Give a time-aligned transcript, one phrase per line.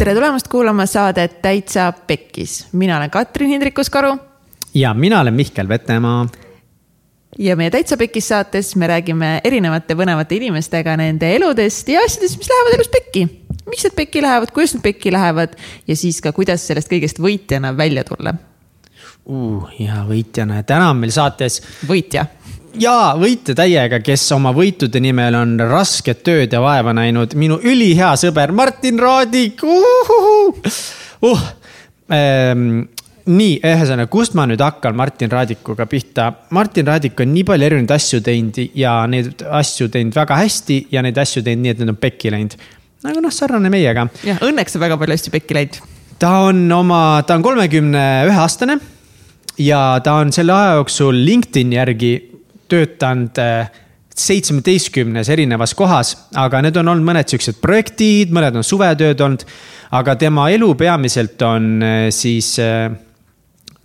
[0.00, 2.68] tere tulemast kuulama saadet Täitsa Pekkis.
[2.72, 4.18] mina olen Katrin Hindrikus-Karu.
[4.74, 6.26] ja mina olen Mihkel Vetemaa.
[7.38, 12.48] ja meie Täitsa Pekkis saates me räägime erinevate põnevate inimestega nende eludest ja asjadest, mis
[12.48, 13.26] lähevad elus pekki.
[13.66, 15.52] miks need pekki lähevad, kuidas need pekki lähevad
[15.86, 18.34] ja siis ka, kuidas sellest kõigest võitjana välja tulla
[19.26, 19.68] uh,.
[19.78, 21.60] ja võitjana ja täna on meil saates.
[21.84, 22.24] võitja
[22.78, 28.12] jaa, võitja täiega, kes oma võitude nimel on rasket tööd ja vaeva näinud, minu ülihea
[28.20, 31.48] sõber Martin Raadik uh,.
[32.10, 32.88] Ähm,
[33.30, 36.30] nii, ühesõnaga, kust ma nüüd hakkan Martin Raadikuga pihta?
[36.56, 41.04] Martin Raadik on nii palju erinevaid asju teinud ja neid asju teinud väga hästi ja
[41.06, 42.56] neid asju teinud nii, et need on pekki läinud.
[43.06, 44.08] nagu noh, sarnane meiega.
[44.26, 45.78] jah, õnneks on väga palju asju pekki läinud.
[46.18, 48.80] ta on oma, ta on kolmekümne ühe aastane
[49.60, 52.12] ja ta on selle aja jooksul LinkedIni järgi
[52.70, 53.70] töötanud äh,
[54.20, 59.46] seitsmeteistkümnes erinevas kohas, aga need on olnud mõned siuksed projektid, mõned on suvetööd olnud.
[59.90, 62.90] aga tema elu peamiselt on äh, siis, äh,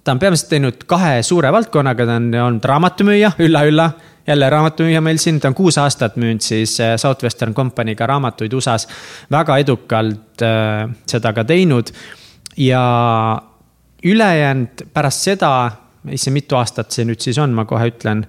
[0.04, 3.90] ta on peamiselt teinud kahe suure valdkonnaga, ta on olnud raamatumüüja, ülla-ülla
[4.28, 8.88] jälle raamatumüüja meil siin, ta on kuus aastat müünud siis Southwestern Company'ga raamatuid USA-s.
[9.32, 10.42] väga edukalt
[11.06, 11.92] seda ka teinud
[12.58, 12.82] ja
[14.06, 15.52] ülejäänud pärast seda,
[16.12, 18.26] issand, mitu aastat see nüüd siis on, ma kohe ütlen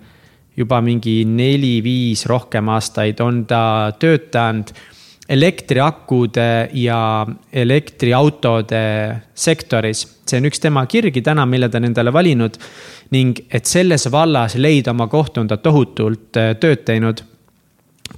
[0.56, 4.72] juba mingi neli-viis rohkem aastaid on ta töötanud
[5.28, 10.06] elektriakude ja elektriautode sektoris.
[10.26, 12.58] see on üks tema kirgi täna, mille ta on endale valinud.
[13.10, 17.22] ning et selles vallas leida oma kohta, on ta tohutult äh, tööd teinud.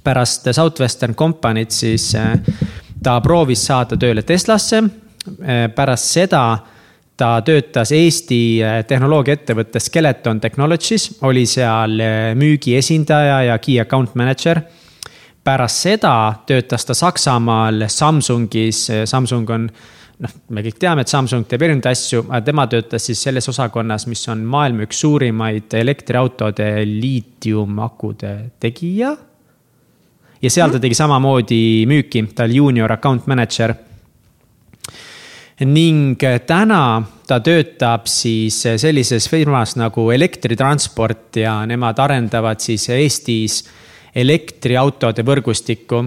[0.03, 2.39] pärast Southwestern Company't siis äh,
[3.03, 4.83] ta proovis saada tööle Teslasse.
[5.41, 6.57] Äh, pärast seda
[7.19, 14.61] ta töötas Eesti äh, tehnoloogiaettevõttes Skeleton Technologies, oli seal äh, müügiesindaja ja key account manager.
[15.43, 19.69] pärast seda töötas ta Saksamaal Samsungis, äh, Samsung on
[20.19, 24.07] noh, me kõik teame, et Samsung teeb erinevaid asju, aga tema töötas siis selles osakonnas,
[24.07, 29.15] mis on maailma üks suurimaid elektriautode liitiumakude tegija.
[30.41, 33.75] ja seal ta tegi samamoodi müüki, ta oli junior account manager
[35.65, 36.15] ning
[36.47, 36.83] täna
[37.29, 43.61] ta töötab siis sellises firmas nagu Elektritransport ja nemad arendavad siis Eestis
[44.15, 45.99] elektriautode võrgustikku.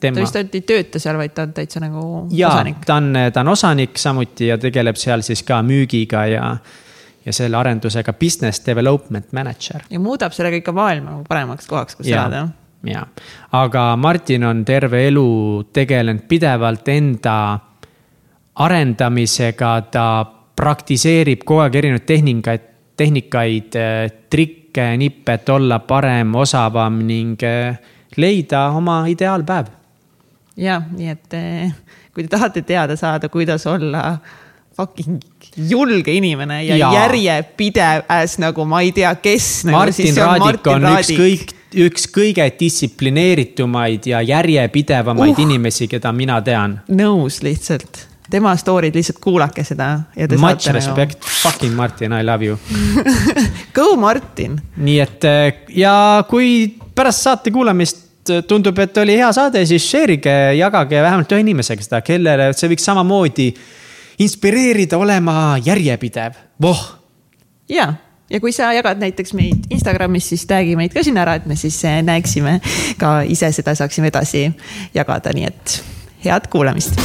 [0.00, 2.84] ta vist ainult ei tööta seal, vaid ta on täitsa nagu ja, osanik.
[2.86, 6.46] ta on, ta on osanik samuti ja tegeleb seal siis ka müügiga ja,
[7.26, 9.84] ja selle arendusega business development manager.
[9.90, 12.46] ja muudab sellega ikka maailma nagu paremaks kohaks, kus elada.
[12.88, 13.04] ja,
[13.52, 15.30] aga Martin on terve elu
[15.72, 17.36] tegelenud pidevalt enda
[18.60, 20.06] arendamisega, ta
[20.60, 22.66] praktiseerib kogu aeg erinevaid tehnikaid,
[23.00, 27.80] tehnikaid, äh, trikke, nippe, et olla parem, osavam ning äh,
[28.20, 29.72] leida oma ideaalpäev.
[30.60, 31.72] ja, nii et äh,
[32.14, 34.18] kui te tahate teada saada, kuidas olla
[34.76, 35.20] fucking
[35.56, 36.90] julge inimene ja, ja.
[36.94, 39.78] järjepidev as nagu ma ei tea, kes nagu,.
[39.78, 41.56] Martin Raadik on, on üks kõik,
[41.86, 45.42] üks kõige distsiplineeritumaid ja järjepidevamaid uh.
[45.46, 46.80] inimesi, keda mina tean.
[46.92, 49.92] nõus lihtsalt tema story'd, lihtsalt kuulake seda.
[50.38, 52.58] Much respect nagu..., fucking Martin, I love you
[53.76, 54.58] Go Martin.
[54.76, 58.06] nii et äh, ja kui pärast saate kuulamist
[58.48, 62.70] tundub, et oli hea saade, siis share ige, jagage vähemalt ühe inimesega seda, kellele see
[62.70, 63.48] võiks samamoodi
[64.20, 66.82] inspireerida olema järjepidev, voh.
[67.72, 67.88] ja,
[68.30, 71.58] ja kui sa jagad näiteks meid Instagramis, siis tag'i meid ka sinna ära, et me
[71.58, 72.58] siis äh, näeksime
[73.00, 74.46] ka ise seda, saaksime edasi
[74.94, 75.80] jagada, nii et
[76.26, 77.00] head kuulamist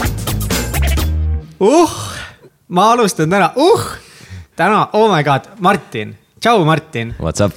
[1.60, 1.92] uh,
[2.68, 3.86] ma alustan täna, uh,
[4.56, 7.14] täna, oh my god, Martin, tšau, Martin.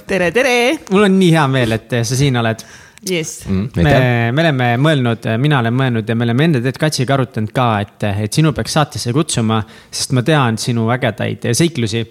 [0.07, 0.53] tere, tere.
[0.91, 2.63] mul on nii hea meel, et sa siin oled
[3.09, 3.43] yes.
[3.47, 3.97] Mm, me,
[4.35, 8.07] me oleme mõelnud, mina olen mõelnud ja me oleme enda Ted Katsiga arutanud ka, et,
[8.25, 9.61] et sinu peaks saatesse kutsuma,
[9.91, 12.05] sest ma tean sinu ägedaid seiklusi.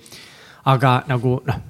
[0.68, 1.60] aga nagu noh,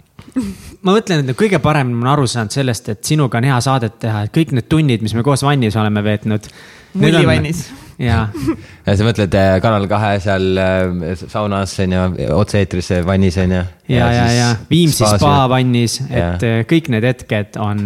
[0.82, 4.00] ma mõtlen, et kõige parem ma olen aru saanud sellest, et sinuga on hea saadet
[4.02, 6.48] teha, et kõik need tunnid, mis me koos vannis oleme veetnud.
[6.94, 8.28] mullivannis jaa.
[8.86, 12.02] sa mõtled äh, Kanal kahe seal äh, saunas on ju,
[12.38, 13.62] otse-eetris vannis on ju.
[13.90, 16.58] ja, ja, ja, ja Viimsi spa vannis, et ja.
[16.60, 17.80] Äh, kõik need hetked on.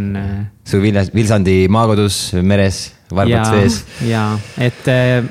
[0.69, 3.81] su Viljas, Vilsandi maakodus meres varbad sees.
[4.09, 4.27] ja,
[4.61, 4.87] et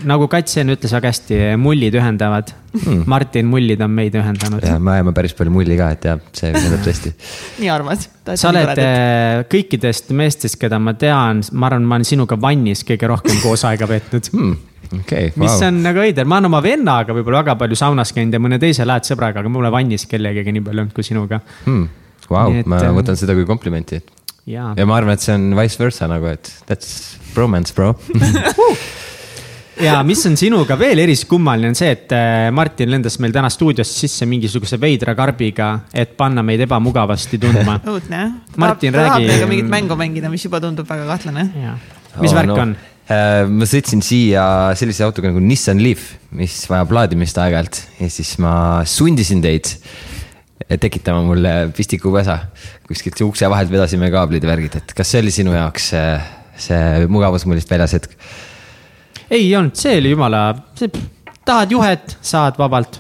[0.05, 3.05] nagu Katsen ütles väga hästi, mullid ühendavad hmm..
[3.09, 4.65] Martin, mullid on meid ühendanud.
[4.65, 7.13] ja me ajame päris palju mulli ka, et jah, see ühendab tõesti
[7.61, 8.09] nii arvad?
[8.33, 13.09] sa oled äh, kõikidest meestest, keda ma tean, ma arvan, ma olen sinuga vannis kõige
[13.13, 14.59] rohkem koos aega veetnud hmm
[14.99, 15.31] okay,.
[15.35, 15.43] Wow.
[15.45, 18.59] mis on nagu veider, ma olen oma vennaga võib-olla väga palju saunas käinud ja mõne
[18.61, 21.89] teise lähedasõbraga, aga mul vannis kellegagi nii palju olnud kui sinuga hmm..
[22.31, 23.99] Vau, ma äh, võtan seda kui komplimenti.
[24.47, 27.93] ja ma arvan, et see on vice versa nagu, et that's bromance, bro
[29.81, 34.05] ja mis on sinuga veel eriskummaline, on see, et äh, Martin lendas meil täna stuudiosse
[34.05, 37.79] sisse mingisuguse veidra karbiga, et panna meid ebamugavasti tundma.
[37.91, 38.38] õudne jah.
[38.61, 41.49] Martin, tahab räägi- meiega mingit mängu mängida, mis juba tundub väga kahtlane.
[42.19, 42.55] mis Oh, värk no.
[42.59, 42.75] on?
[43.09, 44.44] Äh, ma sõitsin siia
[44.77, 48.53] sellise autoga nagu Nissan Leaf, mis vajab laadimist aeg-ajalt ja siis ma
[48.88, 49.74] sundisin teid
[50.80, 52.38] tekitama mulle pistikupesa.
[52.88, 56.07] kuskilt ukse vahelt vedasime kaablid ja värgid, et kas see oli sinu jaoks see,
[56.68, 58.15] see mugavusmullist väljas hetk?
[59.31, 60.44] ei olnud, see oli jumala,
[61.45, 63.00] tahad juhet, saad vabalt.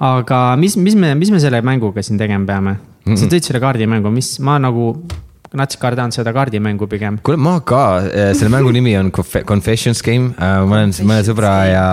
[0.00, 3.12] aga mis, mis me, mis me selle mänguga siin tegema peame mm?
[3.12, 3.20] -mm.
[3.20, 4.94] sa tõid selle kaardimängu, mis ma nagu
[5.58, 7.16] nats kardan seda kaardimängu pigem.
[7.26, 7.82] kuule, ma ka,
[8.38, 11.84] selle mängu nimi on Conf- Confessions Game, ma olen mõne sõbra ja,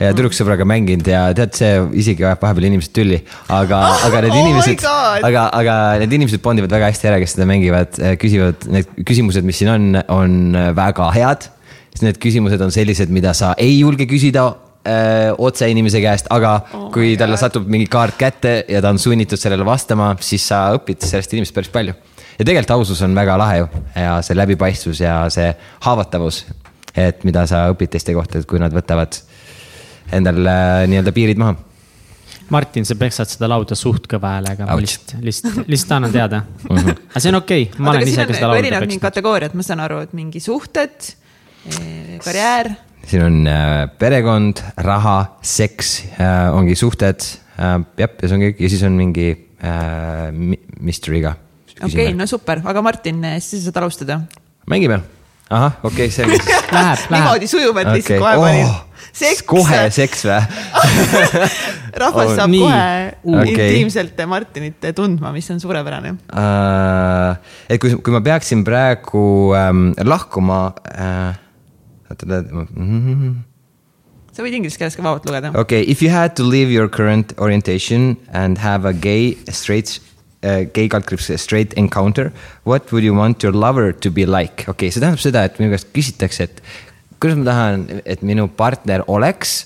[0.00, 1.74] ja tüdruksõbraga mänginud ja tead, see
[2.04, 3.20] isegi ajab vahepeal inimesed tülli.
[3.52, 5.26] aga, aga need Oh inimesed, God!
[5.28, 9.60] aga, aga need inimesed bondivad väga hästi ära, kes seda mängivad, küsivad, need küsimused, mis
[9.60, 10.38] siin on, on
[10.76, 11.48] väga head.
[11.92, 14.46] sest need küsimused on sellised, mida sa ei julge küsida
[14.88, 18.98] öö, otse inimese käest, aga oh kui talle satub mingi kaart kätte ja ta on
[19.02, 21.94] sunnitud sellele vastama, siis sa õpid sellest inimesest päris palju.
[22.38, 25.50] Ja tegelikult ausus on väga lahe ju ja see läbipaistvus ja see
[25.84, 26.44] haavatavus,
[26.96, 29.18] et mida sa õpid teiste kohta, et kui nad võtavad
[30.12, 31.56] endal äh, nii-öelda piirid maha.
[32.52, 36.42] Martin, sa peksad seda lauda suht kõva häälega, ma lihtsalt, lihtsalt, lihtsalt annan teada.
[36.68, 39.04] aga see on okei okay., ma oota, olen ise ka on seda lauda erinevad peksnud.
[39.06, 41.12] kategooriad, ma saan aru, et mingi suhted,
[42.24, 42.72] karjäär.
[43.08, 45.16] siin on äh, perekond, raha,
[45.54, 47.24] seks äh,, ongi suhted
[47.56, 50.28] äh,, jah, ja see on kõik ja siis on mingi äh,
[50.82, 51.36] mystery ka.
[51.80, 54.20] Okei okay,, no super, aga Martin, siis sa saad alustada.
[54.70, 55.00] mängime,
[55.50, 57.06] ahah, okei okay,, selge siis.
[57.12, 58.00] Niimoodi sujuvalt okay.
[58.00, 58.72] lihtsalt kohe Oh, panin.
[59.12, 60.40] seks, kohe seks või?
[62.02, 62.62] rahvas Oh, saab nii.
[62.64, 63.52] kohe Okei.
[63.52, 66.14] intiimselt Martinit tundma, mis on suurepärane.
[66.32, 67.36] Uh,
[67.68, 71.40] et kui, kui ma peaksin praegu ähm, lahkuma äh,.
[72.12, 72.40] okei,
[74.32, 75.52] sa võid inglise keeles ka vabalt lugeda.
[75.76, 80.00] if you had to leave your current orientation and have a gay straight
[80.42, 82.32] uh, gay kaldkriips straight encounter,
[82.64, 84.66] what would you want your lover to be like?
[84.66, 86.62] okei okay,, see tähendab seda, et minu käest küsitakse, et
[87.22, 89.58] kuidas ma tahan, et minu partner oleks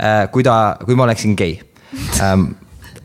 [0.00, 1.58] äh,, kui ta, kui ma oleksin gei
[2.20, 2.54] ähm,.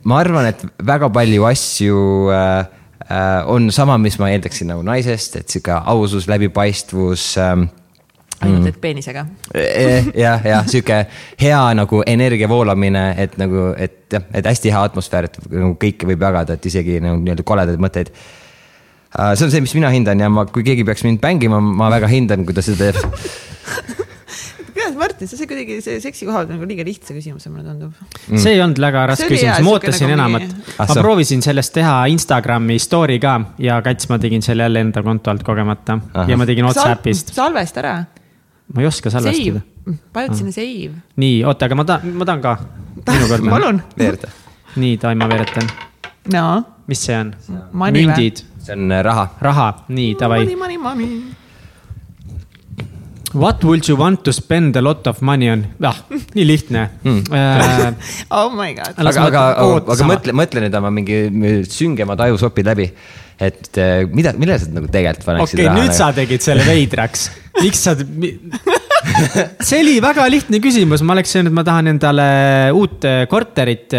[0.03, 1.99] ma arvan, et väga palju asju
[2.33, 2.63] äh,
[3.05, 7.67] äh, on sama, mis ma eeldaksin nagu naisest, et sihuke ausus, läbipaistvus ähm,
[8.41, 9.25] ainult, et peenisega.
[9.55, 10.99] Eh, jah, jah, sihuke
[11.41, 16.09] hea nagu energia voolamine, et nagu, et jah, et hästi hea atmosfäär, et nagu kõike
[16.09, 18.13] võib jagada, et isegi nagu nii-öelda koledaid mõtteid.
[19.35, 22.09] see on see, mis mina hindan ja ma, kui keegi peaks mind bängima, ma väga
[22.11, 24.01] hindan, kui ta seda teeb.
[24.91, 27.93] kuidas, Martin, sa said kuidagi see seksi koha pealt nagu liiga lihtsa küsimuse, mulle tundub.
[28.29, 30.77] see ei olnud väga raske küsimus, ma ootasin nagu enamat mingi-.
[30.77, 35.03] Ah, ma proovisin sellest teha Instagrami story ka ja kats, ma tegin selle jälle enda
[35.05, 36.29] konto alt kogemata Ahah.
[36.29, 37.95] ja ma tegin Whatsappist, salvesta ära.
[38.73, 39.61] Ma ei oska salvestada
[40.15, 40.93] vajut sinna save.
[41.21, 42.55] nii, oota, aga ma tahan, ma tahan ka.
[43.09, 43.49] minu kord.
[43.55, 43.83] palun.
[43.97, 44.31] veerda.
[44.75, 45.69] nii, davai, ma veeretan.
[46.33, 46.45] no,
[46.87, 47.35] mis see on?
[47.73, 49.29] Mündid, see on äh, raha.
[49.41, 51.37] raha, nii, davai money, money, money.
[53.31, 55.63] What would you want to spend a lot of money on?
[55.87, 55.95] ah,
[56.35, 57.21] nii lihtne mm..
[58.39, 58.97] Oh my god.
[58.99, 59.43] Aga, aga
[59.95, 61.21] aga mõtle, mõtle nüüd oma mingi
[61.71, 62.89] süngemad ajusopid läbi.
[63.41, 67.27] Et äh, mida, millele sa nagu tegelikult paneksid okei okay,, nüüd sa tegid selle veidraks.
[67.57, 67.95] miks sa,
[69.67, 72.27] see oli väga lihtne küsimus, ma oleks öelnud, ma tahan endale
[72.77, 73.97] uut äh, korterit,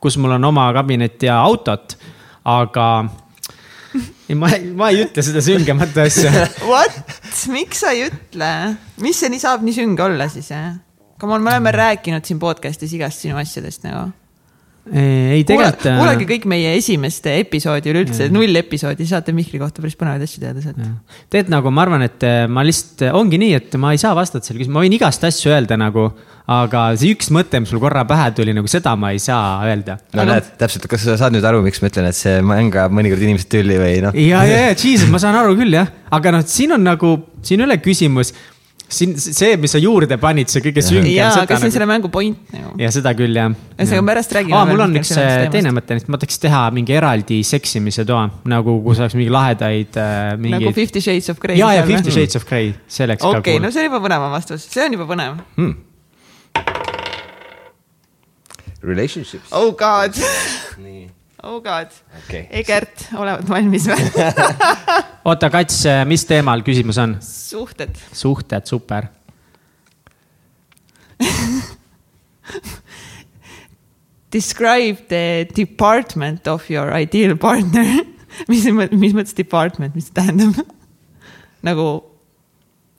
[0.00, 1.98] kus mul on oma kabinet ja autot,
[2.48, 2.86] aga
[4.30, 6.30] ei, ma, ma ei ütle seda süngemat asja.
[6.70, 7.00] What,
[7.52, 8.52] miks sa ei ütle,
[9.02, 10.78] mis see nii saab nii sünge olla siis, jah?
[11.20, 14.08] Come on, me oleme rääkinud siin podcast'is igast sinu asjadest nagu.
[14.90, 15.86] ei, tegelikult.
[15.86, 20.42] äh, kuulake kõik meie esimeste episoodi üleüldse, null episoodi, saate Mihkli kohta päris põnevaid asju
[20.42, 20.80] teada sealt.
[21.30, 24.42] tead nagu ma arvan, et äh, ma lihtsalt, ongi nii, et ma ei saa vastata
[24.42, 26.08] sellele küsimusele, ma võin igast asju öelda nagu,
[26.50, 30.00] aga see üks mõte, mis mul korra pähe tuli, nagu seda ma ei saa öelda.
[30.18, 32.96] no näed, täpselt, kas sa saad nüüd aru, miks ma ütlen, et see mäng ajab
[32.98, 34.16] mõnikord inimesed tülli või noh?
[34.18, 37.14] ja, ja, ja, jesus, ma saan aru küll jah, aga noh, siin on nagu,
[37.46, 38.34] siin ei ole küsimus.
[38.90, 41.08] Siin see, mis sa juurde panid, see kõige süngem.
[41.12, 42.72] jaa, aga see on selle mängu point nagu.
[42.80, 43.52] ja seda küll jah.
[43.76, 47.40] Ühesõnaga, pärast räägime mul on üks äh, teine mõte, et ma tahaks teha mingi eraldi
[47.46, 50.74] seksimise toa, nagu kus oleks mingi lahedaid äh, nagu mingeid.
[50.80, 51.60] Fifty Shades of Grey.
[51.60, 54.02] ja, ja Fifty Shades of Grey, see oleks ka okei, cool no see on juba
[54.08, 55.38] põnevam vastus, see on juba põnev.
[55.56, 55.78] hmm..
[58.82, 59.50] Relationships.
[59.52, 60.16] Oh god,
[61.42, 61.88] oh god.
[62.24, 62.48] okei.
[62.62, 64.00] Egert, oled valmis või?
[65.28, 67.16] oota, Kats, mis teemal küsimus on?
[67.24, 67.94] suhted.
[68.12, 69.08] suhted, super.
[74.30, 78.04] Describe the department of your ideal partner.
[78.50, 80.54] mis, mis mõttes department, mis see tähendab?
[81.66, 81.86] nagu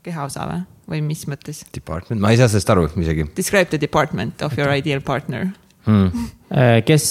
[0.06, 0.60] kehaosa või,
[0.92, 1.64] või mis mõttes?
[1.74, 5.50] Department, ma ei saa sellest aru isegi Describe the department of your ideal partner.
[5.86, 6.30] hmm..
[6.52, 7.06] Äh, kes,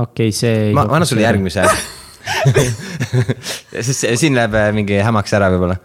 [0.00, 0.70] okei, see.
[0.72, 1.26] ma, ma annan sulle.
[1.26, 1.66] järgmise
[3.84, 5.76] sest see- siin läheb äh, mingi hämaks ära võib-olla.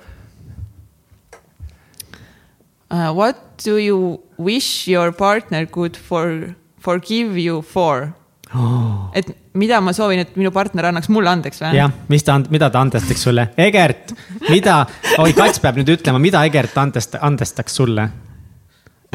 [2.91, 8.13] Uh, what do you wish your partner could for, forgive you for?
[9.17, 11.75] et mida ma soovin, et minu partner annaks mulle andeks või?
[11.79, 14.13] jah, mis ta, mida ta andestaks sulle, Egert,
[14.49, 14.83] mida,
[15.23, 18.09] oi, Kats peab nüüd ütlema, mida Egert andest-, andestaks sulle.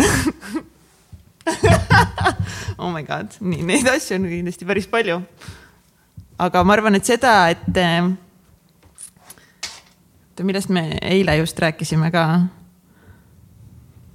[2.80, 5.20] oh my god, nii neid asju on kindlasti päris palju.
[6.40, 8.08] aga ma arvan, et seda, et eh,
[10.30, 12.24] oota, millest me eile just rääkisime ka.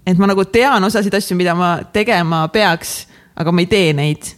[0.06, 3.06] et ma nagu tean osasid asju, mida ma tegema peaks,
[3.36, 4.34] aga ma ei tee neid.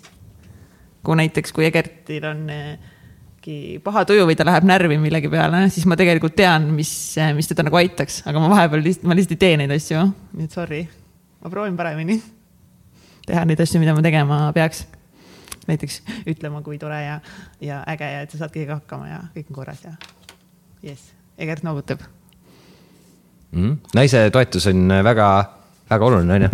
[1.04, 2.78] kui näiteks, kui Egertil on eh,
[3.48, 6.92] mingi paha tuju või ta läheb närvi millegi peale, siis ma tegelikult tean, mis,
[7.36, 10.04] mis teda nagu aitaks, aga ma vahepeal lihtsalt, ma lihtsalt ei tee neid asju.
[10.36, 10.82] nii et sorry,
[11.40, 12.20] ma proovin paremini
[13.28, 14.86] teha neid asju, mida ma tegema peaks.
[15.68, 16.00] näiteks
[16.32, 17.20] ütlema, kui tore ja,
[17.62, 19.98] ja äge ja et sa saad kõigega hakkama ja kõik on korras ja
[20.84, 22.02] jess, Egert noogutab.
[23.52, 23.78] Mm.
[23.96, 25.28] naise toetus on väga,
[25.90, 26.50] väga oluline, on ju.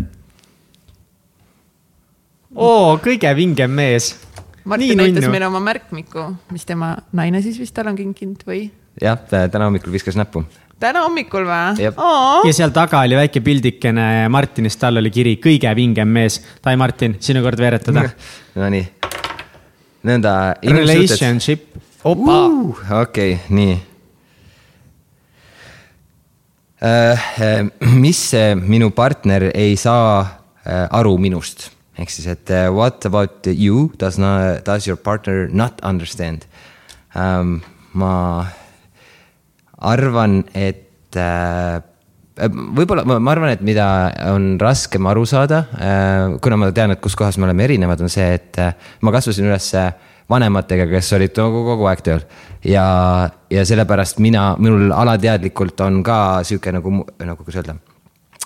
[2.55, 4.13] oo, kõige vingem mees.
[4.65, 8.65] Martin näitas meile oma märkmiku, mis tema naine siis vist talle on kinkinud või?
[9.01, 10.45] jah, täna hommikul viskas näppu.
[10.81, 16.09] Täna hommikul või ja seal taga oli väike pildikene Martinist, tal oli kiri kõige vingem
[16.09, 16.39] mees.
[16.63, 18.05] Tai Martin, sinu kord veeretada.
[18.59, 18.83] Nonii,
[20.09, 20.35] nõnda.
[20.63, 21.67] Relationship.
[22.03, 22.85] opa uh..
[23.01, 23.75] okei, nii.
[27.95, 33.87] mis äh, minu partner ei saa äh, aru minust, ehk siis, et what about you
[33.99, 36.43] does not, does your partner not understand
[37.15, 37.61] um,?
[37.93, 38.49] ma
[39.83, 41.81] arvan, et äh,
[42.77, 43.85] võib-olla ma, arvan, et mida
[44.31, 45.63] on raskem aru saada,
[46.41, 48.73] kuna ma tean, et kus kohas me oleme erinevad, on see, et äh,
[49.05, 49.69] ma kasvasin üles
[50.31, 52.27] vanematega, kes olid kogu, kogu aeg tööl.
[52.65, 52.85] ja,
[53.51, 57.77] ja sellepärast mina, minul alateadlikult on ka sihuke nagu, nagu kuidas öelda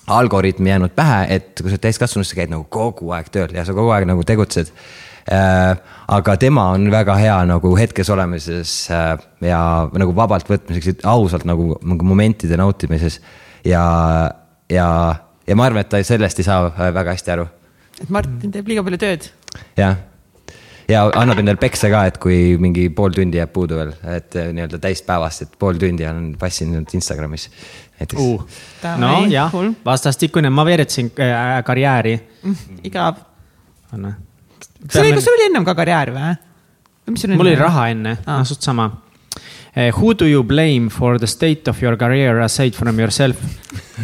[0.08, 3.91] algoritm jäänud pähe, et kui sa sa käid nagu kogu aeg tööl ja sa kogu
[3.96, 5.06] aeg nagu tegutsed äh,.
[5.27, 9.62] Aga tema on väga hea nagu hetkes olemises äh, ja
[10.00, 13.19] nagu vabalt võtmiseks, ausalt nagu, nagu momentide nautimises.
[13.67, 13.84] ja,
[14.72, 14.89] ja,
[15.48, 17.48] ja ma arvan, et ta sellest ei saa äh, väga hästi aru,
[18.01, 19.27] et Martin teeb liiga palju tööd.
[19.79, 19.98] jah
[20.88, 24.53] ja annab endale peksa ka, et kui mingi pool tundi jääb puudu veel, et äh,
[24.55, 27.50] nii-öelda täispäevast, et pool tundi on passinud Instagramis
[28.00, 28.46] näiteks uh..
[29.01, 32.15] Nojah cool., vastastikune, ma veeretasin äh, karjääri.
[32.84, 33.19] igav.
[33.91, 34.13] anna.
[34.86, 36.38] Kas sul oli, kas sul oli ennem ka karjäär või?
[37.36, 38.89] mul oli raha enne ah., suht sama.
[39.77, 43.38] Who do you blame for the state of your career aside from yourself?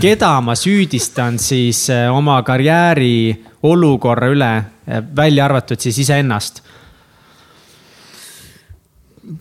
[0.02, 4.52] keda ma süüdistan siis eh, oma karjääri olukorra üle,
[5.16, 6.64] välja arvatud siis iseennast?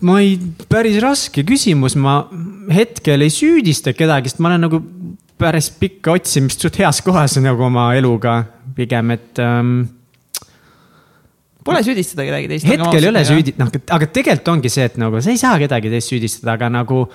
[0.01, 0.37] ma ei,
[0.69, 2.23] päris raske küsimus, ma
[2.73, 4.79] hetkel ei süüdista kedagi, sest ma olen nagu
[5.39, 8.39] päris pikka otsimist suht heas kohas nagu oma eluga
[8.77, 9.83] pigem, et ähm,
[11.63, 12.67] Pole süüdistada kedagi teist.
[12.67, 15.91] hetkel ei ole süüdi, noh, aga tegelikult ongi see, et nagu sa ei saa kedagi
[15.93, 17.05] teist süüdistada, aga nagu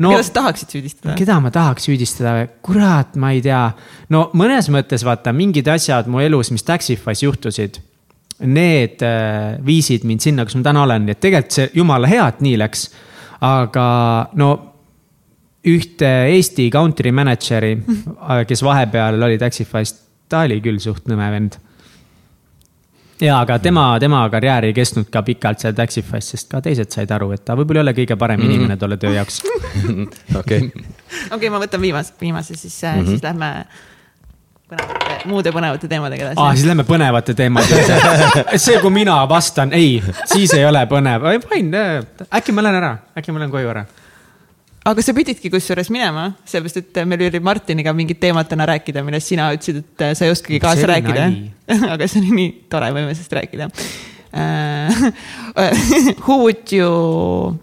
[0.00, 1.16] no keda sa tahaksid süüdistada?
[1.18, 3.62] keda ma tahaks süüdistada, kurat, ma ei tea.
[4.12, 7.80] no mõnes mõttes vaata mingid asjad mu elus, mis Taxify's juhtusid,
[8.48, 12.26] need äh, viisid mind sinna, kus ma täna olen, nii et tegelikult see jumala hea,
[12.32, 12.88] et nii läks.
[13.44, 13.86] aga
[14.40, 14.50] no
[15.68, 17.74] ühte Eesti country manager'i,
[18.48, 19.92] kes vahepeal oli Taxify's,
[20.30, 21.60] ta oli küll suht nõme vend
[23.22, 27.10] ja aga tema, tema karjäär ei kestnud ka pikalt seal Taxify's, sest ka teised said
[27.14, 29.42] aru, et ta võib-olla ei ole kõige parem inimene tolle töö jaoks.
[30.40, 30.70] okei,
[31.36, 33.10] okei, ma võtan viimase, viimase, siis mm, -hmm.
[33.12, 33.50] siis lähme
[34.70, 38.58] põnevate, muude põnevate teemadega edasi aa, siis lähme põnevate teemade juurde.
[38.66, 41.86] see, kui mina vastan ei, siis ei ole põnev, fine,
[42.30, 43.84] äkki ma lähen ära, äkki ma lähen koju ära.
[44.88, 49.28] Aga sa pididki kusjuures minema, sellepärast et meil oli Martiniga mingit teemat täna rääkida, millest
[49.32, 51.26] sina ütlesid, et sa ei oskagi kaasa rääkida
[51.94, 55.02] aga see oli nii tore, võime sellest rääkida uh.
[56.24, 57.60] Who would you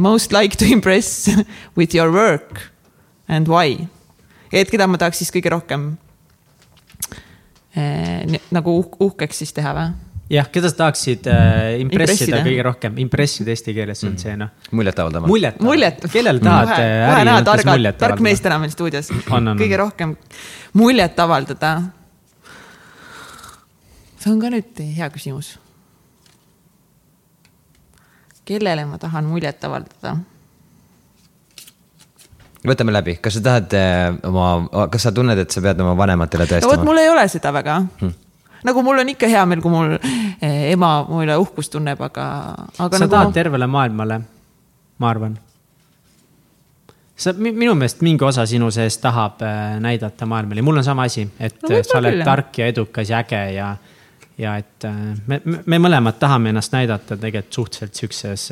[0.00, 1.28] most like to impress
[1.76, 2.70] with your work
[3.28, 3.88] and why?
[4.52, 5.90] et keda ma tahaks siis kõige rohkem
[8.56, 10.05] nagu uh uhkeks siis teha või?
[10.30, 12.40] jah, keda sa tahaksid äh, impressida Impressida.
[12.46, 14.50] kõige rohkem, impressida eesti keeles on see noh.
[14.74, 15.30] muljet avaldama.
[15.30, 15.60] muljet.
[15.62, 16.00] muljet.
[16.12, 19.12] kellele tahad kohe, äh, kohe äri mõttes targalt, muljet tark mees täna meil stuudios.
[19.30, 20.16] Kõige rohkem
[20.74, 21.74] muljet avaldada.
[24.18, 25.56] see on ka nüüd hea küsimus.
[28.46, 30.18] kellele ma tahan muljet avaldada?
[32.66, 36.48] võtame läbi, kas sa tahad äh, oma, kas sa tunned, et sa pead oma vanematele
[36.48, 36.86] no vot, tõestama?
[36.88, 38.25] mul ei ole seda väga hmm..
[38.66, 42.28] Nagu mul on ikka hea meel, kui mul eh, ema mu üle uhkust tunneb, aga,
[42.76, 44.20] aga sa nagu tahad tervele maailmale,
[45.02, 45.36] ma arvan.
[47.16, 50.62] sa, minu meelest mingi osa sinu sees tahab äh, näidata maailmale.
[50.62, 53.70] Mul on sama asi, et No sa oled küll, tark ja edukas ja äge ja,
[54.38, 58.50] ja et äh, me, me mõlemad tahame ennast näidata tegelikult suhteliselt siukses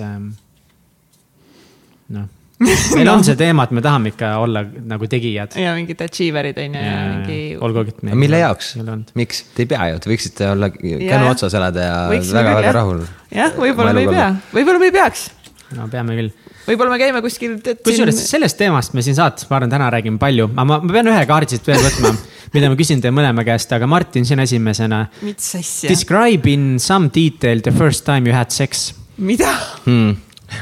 [2.14, 2.30] noh,
[2.98, 5.58] meil on see teema, et me tahame ikka olla nagu tegijad.
[5.60, 7.40] ja mingid achiever'id on ju ja mingi.
[7.68, 8.16] olgugi, et.
[8.24, 8.74] mille jaoks?
[9.18, 9.44] miks?
[9.54, 13.04] Te ei pea ju, te võiksite olla känu otsas elada ja väga-väga rahul.
[13.34, 15.28] jah, võib-olla me ei pea, võib-olla me ei peaks,
[15.76, 16.34] no peame küll
[16.68, 17.56] võib-olla me käime kuskil.
[17.84, 21.10] kusjuures sellest teemast me siin saates, ma arvan, täna räägime palju, aga ma, ma pean
[21.12, 22.12] ühe kaardi siit veel võtma,
[22.56, 25.04] mida ma küsin teie mõlema käest, aga Martin, sina esimesena.
[25.24, 28.92] mis asja, Describe in some detail the first time you had sex.
[29.16, 29.52] mida?
[29.84, 30.16] Hmm,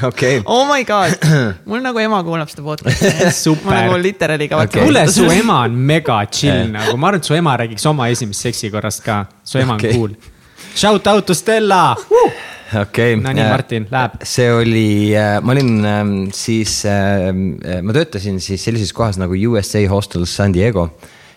[0.09, 1.15] okei, Oh my god,
[1.69, 3.11] mul nagu ema kuulab seda podcast'i.
[3.43, 3.69] Super.
[3.69, 4.83] ma nagu literaali ka Okei.
[4.85, 8.47] kuule, su ema on mega chill nagu, ma arvan, et su ema räägiks oma esimest
[8.49, 9.93] seksikorrast ka, su ema on Okei.
[9.97, 10.15] cool.
[10.75, 11.95] Shout out to Stella.
[12.81, 13.15] okei.
[13.21, 14.15] no nii, Martin, läheb.
[14.25, 14.85] see oli,
[15.45, 20.87] ma olin ähm, siis, ma töötasin siis sellises kohas nagu USA Hostel San Diego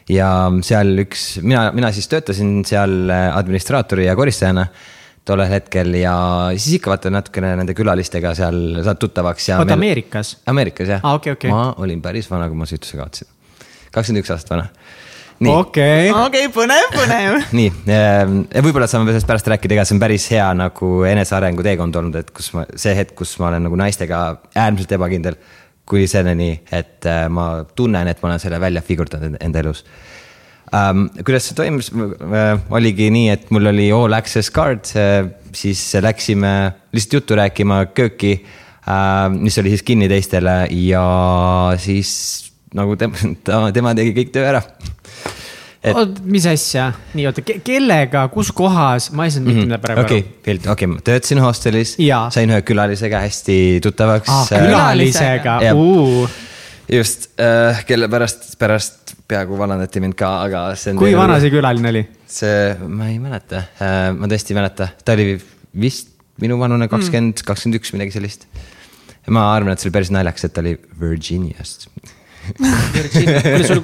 [0.08, 0.28] ja
[0.64, 4.66] seal üks, mina, mina siis töötasin seal äh, administraatori ja koristajana
[5.26, 6.14] tollel hetkel ja
[6.56, 9.58] siis ikka vaata natukene nende külalistega seal saad tuttavaks ja.
[9.62, 10.36] oota, Ameerikas?
[10.50, 11.50] Ameerikas jah Aa, okei, okei.
[11.50, 13.28] ma olin päris vana, kui ma süütuse kaotasin.
[13.94, 14.68] kakskümmend üks aastat vana.
[15.52, 16.12] okei.
[16.14, 17.38] okei, põnev, põnev.
[17.58, 17.72] nii,
[18.68, 22.30] võib-olla saame sellest pärast rääkida, ega see on päris hea nagu enesearengu teekond olnud, et
[22.34, 25.38] kus ma, see hetk, kus ma olen nagu naistega äärmiselt ebakindel.
[25.86, 29.84] kuni selleni, et äh, ma tunnen, et ma olen selle välja figurdanud enda elus
[30.72, 31.06] um,.
[31.22, 31.90] kuidas see toimus?
[31.94, 36.52] Uh,, oligi nii, et mul oli all access card uh,, siis läksime
[36.94, 41.06] lihtsalt juttu rääkima kööki uh,, mis oli siis kinni teistele ja
[41.82, 42.12] siis
[42.76, 43.32] nagu tema,
[43.76, 44.62] tema tegi kõik töö ära.
[45.86, 50.02] Et- oot, mis asja, nii oota, kellega, kus kohas, ma ei saanud mitte midagi praegu
[50.02, 51.94] okei, okei, okei, ma töötasin hostelis.
[52.34, 54.50] Sain ühe külalisega hästi tuttavaks ah,.
[54.50, 55.60] äh, külalisega?
[55.62, 55.78] Jah.,
[56.92, 57.30] just.
[57.40, 61.00] äh,, kelle pärast, pärast peaaegu vallandati mind ka, aga see on.
[61.02, 62.04] kui vana see külaline oli?
[62.30, 65.34] see, ma ei mäleta äh,, ma tõesti ei mäleta, ta oli
[65.76, 68.46] vist minu vanune kakskümmend, kakskümmend üks, midagi sellist.
[69.32, 71.88] ma arvan, et see oli päris naljakas, et ta oli Virginiast.
[73.12, 73.80] kuule, sul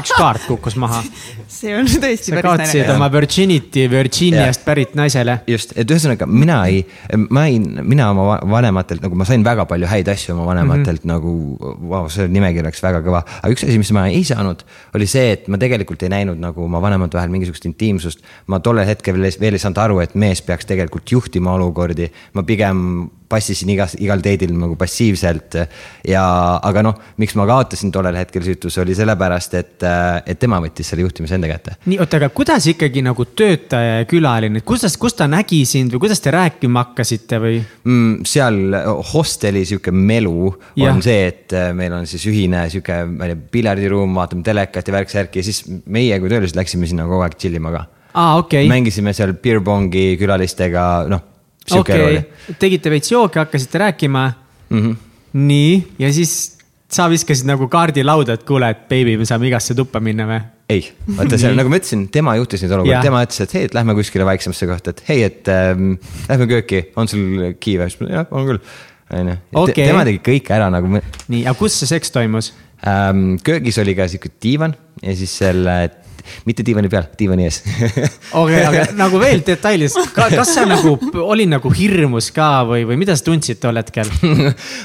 [0.00, 1.02] üks kaart kukkus maha.
[1.50, 2.96] see on tõesti sa päris kaotasid naljakas.
[2.96, 5.38] oma virginity Virginiast pärit naisele.
[5.50, 6.82] just, et ühesõnaga mina ei,
[7.28, 11.04] ma ei, mina oma va- vanematelt nagu ma sain väga palju häid asju oma vanematelt
[11.04, 11.12] mm -hmm.
[11.12, 13.22] nagu, vau, see nimekiri oleks väga kõva.
[13.42, 16.64] aga üks asi, mis ma ei saanud, oli see, et ma tegelikult ei näinud nagu
[16.64, 18.20] oma vanemate vahel mingisugust intiimsust.
[18.46, 22.42] ma tollel hetkel veel, veel ei saanud aru, et mees peaks tegelikult juhtima olukordi, ma
[22.42, 25.56] pigem passisin igas, igal date'il nagu passiivselt
[26.08, 26.24] ja,
[26.66, 29.86] aga noh, miks ma kaotasin tollel hetkel süütuse, oli sellepärast, et,
[30.26, 34.08] et tema võttis selle juhtimise enda kätte nii, oota, aga kuidas ikkagi nagu töötaja ja
[34.10, 37.60] külaline, kuidas, kus ta nägi sind või kuidas te rääkima hakkasite või?
[37.84, 38.26] mm,.
[38.28, 38.60] seal
[39.12, 40.90] hosteli sihuke melu Jah.
[40.94, 44.90] on see, et äh, meil on siis ühine sihuke, ma ei tea, piljardiruum, vaatame telekat
[44.90, 47.86] ja värk-särki ja siis meie kui töölised läksime sinna kogu aeg chill ima ka.
[48.14, 51.26] aa, okei, mängisime seal beer pong'i külalistega, noh.
[51.78, 52.22] Okei oli.,
[52.58, 54.24] tegite veits jooki, hakkasite rääkima
[54.70, 54.78] mm.
[54.78, 54.96] -hmm.
[55.32, 56.56] nii, ja siis
[56.90, 60.40] sa viskasid nagu kaardi lauda, et kuule, et beebi, me saame igasse tuppa minna või?
[60.70, 60.84] ei,
[61.16, 63.96] vaata seal nagu ma ütlesin, tema juhtis neid olukordi, tema ütles, et hei, et lähme
[63.98, 65.92] kuskile vaiksemasse kohta, et hei, et ähm,
[66.28, 68.62] lähme kööki, on sul kiive, jah, on küll.
[69.20, 69.36] onju,
[69.74, 72.52] tema tegi kõik ära nagu nii, aga kus see seks toimus?
[72.86, 73.34] ähm,.
[73.46, 75.76] köögis oli ka sihuke diivan ja siis selle,
[76.48, 77.60] mitte diivani peal, diivani ees
[78.40, 83.16] okei, aga nagu veel detailis, kas sa nagu, oli nagu hirmus ka või, või mida
[83.16, 84.10] sa tundsid tol hetkel?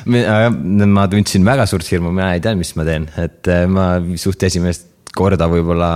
[0.96, 4.44] ma tundsin väga suurt hirmu, mina ei teadnud, mis ma teen, et äh, ma suht
[4.48, 5.90] esimest korda võib-olla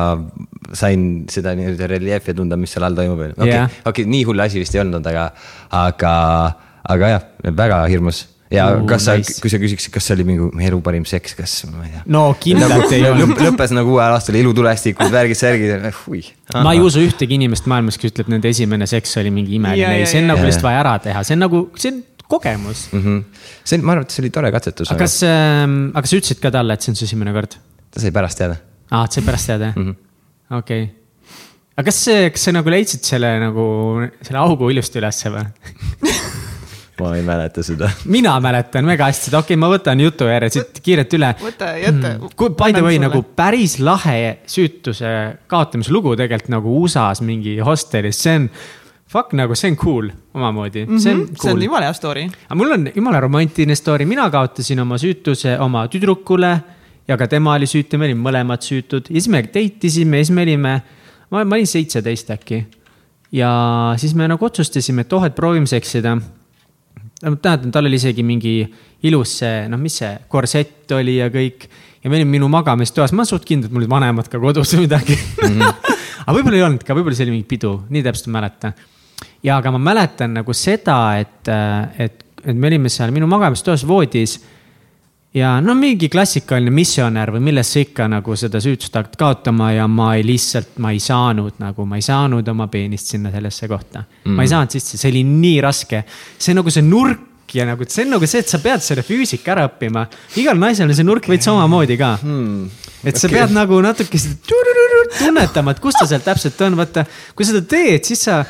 [0.77, 3.23] sain seda nii-öelda reljeefi tunda, mis seal all toimub.
[3.35, 5.29] okei okei, nii hull asi vist ei olnud, aga,
[5.75, 6.13] aga,
[6.95, 7.25] aga jah,
[7.63, 8.25] väga hirmus.
[8.49, 11.35] Ja Uh, kas sa nice., kui sa küsiksid, kas see oli minu elu parim seks,
[11.37, 12.03] kas ma ei tea.
[12.09, 13.35] no kindlalt ei olnud.
[13.35, 16.23] lõpp, lõppes nagu uuel aastal ilutulestikud, värgid, särgid, hui.
[16.57, 20.07] ma ei usu ühtegi inimest maailmas, kes ütleb, nende esimene seks oli mingi imeline, ei,
[20.09, 22.87] see on nagu lihtsalt vaja ära teha, see on nagu, see on kogemus.
[22.91, 23.03] mm.
[23.05, 23.45] -hmm.
[23.63, 26.53] see on, ma arvan, et see oli tore katsetus, aga kas, aga sa ütlesid ka
[26.57, 27.57] talle, et see on su esimene kord?
[27.93, 28.57] ta sai pärast teada
[28.89, 29.77] aa, et sa pärast tead jah?
[29.77, 29.95] -hmm.
[30.57, 30.89] okei
[31.77, 33.69] aga kas see, kas sa nagu leidsid selle nagu,
[34.25, 35.45] selle augu ilusti ülesse või?
[36.99, 37.89] ma ei mäleta seda.
[38.05, 41.31] mina mäletan väga hästi, et okei okay,, ma võtan jutu järje siit kiirelt üle.
[41.41, 42.15] võta, jäta.
[42.35, 45.13] kui by the way nagu päris lahe süütuse
[45.47, 48.49] kaotamise lugu tegelikult nagu USA-s mingi hostelis, see on.
[49.09, 51.63] Fuck nagu see on cool omamoodi mm, -hmm, see on Mhm, see on cool.
[51.65, 52.23] jumala hea story.
[52.45, 56.51] aga mul on jumala romantiline story, mina kaotasin oma süütuse oma tüdrukule
[57.07, 60.27] ja ka tema oli süütu, me olime mõlemad süütud ja siis me date isime ja
[60.27, 60.81] siis me olime,
[61.31, 62.65] ma, ma olin seitseteist äkki.
[63.31, 63.49] ja
[63.97, 66.17] siis me nagu otsustasime, et oh, et proovime seksida.
[67.23, 68.53] Ma mäletan, tal oli isegi mingi
[69.07, 71.67] ilus see, noh, mis see korsett oli ja kõik.
[72.03, 74.71] ja me olime minu magamistoas, ma olen suht kindel, et mul olid vanemad ka kodus
[74.75, 75.49] või midagi mm.
[75.49, 75.97] -hmm.
[76.25, 78.71] aga võib-olla ei olnud ka, võib-olla see oli mingi pidu, nii täpselt ei mäleta.
[79.43, 81.51] ja aga ma mäletan nagu seda, et,
[81.99, 84.39] et, et me olime seal minu magamistoas voodis
[85.33, 89.85] ja no mingi klassikaline missionär või millest sa ikka nagu seda süütust hakkad kaotama ja
[89.87, 94.01] ma ei lihtsalt, ma ei saanud nagu, ma ei saanud oma peenist sinna sellesse kohta
[94.01, 94.33] mm..
[94.33, 96.03] ma ei saanud sisse, see oli nii raske.
[96.37, 99.53] see nagu see nurk ja nagu, see on nagu see, et sa pead selle füüsika
[99.53, 100.07] ära õppima.
[100.41, 102.85] igal naisel on see nurk veits samamoodi ka mm..
[103.03, 103.37] et sa okay.
[103.37, 107.05] pead nagu natuke tunnetama, et kus ta seal täpselt on, vaata.
[107.37, 108.41] kui seda teed, siis sa,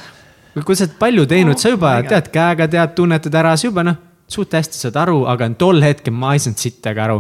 [0.64, 3.84] kui sa oled palju teinud oh,, sa juba tead käega tead, tunnetad ära, sa juba
[3.84, 7.18] noh suht hästi saad aru, aga tol hetkel ma ei saanud sittagi aru.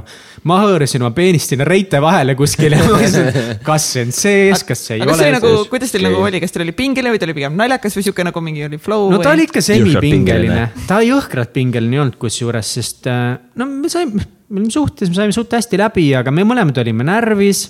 [0.49, 4.83] ma hõõrasin oma peenist sinna reite vahele kuskile ja mõtlesin, kas see on sees, kas
[4.85, 5.29] see ei aga ole.
[5.35, 8.05] Nagu, kuidas teil nagu oli, kas teil oli pingeline või ta oli pigem naljakas või
[8.05, 9.09] sihuke nagu mingi oli flow?
[9.09, 9.39] no ta või?
[9.39, 14.61] oli ikka semipingeline, ta jõhkralt pingeline ei olnud kusjuures, sest äh, no me saime, me
[14.61, 17.65] olime suhtes, me saime suht hästi läbi, aga me mõlemad olime närvis.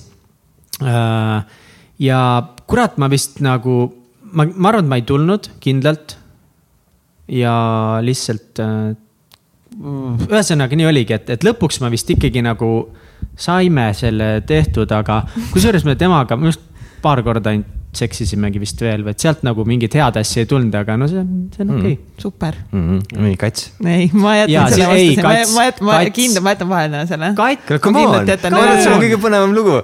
[0.83, 1.59] Äh,
[2.03, 2.21] ja
[2.69, 3.81] kurat, ma vist nagu,
[4.31, 6.17] ma, ma arvan, et ma ei tulnud kindlalt.
[7.29, 7.53] ja
[8.01, 8.95] lihtsalt äh,
[9.79, 12.71] ühesõnaga nii oligi, et, et lõpuks ma vist ikkagi nagu
[13.39, 15.21] saime selle tehtud, aga
[15.53, 16.65] kusjuures me temaga arust
[17.03, 20.93] paar korda ainult seksisimegi vist veel, et sealt nagu mingit head asja ei tulnud, aga
[20.99, 21.95] no see on, see on okei okay.
[21.95, 22.19] mm..
[22.21, 22.83] super mm.
[22.89, 23.21] -hmm.
[23.23, 23.71] nii, kats.
[23.81, 27.31] ei, ma jätan ja, selle vastu, ma, ma jätan, ma kindlasti, ma jätan vahele selle.
[27.39, 29.79] kats, come on, see on kõige põnevam lugu.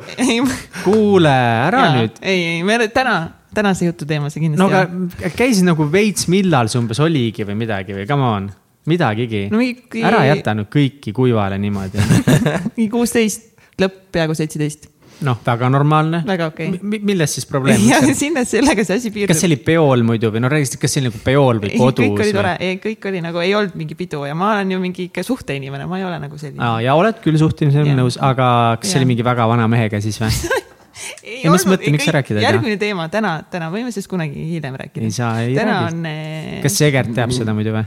[0.83, 1.33] kuule,
[1.69, 2.21] ära ja, nüüd.
[2.21, 3.15] ei, ei, me täna,
[3.57, 4.61] tänase jutu teema see kindlasti.
[4.61, 8.53] no aga käisin nagu veits, millal see umbes oligi või midagi või come on
[8.89, 9.61] midagigi no,.
[9.61, 10.03] Mingi...
[10.05, 12.01] ära jäta nüüd kõiki kuivale niimoodi
[12.75, 14.91] mingi kuusteist, lõpp peaaegu seitseteist
[15.23, 16.21] noh, väga normaalne.
[16.27, 16.99] väga okei okay..
[17.07, 18.11] milles siis probleem on?
[18.17, 19.33] sinna, sellega see asi piirdub.
[19.33, 22.03] kas see oli peol muidu või no räägisid, kas see oli nagu peol või kodus?
[22.03, 24.81] kõik oli tore, ei kõik oli nagu, ei olnud mingi pidu ja ma olen ju
[24.83, 26.71] mingi ikka suhteinimene, ma ei ole nagu selline.
[26.85, 28.47] ja oled küll suhteinimene, nõus, aga
[28.81, 28.95] kas ja.
[28.95, 30.31] see oli mingi väga vana mehega siis või
[30.95, 32.41] ja ei saa?
[32.41, 35.09] järgmine teema, täna, täna võime sellest kunagi hiljem rääkida.
[35.55, 35.95] täna räägi.
[35.95, 36.05] on.
[36.09, 37.83] Eh, kas Egert teab seda muidu või?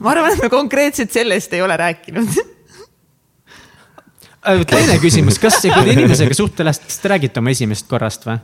[0.00, 2.30] Ma arvan, et me konkreetselt sellest ei ole rääkinud
[4.48, 8.38] äh, teine küsimus, kas, kui te inimesega suhtelast, kas te räägite oma esimesest korrast või?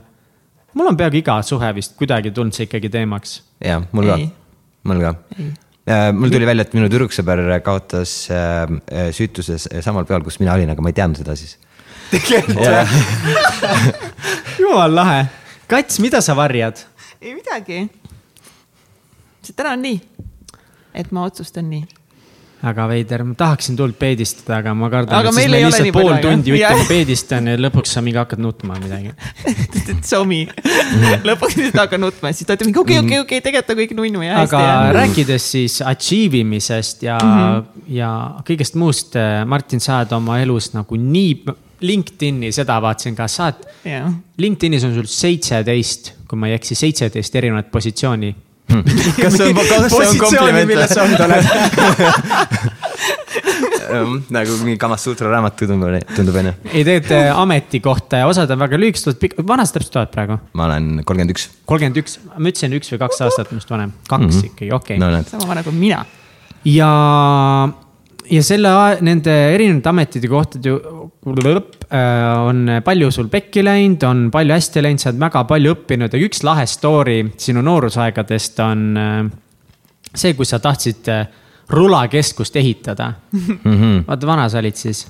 [0.77, 3.39] mul on peaaegu iga suhe vist kuidagi tulnud see ikkagi teemaks.
[3.63, 4.17] ja, mul ka,
[4.89, 5.15] mul ka.
[5.87, 8.67] Äh, mul tuli välja, et minu tüdruksõber kaotas äh,
[9.15, 11.57] süütuses samal peol, kus mina olin, aga ma ei teadnud seda siis
[14.61, 15.25] jumal lahe.
[15.67, 16.79] Kats, mida sa varjad?
[17.21, 17.89] ei midagi.
[19.55, 19.97] täna on nii,
[20.97, 21.85] et ma otsustan nii
[22.57, 26.55] väga veider, ma tahaksin tuld peedistada, aga ma kardan, et siis me lihtsalt pool tundi
[26.55, 29.13] ütleme peedistan ja lõpuks sa mingi hakkad nutma midagi
[30.09, 30.39] Somi,
[31.27, 33.93] lõpuks lihtsalt hakkad nutma ja siis ta ütleb mingi okei, okei, okei, tegelikult on kõik
[33.99, 34.57] nunnu ja hästi.
[34.57, 37.85] aga rääkides siis achieve imisest ja mm, -hmm.
[37.99, 38.11] ja
[38.49, 43.69] kõigest muust, Martin, sa oled oma elus nagu nii LinkedIn'i, seda vaatasin ka, sa oled
[43.85, 44.09] yeah.,
[44.41, 48.33] LinkedInis on sul seitseteist, kui ma ei eksi, seitseteist erinevat positsiooni.
[49.23, 50.67] kas see on, kas see on kompliment?
[50.67, 51.45] milles sa olnud oled
[54.33, 56.53] nagu mingi Kamasutra raamat tundub, tundub onju.
[56.71, 60.39] ei, tegelikult äh, ametikohta ja osad on väga lühikesed, vana sa täpselt oled praegu?
[60.57, 61.47] ma olen kolmkümmend üks.
[61.69, 64.51] kolmkümmend üks, ma ütlesin üks või kaks aastat minust vanem, kaks mm -hmm.
[64.51, 65.17] ikkagi, okei okay.
[65.17, 65.23] no,.
[65.31, 66.03] sama vana kui mina.
[66.67, 66.91] ja
[68.31, 68.71] ja selle,
[69.05, 71.97] nende erinevate ametite kohta ju äh,
[72.43, 76.23] on palju sul pekki läinud, on palju hästi läinud, sa oled väga palju õppinud ja
[76.27, 79.19] üks lahe story sinu noorusaegadest on äh,
[80.13, 81.27] see, kus sa tahtsid äh,
[81.69, 83.59] rulakeskust ehitada mm.
[83.63, 84.03] -hmm.
[84.07, 85.05] vaata, vana sa olid siis?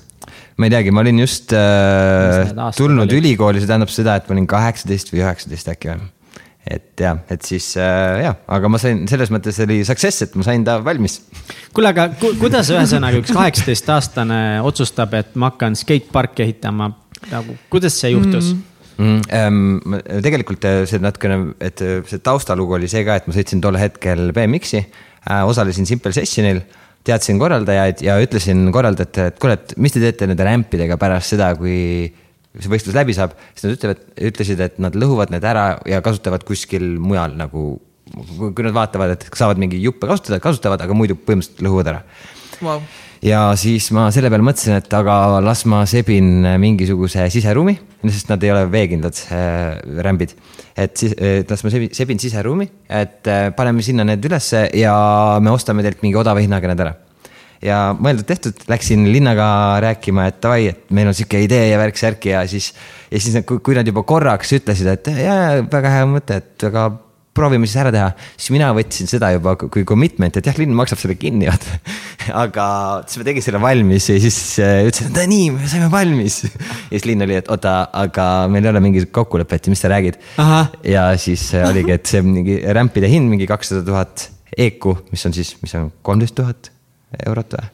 [0.56, 3.18] ma ei teagi, ma olin just äh, tulnud olid?
[3.18, 6.06] ülikooli, see tähendab seda, et ma olin kaheksateist või üheksateist äkki või
[6.70, 10.46] et jah, et siis äh, jah, aga ma sain, selles mõttes oli success, et ma
[10.46, 11.20] sain ta valmis.
[11.74, 16.92] kuule, aga ku, kuidas ühesõnaga üks kaheksateistaastane otsustab, et ma hakkan skateparki ehitama,
[17.32, 18.66] nagu kuidas see juhtus mm.?
[18.98, 23.36] Mm, ähm, tegelikult äh, see natukene, et äh, see taustalugu oli see ka, et ma
[23.36, 26.64] sõitsin tol hetkel BMX-i äh,, osalesin Simple Sessionil
[27.06, 31.52] teadsin korraldajaid ja ütlesin korraldajatele, et kuule, et mis te teete nende rämpidega pärast seda,
[31.58, 32.08] kui
[32.62, 36.46] see võistlus läbi saab, siis nad ütlevad, ütlesid, et nad lõhuvad need ära ja kasutavad
[36.48, 37.70] kuskil mujal nagu.
[38.08, 41.98] kui nad vaatavad, et saavad mingi juppe kasutada, kasutavad, aga muidu põhimõtteliselt lõhuvad ära
[42.64, 42.80] wow..
[43.20, 48.46] ja siis ma selle peale mõtlesin, et aga las ma sebin mingisuguse siseruumi, sest nad
[48.46, 50.32] ei ole veekindlad äh, rämbid.
[50.72, 51.12] et siis,
[51.50, 54.96] las ma sebin, sebin siseruumi, et äh, paneme sinna need ülesse ja
[55.44, 56.96] me ostame teilt mingi odava hinnaga need ära
[57.64, 59.48] ja mõeldud-tehtud, läksin linnaga
[59.82, 62.72] rääkima, et davai, et meil on sihuke idee ja värk-särk ja siis.
[63.10, 66.90] ja siis, kui, nad juba korraks ütlesid, et ja, ja väga hea mõte, et aga
[67.38, 68.08] proovime siis ära teha.
[68.36, 71.78] siis mina võtsin seda juba kui commitment'i, et jah, linn maksab selle kinni, vaata.
[72.44, 72.68] aga
[73.06, 76.40] siis ma tegin selle valmis ja siis äh, ütlesin, et nii, me saime valmis.
[76.90, 79.92] ja siis linn oli, et oota, aga meil ei ole mingit kokkulepet ja mis sa
[79.92, 80.18] räägid.
[80.86, 85.36] ja siis äh, oligi, et see mingi rämpide hind mingi kakssada tuhat EQ, mis on
[85.36, 86.72] siis, mis on kolmteist tuhat
[87.26, 87.72] eurot või?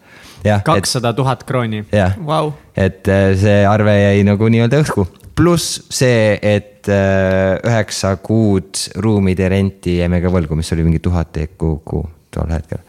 [0.65, 1.85] kakssada tuhat krooni.
[1.93, 8.15] jah wow., et äh, see arve jäi nagu nii-öelda õhku pluss see, et äh, üheksa
[8.23, 12.83] kuud ruumide renti jäime ka võlgu, mis oli mingi tuhat EQ kuu tol hetkel.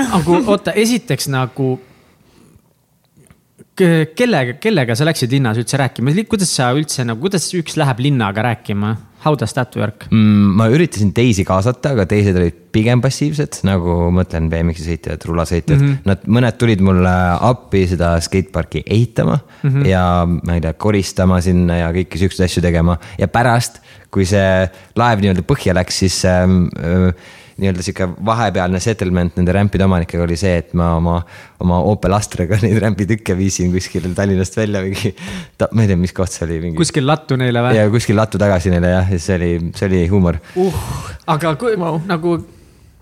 [0.00, 1.74] aga oota, esiteks nagu
[4.16, 8.44] kellega, kellega sa läksid linnas üldse rääkima, kuidas sa üldse nagu, kuidas üks läheb linnaga
[8.50, 8.96] rääkima?
[9.24, 10.56] How does that work mm,?
[10.56, 15.86] ma üritasin teisi kaasata, aga teised olid pigem passiivsed, nagu mõtlen BMX-i sõitjad, rulasõitjad mm.
[15.86, 16.08] -hmm.
[16.08, 17.14] Nad, mõned tulid mulle
[17.50, 19.88] appi seda skateparki ehitama mm -hmm.
[19.90, 23.80] ja ma ei tea, koristama sinna ja kõiki siukseid asju tegema ja pärast,
[24.10, 27.12] kui see laev nii-öelda põhja läks, siis ähm, äh,
[27.60, 31.18] nii-öelda sihuke vahepealne settlement nende rämpide omanikega oli see, et ma oma,
[31.64, 35.14] oma Opel Astraga neid rämpitükke viisin kuskile Tallinnast välja mingi.
[35.72, 36.78] ma ei tea, mis koht see oli mingi....
[36.80, 37.76] kuskil lattu neile või?
[37.78, 40.80] ja kuskil lattu tagasi neile jah, ja see oli, see oli huumor uh,.
[41.30, 42.00] aga kui wow.
[42.08, 42.38] nagu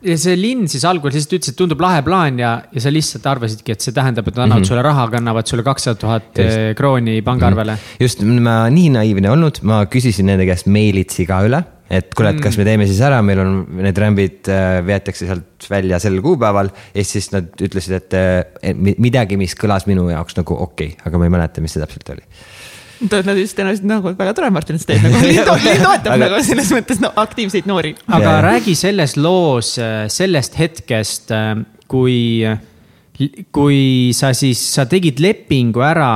[0.05, 3.27] ja see linn siis algul lihtsalt ütles, et tundub lahe plaan ja, ja sa lihtsalt
[3.27, 4.69] arvasidki, et see tähendab, et nad annavad mm -hmm.
[4.71, 7.79] sulle raha, kannavad sulle kakssada tuhat eh, krooni pangaarvele mm.
[7.79, 8.03] -hmm.
[8.07, 12.41] just, ma nii naiivne olnud, ma küsisin nende käest meilitsi ka üle et kuule, et
[12.45, 16.71] kas me teeme siis ära, meil on need rämbid äh, veetakse sealt välja sel kuupäeval.
[16.95, 18.17] ja siis nad ütlesid, et,
[18.63, 21.85] et midagi, mis kõlas minu jaoks nagu okei okay,, aga ma ei mäleta, mis see
[21.85, 22.27] täpselt oli
[22.99, 26.25] Nad just tõenäoliselt nagu väga tore, Martin, et sa teed nagu, linn toetab aga...
[26.25, 27.93] nagu selles mõttes no, aktiivseid noori.
[28.11, 28.41] aga ja.
[28.43, 31.55] räägi selles loos äh, sellest hetkest, äh,
[31.87, 32.43] kui,
[33.55, 33.81] kui
[34.19, 36.11] sa siis, sa tegid lepingu ära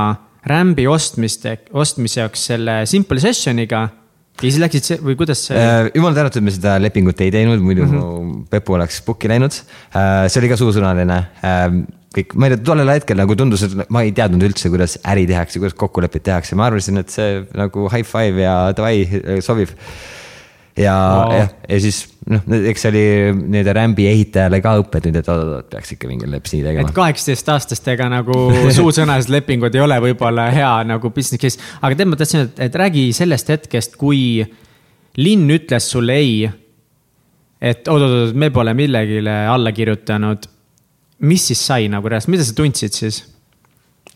[0.50, 3.86] rämbi ostmiste, ostmiseks selle Simple Sessioniga
[4.40, 5.88] ja siis läksid või kuidas see äh,?
[5.96, 8.46] jumal tänatud, me seda lepingut ei teinud, muidu mm -hmm.
[8.50, 10.28] Pepu oleks pukki läinud äh,.
[10.28, 11.66] see oli ka suusõnaline äh,
[12.16, 15.26] kõik, ma ei tea, tollel hetkel nagu tundus, et ma ei teadnud üldse, kuidas äri
[15.28, 19.06] tehakse, kuidas kokkuleppeid tehakse, ma arvasin, et see nagu high five ja davai,
[19.44, 19.72] sobib
[20.76, 21.98] ja wow., jah, ja siis
[22.30, 23.02] noh, eks see oli
[23.40, 26.88] nii-öelda rämbi ehitajale ka õppetund, et oot-oot, peaks ikka mingi leps nii tegema.
[26.88, 28.38] et kaheksateistaastastega nagu
[28.78, 33.08] suusõnalised lepingud ei ole võib-olla hea nagu business case, aga tead, ma tahtsin, et räägi
[33.16, 34.40] sellest hetkest, kui
[35.20, 36.48] linn ütles sulle ei.
[37.60, 40.48] et oot-oot-oot, me pole millegile alla kirjutanud.
[41.28, 43.22] mis siis sai nagu reaalselt, mida sa tundsid siis?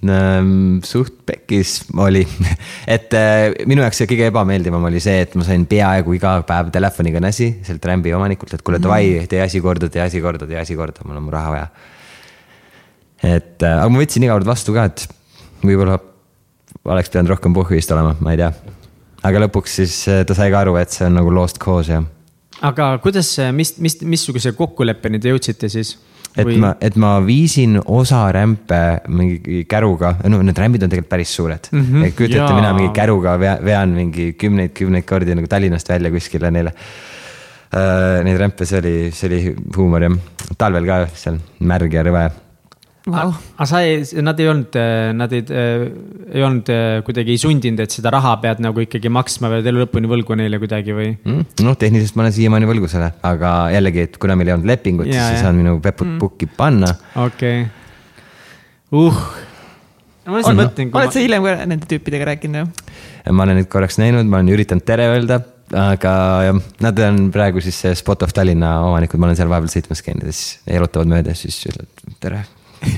[0.04, 2.20] Ehm, suht pekkis oli,
[2.94, 6.68] et äh, minu jaoks see kõige ebameeldivam oli see, et ma sain peaaegu iga päev
[6.74, 9.30] telefonikõnesi sealt Rämbi omanikult, et kuule davai, mm.
[9.32, 11.70] tee asi korda, tee asi korda, tee asi korda, mul on mu raha vaja.
[13.24, 15.06] et äh, aga ma võtsin iga kord vastu ka, et
[15.64, 15.96] võib-olla
[16.92, 18.50] oleks pidanud rohkem põhjust olema, ma ei tea.
[19.30, 22.04] aga lõpuks siis äh, ta sai ka aru, et see on nagu lost cause ja.
[22.68, 25.96] aga kuidas, mis, mis, missuguse kokkuleppeni te jõudsite siis?
[26.37, 26.61] Et või...
[26.62, 31.68] ma, et ma viisin osa rämpe mingi käruga, no need rämbid on tegelikult päris suured
[31.72, 31.85] mm.
[31.85, 32.16] -hmm.
[32.16, 36.72] kujuta ette, mina mingi käruga vean, mingi kümneid, kümneid kordi nagu Tallinnast välja kuskile neile
[36.72, 38.22] uh,.
[38.25, 40.18] Neid rämpe, see oli, see oli huumor jah,
[40.59, 42.29] talvel ka seal märg ja rõve
[43.07, 43.33] wow..
[43.57, 44.77] aga sa ei, nad ei olnud,
[45.16, 46.71] nad ei, ei olnud
[47.07, 50.61] kuidagi ei sundinud, et seda raha pead nagu ikkagi maksma või elu lõpuni võlgu neile
[50.62, 51.57] kuidagi või mm,?
[51.66, 55.11] noh, tehniliselt ma olen siiamaani võlgu selle, aga jällegi, et kuna meil ei olnud lepingut,
[55.11, 56.23] siis ei saan minu peput mm.
[56.23, 56.92] pukki panna.
[57.25, 59.21] okei okay., uh.
[60.27, 60.95] ma lihtsalt mõtlen.
[61.01, 62.97] oled sa hiljem ka nende tüüpidega rääkinud jah?
[63.31, 66.12] ma olen neid korraks näinud, ma olen üritanud tere öelda aga
[66.83, 70.35] nad on praegu siis Spot of Tallinna omanikud, ma olen seal vahepeal sõitmas käinud ja
[70.35, 72.45] siis jalutavad mööda, siis ütlevad tere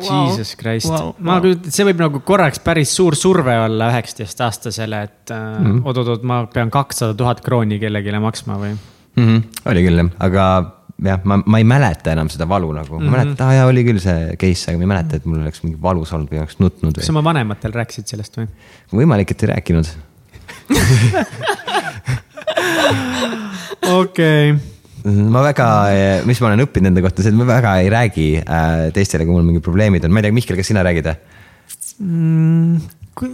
[0.00, 1.44] Jesus Christ wow,, ma wow.
[1.44, 5.80] kujutan, see võib nagu korraks päris suur surve olla üheksateistaastasele, et mm -hmm.
[5.84, 8.78] oot-oot-oot, ma pean kakssada tuhat krooni kellelegi maksma või mm?
[9.26, 9.38] -hmm.
[9.72, 10.44] oli küll jah, aga
[11.04, 13.10] jah, ma, ma ei mäleta enam seda valu nagu mm, -hmm.
[13.10, 15.40] ma mäletan, et aa jaa, oli küll see case, aga ma ei mäleta, et mul
[15.44, 16.94] oleks mingi valus olnud või oleks nutnud.
[17.00, 18.46] kas oma vanematel rääkisid sellest või?
[19.02, 19.86] võimalik, et ei rääkinud
[24.00, 24.44] okei
[25.04, 25.66] ma väga,
[26.28, 29.36] mis ma olen õppinud nende kohta, see, et ma väga ei räägi äh, teistele, kui
[29.36, 31.10] mul mingid probleemid on, ma ei tea, Mihkel, kas sina räägid
[32.00, 32.76] mm,?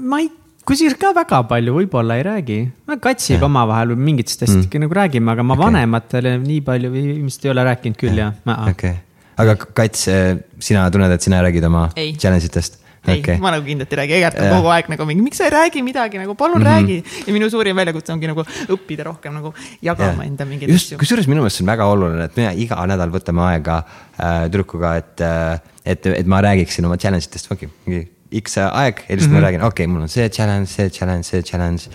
[0.07, 0.31] ma ei,
[0.67, 2.61] kusjuures ka väga palju võib-olla ei räägi.
[3.03, 4.87] katsiga omavahel või mingitest asjadest ikka mm.
[4.87, 5.65] nagu räägime, aga ma okay.
[5.67, 8.57] vanematele nii palju ilmselt ei ole rääkinud küll ja, ja..
[8.71, 9.03] okei okay.,
[9.43, 12.81] aga Kats, äh, sina tunned, et sina räägid oma challenge itest?
[13.13, 15.49] Ei okay., ma nagu kindlasti ei räägi, Egert on kogu aeg nagu mingi, miks sa
[15.49, 16.73] ei räägi midagi nagu, palun mm -hmm.
[16.73, 17.27] räägi.
[17.27, 20.99] ja minu suurim väljakutse ongi nagu õppida rohkem nagu jagama enda mingeid asju.
[20.99, 23.79] kusjuures minu meelest see on väga oluline, et me iga nädal võtame aega
[24.19, 28.09] äh, tüdrukuga, et äh,, et, et ma räägiksin oma challenge itest, okei okay,, mingi
[28.43, 29.41] X aeg ja lihtsalt mm -hmm.
[29.41, 31.89] ma räägin, okei okay,, mul on see challenge, see challenge, see challenge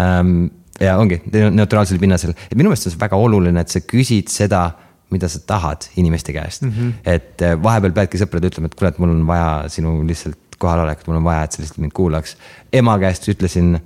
[0.00, 0.48] ähm,.
[0.80, 4.28] ja ongi ne- neutraalsel pinnasel, et minu meelest on see väga oluline, et sa küsid
[4.28, 4.70] seda,
[5.10, 6.70] mida sa tahad inimeste käest mm.
[6.70, 6.92] -hmm.
[7.04, 11.06] et äh, vahepeal peadki sõpradele ütlema, et kuule, et mul on vaja sinu lihtsalt kohalolekut,
[11.10, 12.36] mul on vaja, et sa lihtsalt mind kuulaks.
[12.72, 13.76] ema käest ütlesin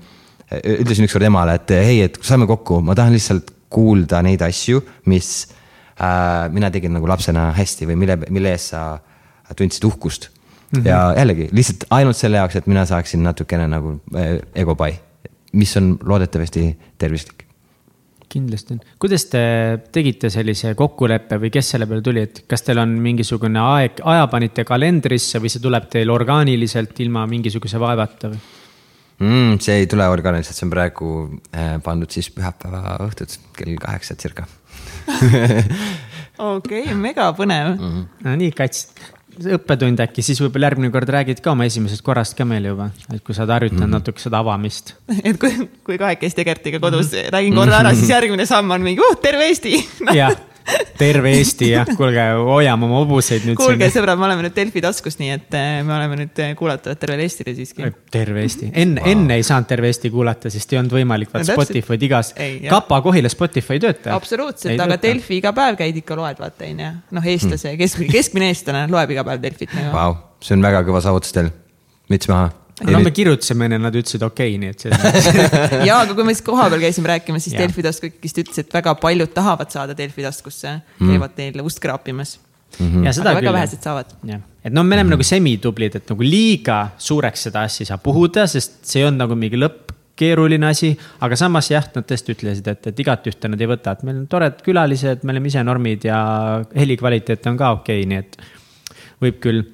[0.50, 5.30] ütlesin ükskord emale, et hei, et saame kokku, ma tahan lihtsalt kuulda neid asju, mis
[6.00, 8.84] äh, mina tegin nagu lapsena hästi või mille, mille eest sa
[9.56, 10.80] tundsid uhkust mm.
[10.80, 10.88] -hmm.
[10.88, 14.92] ja jällegi lihtsalt ainult selle jaoks, et mina saaksin natukene nagu äh, egopai,
[15.52, 16.66] mis on loodetavasti
[16.98, 17.46] tervislik.
[18.30, 18.80] Kindlasti on.
[19.02, 19.42] kuidas te
[19.92, 24.26] tegite sellise kokkuleppe või kes selle peale tuli, et kas teil on mingisugune aeg, aja
[24.32, 28.40] panite kalendrisse või see tuleb teil orgaaniliselt ilma mingisuguse vaevata või?
[29.20, 29.60] mm,.
[29.62, 31.12] see ei tule orgaaniliselt, see on praegu
[31.52, 34.46] äh, pandud siis pühapäeva õhtut kell kaheksa circa.
[36.40, 37.88] okei okay,, mega põnev mm.
[37.88, 38.04] -hmm.
[38.26, 38.88] no nii, Kats,
[39.56, 43.22] õppetund äkki, siis võib-olla järgmine kord räägid ka oma esimesest korrast ka meile juba, et
[43.24, 43.98] kui sa oled harjutanud mm -hmm.
[43.98, 44.94] natuke seda avamist.
[45.28, 49.16] et kui, kui kahekesti Egertiga kodus räägin korra ära, siis järgmine samm on mingi uh,
[49.22, 50.14] terve Eesti no,.
[50.14, 50.36] jah,
[51.00, 55.16] terve Eesti jah, kuulge, hoiame oma hobuseid nüüd kuulge, sõbrad, me oleme nüüd Delfi taskus,
[55.20, 57.88] nii et eh, me oleme nüüd eh, kuulatavad tervele Eestile siiski.
[58.12, 61.48] terve Eesti, enne wow., enne ei saanud terve Eesti kuulata, sest ei olnud võimalik, vaat
[61.50, 61.56] No.
[61.56, 62.74] Spotify'd igas Ei,, jah.
[62.76, 64.12] Kapa Kohila Spotify ei tööta.
[64.14, 66.92] absoluutselt, aga Delfi iga päev käid ikka loed, vaata onju.
[67.16, 69.90] noh, eestlase, keskmine, keskmine eestlane loeb iga päev Delfit nagu.
[69.96, 71.48] Vau, see on väga kõva saavutus teil,
[72.12, 72.52] müts maha.
[72.88, 74.92] No me kirjutasime enne, nad ütlesid okei okay,, nii et see
[75.88, 77.56] ja, aga kui me siis kohapeal käisime rääkimas, siis.
[77.58, 82.38] Delfi taskukist ütles, et väga paljud tahavad saada Delfi taskusse, käivad neile ust kraapimas.
[82.78, 83.56] ja seda aga väga küll.
[83.58, 84.12] vähesed saavad.
[84.64, 88.46] et no me oleme nagu semitublid, et nagu liiga suureks seda asja ei saa puhuda,
[88.50, 90.92] sest see on nagu mingi lõpp keeruline asi,
[91.24, 94.26] aga samas jah, nad tõesti ütlesid, et, et igatühte nad ei võta, et meil on
[94.30, 96.20] toredad külalised, me oleme ise normid ja
[96.76, 98.40] helikvaliteet on ka okei okay,, nii et
[99.24, 99.64] võib küll.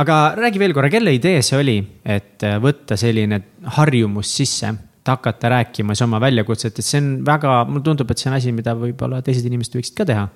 [0.00, 3.40] Aga räägi veel korra, kelle idee see oli, et äh, võtta selline
[3.76, 8.22] harjumus sisse, et hakata rääkima siis oma väljakutset, et see on väga, mulle tundub, et
[8.22, 10.26] see on asi, mida võib-olla teised inimesed võiksid ka teha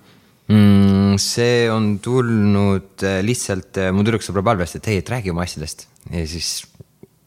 [0.51, 1.17] mm,?
[1.23, 5.87] see on tulnud äh, lihtsalt äh, mu tüdruksõbra palvest, et hei, et räägi oma asjadest
[6.11, 6.57] ja siis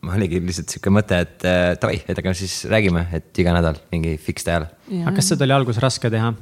[0.06, 3.80] ma oligi lihtsalt sihuke mõte, et äh, davai, et aga siis räägime, et iga nädal
[3.94, 4.68] mingi fixed ajal.
[5.02, 6.34] aga kas seda oli alguses raske teha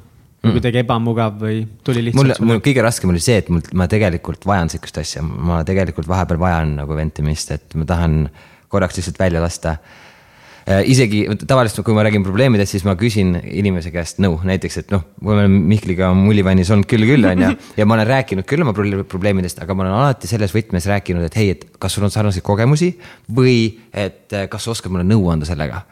[0.44, 3.88] või kuidagi ebamugav või tuli mul lihtsalt, mul kõige raskem oli see, et mul, ma
[3.90, 8.26] tegelikult vajan sihukest asja, ma tegelikult vahepeal vajan nagu ventimist, et ma tahan
[8.72, 9.76] korraks lihtsalt välja lasta.
[10.66, 15.04] isegi tavaliselt, kui ma räägin probleemidest, siis ma küsin inimese käest nõu, näiteks, et noh,
[15.22, 17.50] me oleme Mihkliga mullivannis olnud küll, küll on ju.
[17.78, 21.28] ja ma olen rääkinud küll oma proble- probleemidest, aga ma olen alati selles võtmes rääkinud,
[21.28, 22.96] et hei, et kas sul on sarnaseid kogemusi
[23.30, 25.84] või et eh, kas sa oskad mulle nõu anda sellega?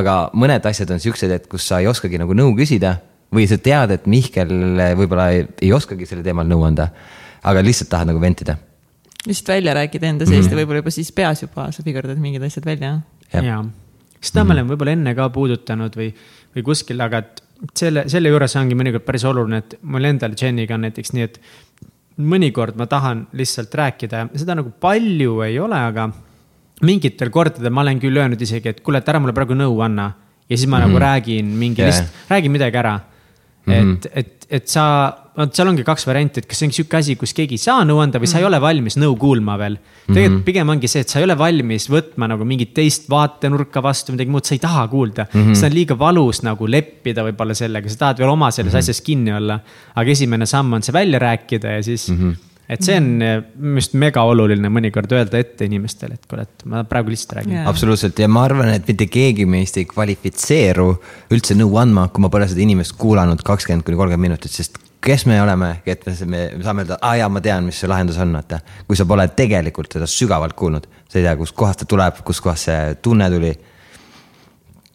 [0.00, 2.96] Aga mõned asjad on siuksed, et kus sa ei oskagi nagu nõu küsida
[3.34, 4.52] või sa tead, et Mihkel
[4.98, 6.88] võib-olla ei, ei oskagi selle teemal nõu anda,
[7.48, 8.56] aga lihtsalt tahad nagu ventida.
[9.26, 12.64] lihtsalt välja rääkida enda seest ja võib-olla juba siis peas juba sa figurdad mingid asjad
[12.64, 13.00] välja.
[13.32, 13.60] Jaa,
[14.20, 16.12] seda me oleme võib-olla enne ka puudutanud või,
[16.56, 17.42] või kuskil, aga et
[17.76, 21.40] selle, selle juures ongi mõnikord päris oluline, et mul endal Jeniga on näiteks nii, et
[22.18, 26.08] mõnikord ma tahan lihtsalt rääkida ja seda nagu palju ei ole, aga
[26.86, 30.12] mingitel kordadel ma olen küll öelnud isegi, et kuule, et ära mulle praegu nõu anna.
[30.48, 30.88] ja siis ma mm -hmm.
[30.88, 31.88] nagu räägin mingi Jah.
[31.88, 33.00] lihtsalt, räägin midagi ära
[33.68, 33.94] mm.
[33.94, 33.96] -hmm.
[33.96, 34.84] et, et, et sa,
[35.38, 37.84] vot seal ongi kaks varianti, et kas see on sihuke asi, kus keegi ei saa
[37.86, 39.76] nõu anda või sa ei ole valmis nõu kuulma veel.
[40.08, 40.44] tegelikult mm -hmm.
[40.48, 44.30] pigem ongi see, et sa ei ole valmis võtma nagu mingit teist vaatenurka vastu, midagi
[44.30, 45.40] muud, sa ei taha kuulda mm.
[45.40, 45.54] -hmm.
[45.54, 48.78] see on liiga valus nagu leppida võib-olla sellega, sa tahad veel oma selles mm -hmm.
[48.78, 49.60] asjas kinni olla.
[49.94, 52.36] aga esimene samm on see välja rääkida ja siis mm, -hmm.
[52.68, 56.66] Et see on eh, minu arust mega oluline mõnikord öelda ette inimestele, et kuule, et
[56.68, 57.68] ma praegu lihtsalt räägin Jaa.
[57.70, 60.88] absoluutselt ja ma arvan, et mitte keegi meist ei kvalifitseeru
[61.34, 65.24] üldse nõu andma, kui ma pole seda inimest kuulanud kakskümmend kuni kolmkümmend minutit, sest kes
[65.30, 68.18] me oleme, et me, me me saame öelda, aa jaa, ma tean, mis see lahendus
[68.20, 68.60] on, vaata.
[68.88, 72.98] kui sa pole tegelikult seda sügavalt kuulnud, sa ei tea, kustkohast ta tuleb, kustkohast see
[73.02, 73.54] tunne tuli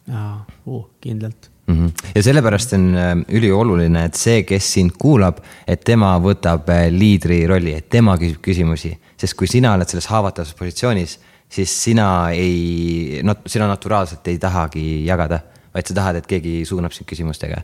[0.08, 1.50] jaa, uh, kindlalt.
[1.66, 1.74] mm.
[1.74, 2.10] -hmm.
[2.14, 7.46] ja sellepärast on äh, ülioluline, et see, kes sind kuulab, et tema võtab äh, liidri
[7.46, 13.20] rolli, et tema küsib küsimusi, sest kui sina oled selles haavatavas positsioonis, siis sina ei
[13.22, 15.40] no,, sina naturaalselt ei tahagi jagada,
[15.74, 17.62] vaid sa tahad, et keegi suunab sind küsimustega,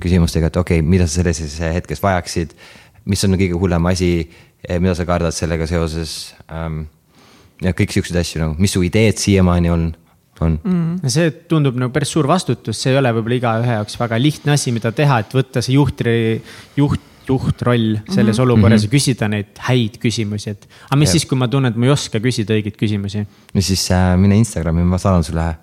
[0.00, 2.54] küsimustega, et okei okay,, mida sa sellises hetkes vajaksid,
[3.04, 4.30] mis on kõige hullem asi,
[4.78, 6.84] mida sa kardad sellega seoses ähm,.
[7.60, 9.90] ja kõik siukseid asju nagu, mis su ideed siiamaani on,
[10.44, 10.96] on mm..
[11.04, 14.56] ja see tundub nagu päris suur vastutus, see ei ole võib-olla igaühe jaoks väga lihtne
[14.56, 16.02] asi, mida teha, et võtta see juht,
[16.78, 18.42] juht, juhtroll selles Mhm.
[18.42, 20.66] olukorras ja küsida neid häid küsimusi, et.
[20.88, 21.12] aga mis Jah.
[21.12, 23.22] siis, kui ma tunnen, et ma ei oska küsida õigeid küsimusi?
[23.54, 25.46] ja siis äh, mine Instagrami, ma saadan sulle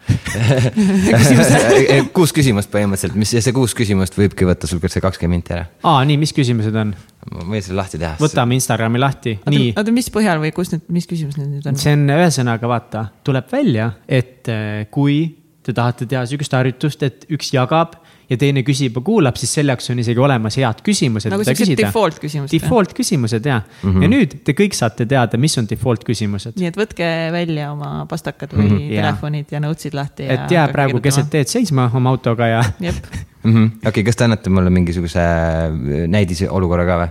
[2.16, 5.68] kuus küsimust põhimõtteliselt, mis ja see kuus küsimust võibki võtta sul see kakskümmend minti ära.
[5.84, 6.96] aa, nii, mis küsimused on?
[7.34, 8.16] Ma võin selle lahti teha.
[8.22, 9.72] võtame Instagrami lahti, nii.
[9.76, 11.80] oota, mis põhjal või kus need, mis küsimus need nüüd on?
[11.80, 15.20] see on ühesõnaga vaata, tuleb välja, et äh, kui
[15.68, 17.98] te tahate teha sihukest harjutust, et üks jagab
[18.30, 21.32] ja teine küsib ja kuulab, siis selle jaoks on isegi olemas head küsimused.
[21.32, 22.54] nagu siuksed default küsimused.
[22.56, 23.98] Default küsimused ja mm, Mhm.
[23.98, 24.04] -hmm.
[24.04, 26.58] ja nüüd te kõik saate teada, mis on default küsimused.
[26.60, 28.96] nii et võtke välja oma pastakad või mm -hmm.
[28.96, 30.28] Telefonid ja notes'id lahti.
[30.30, 32.64] et jää praegu keset teed seisma oma autoga ja.
[32.88, 32.96] jep.
[33.86, 37.10] okei, kas te annate mulle mingisuguse äh, näidise olukorra ka või?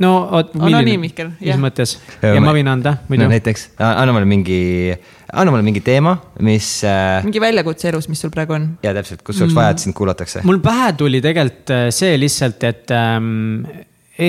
[0.00, 0.54] no oot.
[0.54, 4.96] Nii, Mihkel, mis mõttes Ja ma võin anda muidu no näiteks, anna mulle mingi,
[5.32, 6.14] anna mulle mingi teema,
[6.44, 8.66] mis äh, mingi väljakutse elus, mis sul praegu on?
[8.84, 10.42] ja täpselt, kus oleks vaja, et sind kuulatakse.
[10.48, 13.64] mul pähe tuli tegelikult äh, see lihtsalt, et ähm,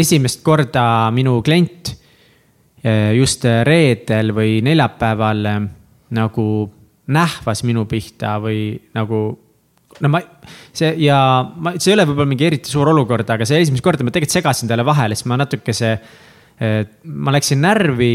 [0.01, 0.83] esimest korda
[1.15, 1.93] minu klient
[2.85, 5.47] äh, just äh, reedel või neljapäeval
[6.17, 6.47] nagu
[7.11, 9.23] nähvas minu pihta või nagu
[10.01, 10.21] no ma,
[10.75, 14.05] see ja ma, see ei ole võib-olla mingi eriti suur olukord, aga see esimest korda
[14.05, 15.95] ma tegelikult segasin talle vahele, sest ma natukese,
[16.61, 18.13] ma läksin närvi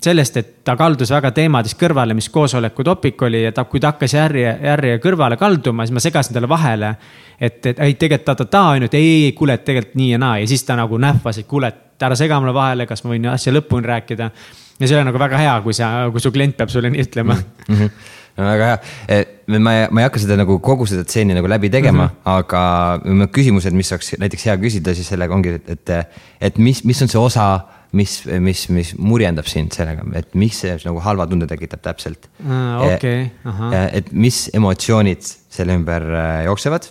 [0.00, 3.92] sellest, et ta kaldus väga teemadest kõrvale, mis koosoleku topik oli ja ta, kui ta
[3.92, 6.94] hakkas järje, järje kõrvale kalduma, siis ma segasin talle vahele.
[7.40, 10.10] et, et ei, tegelikult ta-ta-ta on ju, et ei, ei, ei, kuule, et tegelikult nii
[10.14, 13.04] ja naa ja siis ta nagu nähvas, et kuule, et ära sega mulle vahele, kas
[13.04, 14.30] ma võin asja lõpuni rääkida.
[14.78, 17.02] ja see ei ole nagu väga hea, kui sa, kui su klient peab sulle nii
[17.02, 17.68] ütlema mm.
[17.68, 17.76] mm.
[17.76, 17.90] -hmm.
[18.36, 21.70] no väga hea, ma ei, ma ei hakka seda nagu kogu seda tseeni nagu läbi
[21.70, 22.30] tegema mm, -hmm.
[22.38, 27.02] aga küsimused, mis oleks näiteks hea küsida, siis sellega ongi, et, et, et mis, mis
[27.02, 27.60] on see osa,
[27.96, 32.28] mis, mis, mis murjendab sind sellega, et miks see nagu halva tunde tekitab täpselt?
[32.42, 33.76] Okei, ahah.
[33.92, 36.88] et mis emotsioonid selle ümber äh, jooksevad,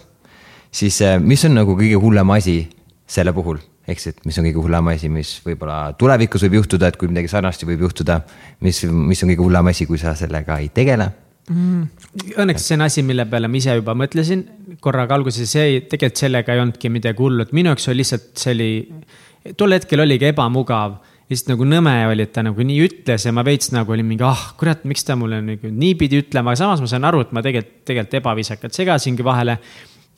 [0.72, 2.64] siis äh, mis on nagu kõige hullem asi
[3.10, 3.60] selle puhul?
[3.90, 7.10] Ehk siis, et mis on kõige hullem asi, mis võib-olla tulevikus võib juhtuda, et kui
[7.10, 8.22] midagi sarnast võib juhtuda,
[8.62, 11.10] mis, mis on kõige hullem asi, kui sa sellega ei tegele?
[11.52, 14.44] Õnneks see on asi, mille peale ma ise juba mõtlesin.
[14.84, 18.30] Korraga alguses, see ei, tegelikult sellega ei olnudki midagi hullu, et minu jaoks oli lihtsalt,
[18.40, 18.70] see oli,
[19.58, 21.00] tol hetkel oligi ebamugav.
[21.32, 24.26] lihtsalt nagu nõme oli, et ta nagu nii ütles ja ma veits nagu olin mingi,
[24.28, 27.44] ah kurat, miks ta mulle nagu niipidi ütlema, aga samas ma saan aru, et ma
[27.46, 29.58] tegelikult, tegelikult ebaviisakalt segasingi vahele.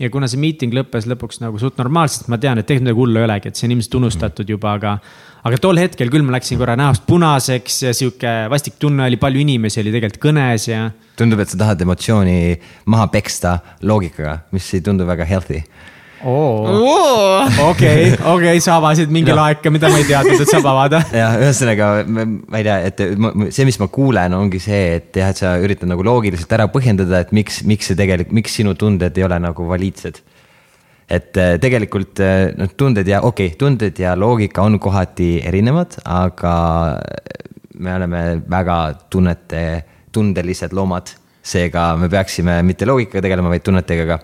[0.01, 3.21] ja kuna see miiting lõppes lõpuks nagu suht normaalselt, ma tean, et tegelikult midagi hullu
[3.21, 4.95] ei olegi, et see on ilmselt unustatud juba, aga.
[5.45, 9.45] aga tol hetkel küll ma läksin korra näost punaseks ja sihuke vastik tunne oli, palju
[9.45, 12.57] inimesi oli tegelikult kõnes ja tundub, et sa tahad emotsiooni
[12.89, 15.61] maha peksta loogikaga, mis ei tundu väga healthy.
[17.69, 21.01] Okei, okei, sa avasid mingi laeka, mida ma ei teadnud, et saab avada.
[21.21, 23.03] jah, ühesõnaga ma ei tea, et
[23.55, 27.24] see, mis ma kuulen, ongi see, et jah, et sa üritad nagu loogiliselt ära põhjendada,
[27.26, 30.21] et miks, miks see tegelikult, miks sinu tunded ei ole nagu valiidsed.
[31.13, 32.21] et äh, tegelikult
[32.57, 36.53] noh, tunded ja okei okay,, tunded ja loogika on kohati erinevad, aga
[37.84, 38.78] me oleme väga
[39.11, 41.17] tunnete, tundelised loomad.
[41.43, 44.19] seega me peaksime mitte loogikaga tegelema, vaid tunnetega ka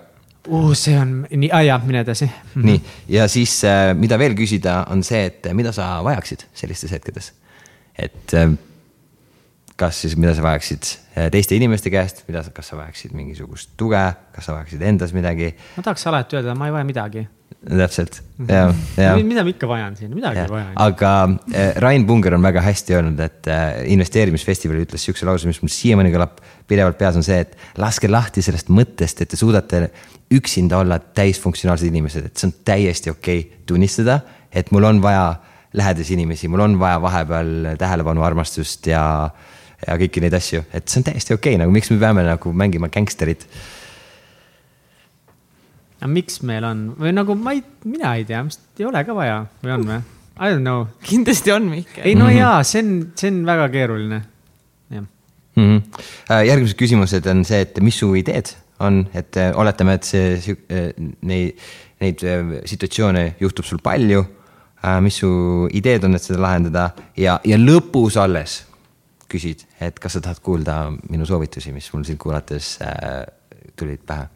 [0.48, 0.72] uh,.
[0.74, 2.32] see on nii, aa jaa, mine edasi mm.
[2.54, 2.64] -hmm.
[2.66, 2.82] nii,
[3.16, 7.32] ja siis äh, mida veel küsida, on see, et mida sa vajaksid sellistes hetkedes.
[7.98, 8.50] et äh,
[9.76, 10.82] kas siis, mida sa vajaksid
[11.16, 15.54] äh, teiste inimeste käest, mida, kas sa vajaksid mingisugust tuge, kas sa vajaksid endas midagi.
[15.76, 17.28] ma tahaks alati öelda, ma ei vaja midagi.
[17.60, 19.10] Täpselt, ja, ja.
[19.20, 20.46] mida ma ikka vajan siin, midagi ja.
[20.46, 20.68] ei vaja.
[20.80, 25.60] aga äh, Rain Punger on väga hästi öelnud, et äh, investeerimisfestivalil ütles sihukese lause, mis
[25.60, 26.40] mul siiamaani kõlab
[26.70, 29.82] pidevalt peas, on see, et laske lahti sellest mõttest, et te suudate
[30.32, 34.20] üksinda olla täisfunktsionaalsed inimesed, et see on täiesti okei okay tunnistada,
[34.52, 35.34] et mul on vaja
[35.76, 39.02] lähedasi inimesi, mul on vaja vahepeal tähelepanu, armastust ja,
[39.86, 42.54] ja kõiki neid asju, et see on täiesti okei okay,, nagu miks me peame nagu
[42.56, 43.46] mängima gängsterit.
[46.00, 49.16] Aga miks meil on või nagu ma ei, mina ei tea, vist ei ole ka
[49.16, 50.00] vaja või on või?
[50.40, 50.86] I don't know.
[51.04, 52.04] kindlasti on, Mihkel.
[52.08, 54.22] ei no jaa, see on, see on väga keeruline,
[54.88, 55.62] jah mm.
[55.66, 56.42] -hmm.
[56.48, 60.56] järgmised küsimused on see, et mis su ideed on, et äh, oletame, et see,
[61.20, 61.60] neid,
[62.00, 64.24] neid äh, situatsioone juhtub sul palju.
[65.04, 66.86] mis su ideed on, et seda lahendada
[67.16, 68.62] ja, ja lõpus alles
[69.28, 73.26] küsid, et kas sa tahad kuulda minu soovitusi, mis mul sind kuulates äh,
[73.76, 74.28] tulid pähe.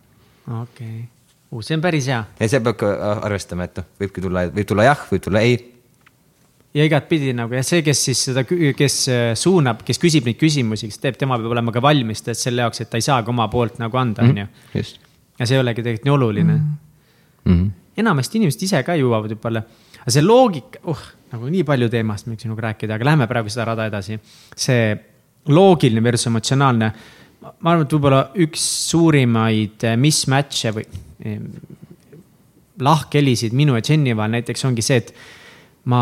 [0.45, 1.14] okei okay.
[1.63, 2.25] See on päris hea.
[2.41, 2.91] ja seal peab ka
[3.29, 5.57] arvestama, et noh, võibki tulla, võib tulla jah, võib tulla ei
[6.75, 8.99] ja igatpidi nagu ja see, kes siis seda, kes
[9.39, 12.91] suunab, kes küsib neid küsimusi, kes teeb, tema peab olema ka valmis selle jaoks, et
[12.91, 14.49] ta ei saagi oma poolt nagu anda, on ju.
[14.75, 16.77] ja see ei olegi tegelikult nii oluline mm.
[17.47, 17.71] -hmm.
[18.03, 19.63] enamasti inimesed ise ka jõuavad võib-olla,
[20.01, 23.71] aga see loogika, uh, nagu nii palju teemast võiks sinuga rääkida, aga lähme praegu seda
[23.71, 24.19] rada edasi.
[24.57, 24.97] see
[25.49, 26.93] loogiline versus emotsionaalne,
[27.45, 30.87] ma arvan, et võib-olla üks suurimaid mismatch'e või
[32.85, 35.13] lahkhelisid minu ja Jenny vahel näiteks ongi see, et
[35.91, 36.01] ma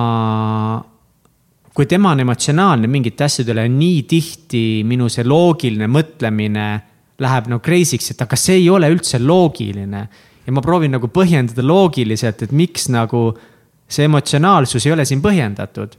[1.73, 6.67] kui tema on emotsionaalne mingite asjade üle, nii tihti minu see loogiline mõtlemine
[7.23, 10.07] läheb nagu crazy'ks, et aga see ei ole üldse loogiline.
[10.43, 13.31] ja ma proovin nagu põhjendada loogiliselt, et miks nagu
[13.89, 15.97] see emotsionaalsus ei ole siin põhjendatud.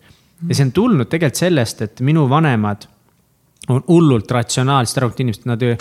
[0.48, 2.88] ja see on tulnud tegelikult sellest, et minu vanemad
[3.70, 5.76] on hullult ratsionaalsed, arvukad inimesed, nad ju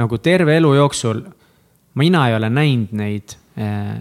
[0.00, 1.22] nagu terve elu jooksul,
[2.00, 4.00] mina ei ole näinud neid äh,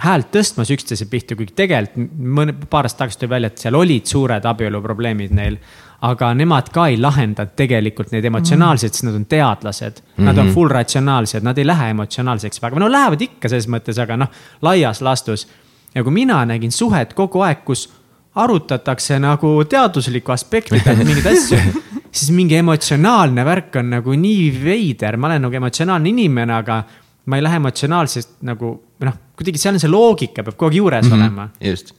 [0.00, 4.08] häält tõstmas üksteise pihta, kuigi tegelikult mõne, paar aastat tagasi tuli välja, et seal olid
[4.10, 5.60] suured abieluprobleemid neil.
[6.00, 10.12] aga nemad ka ei lahendanud tegelikult neid emotsionaalselt, sest nad on teadlased mm.
[10.16, 10.24] -hmm.
[10.24, 10.54] Nad on mhm.
[10.54, 14.28] full ratsionaalsed, nad ei lähe emotsionaalseks väga, no lähevad ikka selles mõttes, aga noh,
[14.62, 15.48] laias laastus.
[15.94, 17.88] ja kui mina nägin suhet kogu aeg, kus
[18.34, 21.58] arutatakse nagu teaduslikku aspekti pealt mingeid asju
[22.10, 26.82] siis mingi emotsionaalne värk on nagu nii veider, ma olen nagu emotsionaalne inimene, aga
[27.30, 28.74] ma ei lähe emotsionaalselt nagu
[29.06, 31.48] noh, kuidagi seal on see loogika peab kogu aeg juures mm -hmm, olema.
[31.60, 31.94] just.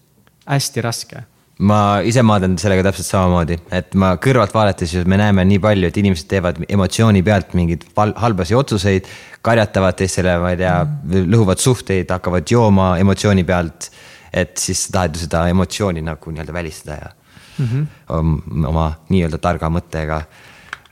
[0.46, 1.24] hästi raske.
[1.60, 5.98] ma ise maadan sellega täpselt samamoodi, et ma kõrvalt vaadates me näeme nii palju, et
[5.98, 9.06] inimesed teevad emotsiooni pealt mingeid halbasi otsuseid.
[9.42, 11.30] karjatavad teistele, ma ei tea mm, -hmm.
[11.34, 13.92] lõhuvad suhteid, hakkavad jooma emotsiooni pealt.
[14.34, 17.10] Et siis tahad ju seda emotsiooni nagu nii-öelda välistada ja
[17.58, 18.68] mm -hmm.
[18.68, 20.22] oma nii-öelda targa mõttega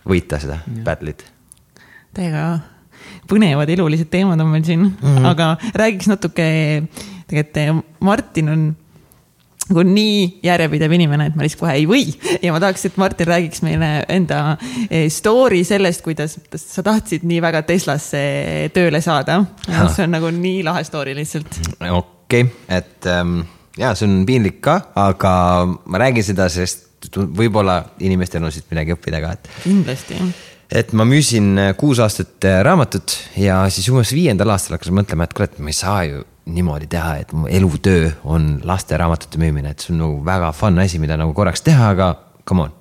[0.07, 1.23] võita seda battle'it.
[2.13, 2.59] täiega
[3.29, 5.25] põnevad elulised teemad on meil siin mm, -hmm.
[5.25, 6.83] aga räägiks natuke,
[7.27, 8.75] tegelikult eh, Martin on
[9.69, 12.05] nagu nii järjepidev inimene, et ma lihtsalt kohe ei või
[12.41, 14.57] ja ma tahaks, et Martin räägiks meile enda
[14.89, 18.21] eh, story sellest, kuidas sa tahtsid nii väga Teslasse
[18.73, 19.45] tööle saada.
[19.95, 21.61] see on nagu nii lahe story lihtsalt.
[21.89, 23.41] okei okay., et ähm,
[23.79, 25.33] ja see on piinlik ka, aga
[25.67, 29.51] ma räägin seda, sest võib-olla inimestel on siit midagi õppida ka, et.
[29.63, 30.19] kindlasti
[30.69, 35.25] et ma müüsin äh, kuus aastat äh, raamatut ja siis umbes viiendal aastal hakkasin mõtlema,
[35.25, 39.81] et et ma ei saa ju niimoodi teha, et mu elutöö on lasteraamatute müümine, et
[39.81, 42.13] see on nagu väga fun asi, mida nagu korraks teha, aga
[42.45, 42.75] come on,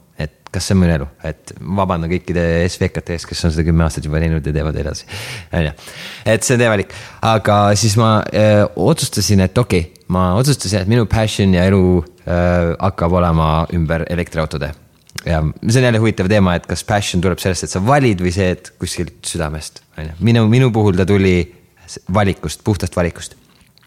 [0.53, 4.07] kas see on minu elu, et vabandan kõikide SVK-te ees, kes on seda kümme aastat
[4.09, 5.07] juba teinud ja teevad edasi.
[5.53, 5.73] on ju,
[6.25, 6.95] et see on teie valik,
[7.29, 11.69] aga siis ma öö, äh, otsustasin, et okei okay,, ma otsustasin, et minu passion ja
[11.69, 14.73] elu öö, hakkab olema ümber elektriautode
[15.27, 18.33] ja see on jälle huvitav teema, et kas passion tuleb sellest, et sa valid või
[18.35, 20.19] see, et kuskilt südamest, on ju.
[20.31, 21.41] minu, minu puhul ta tuli
[22.15, 23.37] valikust, puhtast valikust.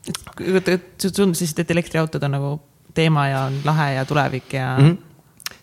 [0.02, 2.58] sa tundusid, et elektriautod on nagu
[2.94, 4.90] teema ja on lahe ja tulevik ja mm.
[4.90, 5.11] -hmm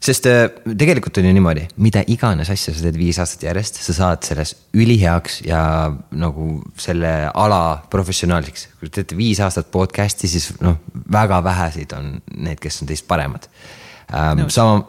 [0.02, 0.44] sest äh,
[0.78, 4.54] tegelikult on ju niimoodi, mida iganes asja sa teed viis aastat järjest, sa saad selles
[4.76, 5.62] üliheaks ja
[6.10, 8.68] nagu selle ala professionaaliks.
[8.78, 10.78] kui te teete viis aastat podcast'i, siis noh,
[11.12, 13.48] väga väheseid on need, kes on teist paremad
[14.14, 14.46] ähm,.
[14.48, 14.84] sama,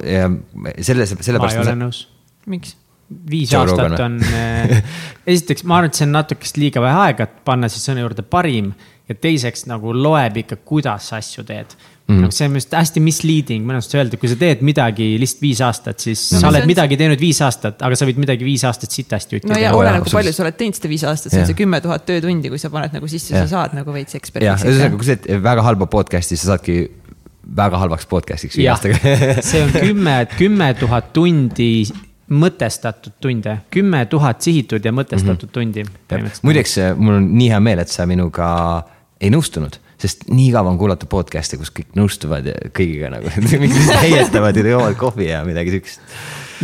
[0.82, 1.58] selle, sellepärast.
[1.58, 2.06] ma ei ole nõus.
[2.46, 2.78] miks?
[3.10, 4.06] viis Joe aastat Rogana.
[4.06, 4.84] on äh,
[5.34, 8.22] esiteks, ma arvan, et see on natukest liiga vähe aega, et panna siis sõna juurde
[8.22, 8.74] parim.
[9.10, 11.74] ja teiseks nagu loeb ikka, kuidas sa asju teed
[12.10, 15.12] Mm noh, see on minu arust hästi misleading minu arust öelda, kui sa teed midagi
[15.22, 16.72] lihtsalt viis aastat, siis no, sa oled on...
[16.72, 19.54] midagi teinud viis aastat, aga sa võid midagi viis aastat sitasti juttida.
[19.54, 21.82] no ja oleneb, kui palju sa oled teinud seda viis aastat, see on see kümme
[21.86, 24.48] tuhat töötundi, kui sa paned nagu sisse, sa saad nagu veits ekspertiks.
[24.48, 26.80] jah, ühesõnaga, kui sa teed väga halba podcast'i, sa saadki
[27.56, 29.16] väga halvaks podcast'iks viie aastaga.
[29.50, 31.72] See on kümme, kümme tuhat tundi
[32.30, 35.86] mõtestatud tunde, kümme tuhat sihitud ja mõtestatud mm -hmm.
[36.10, 36.42] tundi.
[36.42, 38.50] muideks, mul on nii hea meel, et sa minuga
[39.22, 44.58] ei nõustunud, sest nii kaua on kuulata podcast'e, kus kõik nõustuvad ja kõigiga nagu heietavad
[44.60, 46.04] ja joovad kohvi ja midagi siukest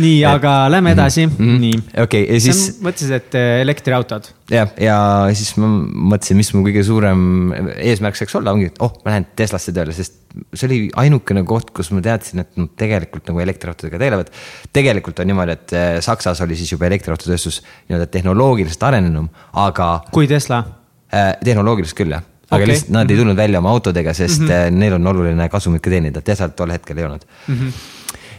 [0.02, 0.98] nii, aga lähme mhm.
[0.98, 1.58] edasi mm, -hmm.
[1.60, 1.78] nii.
[2.02, 2.78] okei okay,, ja siis.
[2.84, 4.28] mõtlesid, et äh, elektriautod.
[4.50, 4.98] jah, ja
[5.32, 5.70] siis ma
[6.12, 9.96] mõtlesin, mis mu kõige suurem eesmärk saaks olla, ongi, et oh, ma lähen Teslasse tööle,
[9.96, 10.20] sest
[10.52, 14.32] see oli ainukene koht, kus ma teadsin, et nad tegelikult nagu elektriautodega tegelevad.
[14.76, 20.00] tegelikult on niimoodi, et äh, Saksas oli siis juba elektriautotööstus nii-öelda tehnoloogiliselt arenenum, aga.
[20.12, 20.64] kui Tesla
[21.12, 21.36] äh,?
[21.44, 22.70] tehnoloogiliselt küll jah aga okay.
[22.70, 24.80] lihtsalt nad ei tulnud välja oma autodega, sest mm -hmm.
[24.80, 27.54] neil on oluline kasumit ka teenida, Teslal tol hetkel ei olnud mm.
[27.54, 27.94] -hmm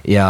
[0.07, 0.27] ja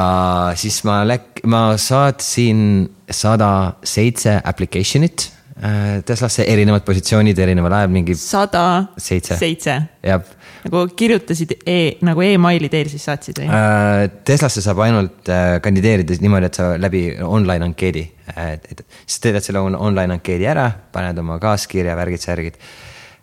[0.56, 3.50] siis ma läk-, ma saatsin sada
[3.84, 5.28] seitse application'it
[5.64, 8.16] äh, Teslasse, erinevad positsioonid erineval ajal, mingi.
[8.18, 8.64] sada
[8.98, 10.34] seitse, seitse., jah.
[10.66, 13.52] nagu kirjutasid e, nagu emaili teel siis saatsid või?
[13.54, 15.32] Äh, Teslasse saab ainult
[15.64, 21.22] kandideerida niimoodi, et sa läbi online ankeedi, et siis teed selle online ankeedi ära, paned
[21.22, 22.62] oma kaaskirja, värgid, särgid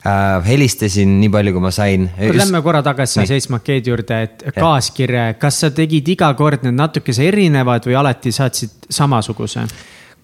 [0.05, 2.07] äh, helistasin nii palju, kui ma sain.
[2.19, 6.77] Lähme korra tagasi selle seitsme ankeedi juurde, et kaaskirje, kas sa tegid iga kord need
[6.79, 9.69] natukese erinevad või alati saatsid samasuguse?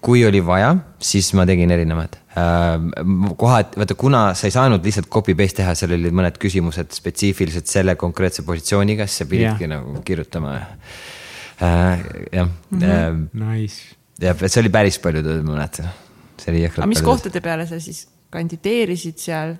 [0.01, 0.71] kui oli vaja,
[1.01, 3.35] siis ma tegin erinevad äh,.
[3.37, 7.69] kohad, vaata, kuna sa ei saanud lihtsalt copy paste teha, seal olid mõned küsimused spetsiifiliselt
[7.69, 9.73] selle konkreetse positsiooniga, siis sa pididki yeah.
[9.75, 12.01] nagu kirjutama äh,.
[12.33, 12.79] jah mm.
[12.81, 13.27] -hmm.
[13.43, 13.93] Nice.
[14.17, 15.93] jah, et see oli päris palju tööd, ma mäletan.
[16.41, 16.87] see oli jõhkralt.
[16.87, 19.59] aga mis kohtade peale sa siis kandideerisid seal?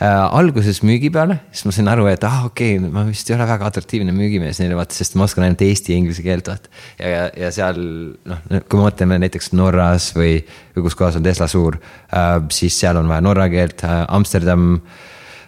[0.00, 3.36] Äh, alguses müügi peale, siis ma sain aru, et ah okei okay,, ma vist ei
[3.36, 6.72] ole väga atraktiivne müügimees neile vaata, sest ma oskan ainult eesti ja inglise keelt vaata.
[6.98, 7.80] ja, ja, seal
[8.28, 10.38] noh, kui me mõtleme näiteks Norras või,
[10.76, 14.76] või kus kohas on Tesla suur äh,, siis seal on vaja norra keelt äh,, Amsterdam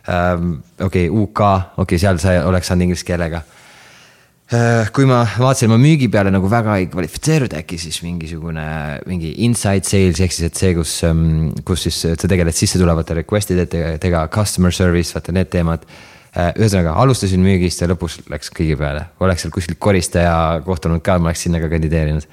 [0.09, 3.43] okei okay,, UK, okei okay,, seal sa oleks saanud inglise keelega
[4.49, 8.65] kui ma vaatasin oma müügi peale nagu väga ei kvalifitseerunud, äkki siis mingisugune,
[9.09, 13.53] mingi inside sales ehk siis, et see, kus, ähm, kus siis sa tegeled sissetulevate request
[13.53, 15.85] idega, customer service, vaata need teemad.
[16.33, 21.19] Äh, ühesõnaga alustasin müügist ja lõpuks läks kõigi peale, oleks seal kuskil koristaja kohtunud ka,
[21.21, 22.25] ma oleks sinna ka kandideerinud.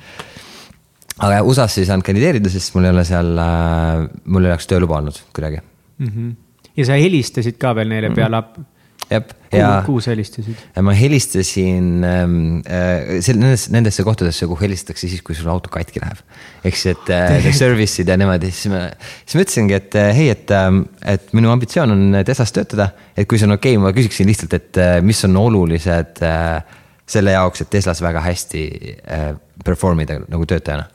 [1.25, 5.01] aga USA-sse ei saanud kandideerida, sest mul ei ole seal, äh, mul ei oleks tööluba
[5.01, 6.07] olnud kuidagi mm.
[6.07, 6.31] -hmm.
[6.77, 8.74] ja sa helistasid ka veel neile peale mm -hmm
[9.09, 9.69] jah, ja.
[9.85, 10.61] kuhu sa helistasid?
[10.83, 16.21] ma helistasin ähm, äh, nendesse, nendesse kohtadesse, kuhu helistatakse siis, kui sul auto katki läheb.
[16.65, 18.85] ehk siis, et äh, service'id ja niimoodi, siis ma,
[19.23, 20.71] siis ma ütlesingi, et äh, hei, et äh,,
[21.15, 22.89] et minu ambitsioon on Teslas töötada.
[23.15, 26.81] et kui see on okei okay,, ma küsiksin lihtsalt, et äh, mis on olulised äh,
[27.05, 28.65] selle jaoks, et Teslas väga hästi
[29.05, 29.31] äh,
[29.65, 30.89] perform ida nagu töötajana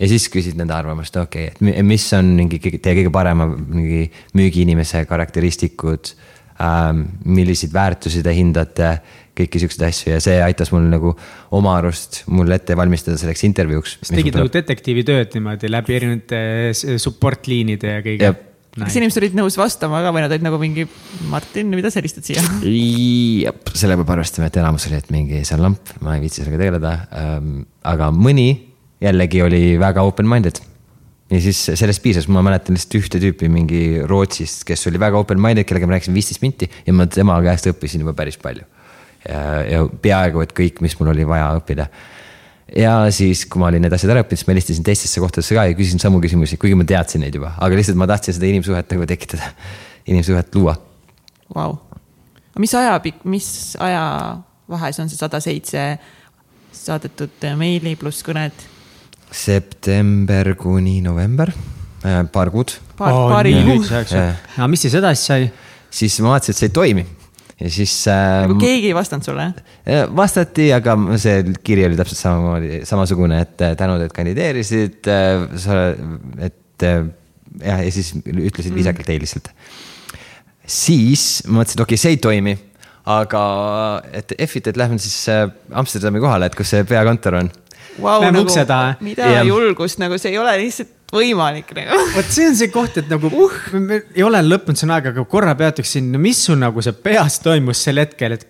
[0.00, 4.06] ja siis küsid nende arvamust, okei okay,, et mis on mingi teie kõige parema mingi
[4.38, 8.92] müügiinimese karakteristikud äh, Ähm, milliseid väärtusi te hindate,
[9.40, 11.14] kõiki siukseid asju ja see aitas mul nagu
[11.56, 13.96] oma arust mul ette valmistada selleks intervjuuks.
[14.02, 18.32] sa tegid nagu detektiivi tööd niimoodi läbi erinevate support liinide ja kõige?
[18.76, 20.86] kas inimesed olid nõus vastama ka või nad olid nagu mingi,
[21.30, 22.42] Martin, mida sa helistad siia?
[22.42, 26.42] jah, selle peab arvestama, et enamus oli, et mingi see on lamp, ma ei viitsi
[26.42, 27.62] sellega tegeleda ähm,.
[27.88, 28.50] aga mõni
[29.00, 30.60] jällegi oli väga open-minded
[31.30, 35.66] ja siis sellest piisas, ma mäletan lihtsalt ühte tüüpi mingi Rootsist, kes oli väga open-minded,
[35.68, 38.66] kellega ma rääkisin viisteist minti ja ma tema käest õppisin juba päris palju.
[39.28, 41.86] ja, peaaegu, et kõik, mis mul oli vaja õppida.
[42.76, 45.68] ja siis, kui ma olin need asjad ära õppinud, siis ma helistasin teistesse kohtadesse ka
[45.68, 48.96] ja küsisin samu küsimusi, kuigi ma teadsin neid juba, aga lihtsalt ma tahtsin seda inimsuhet
[48.96, 49.52] nagu tekitada,
[50.10, 50.74] inimsuhet luua.
[51.54, 51.76] Vau,
[52.58, 55.86] mis aja, mis ajavahes on see sada seitse
[56.74, 58.69] saadetud meili pluss kõned?
[59.30, 61.52] September kuni november,
[62.04, 62.74] äh, paar kuud.
[62.98, 63.88] paar oh,, paari kuud.
[63.92, 65.48] aga mis siis edasi sai?
[65.90, 67.06] siis ma vaatasin, et see ei toimi
[67.60, 68.46] ja siis äh,.
[68.46, 69.50] nagu keegi ei vastanud sulle?
[69.84, 75.44] Äh, vastati, aga see kiri oli täpselt samamoodi, samasugune, et äh, tänud, et kandideerisid äh,.
[75.60, 75.78] sa,
[76.40, 77.04] et äh,
[77.60, 78.80] jah, ja siis ütlesid mm.
[78.80, 79.52] viisakalt ei lihtsalt.
[80.64, 82.56] siis mõtlesin, et okei okay,, see ei toimi,
[83.10, 83.42] aga
[84.16, 85.26] et F-it, et lähme siis
[85.70, 87.52] Amsterdami kohale, et kus see peakontor on
[87.98, 88.20] wow,.
[88.20, 88.96] Läheme nagu, ukse taha.
[89.00, 89.44] mida ja.
[89.44, 91.98] julgust, nagu see ei ole lihtsalt võimalik nagu.
[92.14, 93.54] vot see on see koht, et nagu uh,
[94.14, 98.00] ei ole lõppenud see aeg, aga korra peatuksin, mis sul nagu see peas toimus sel
[98.02, 98.46] hetkel, et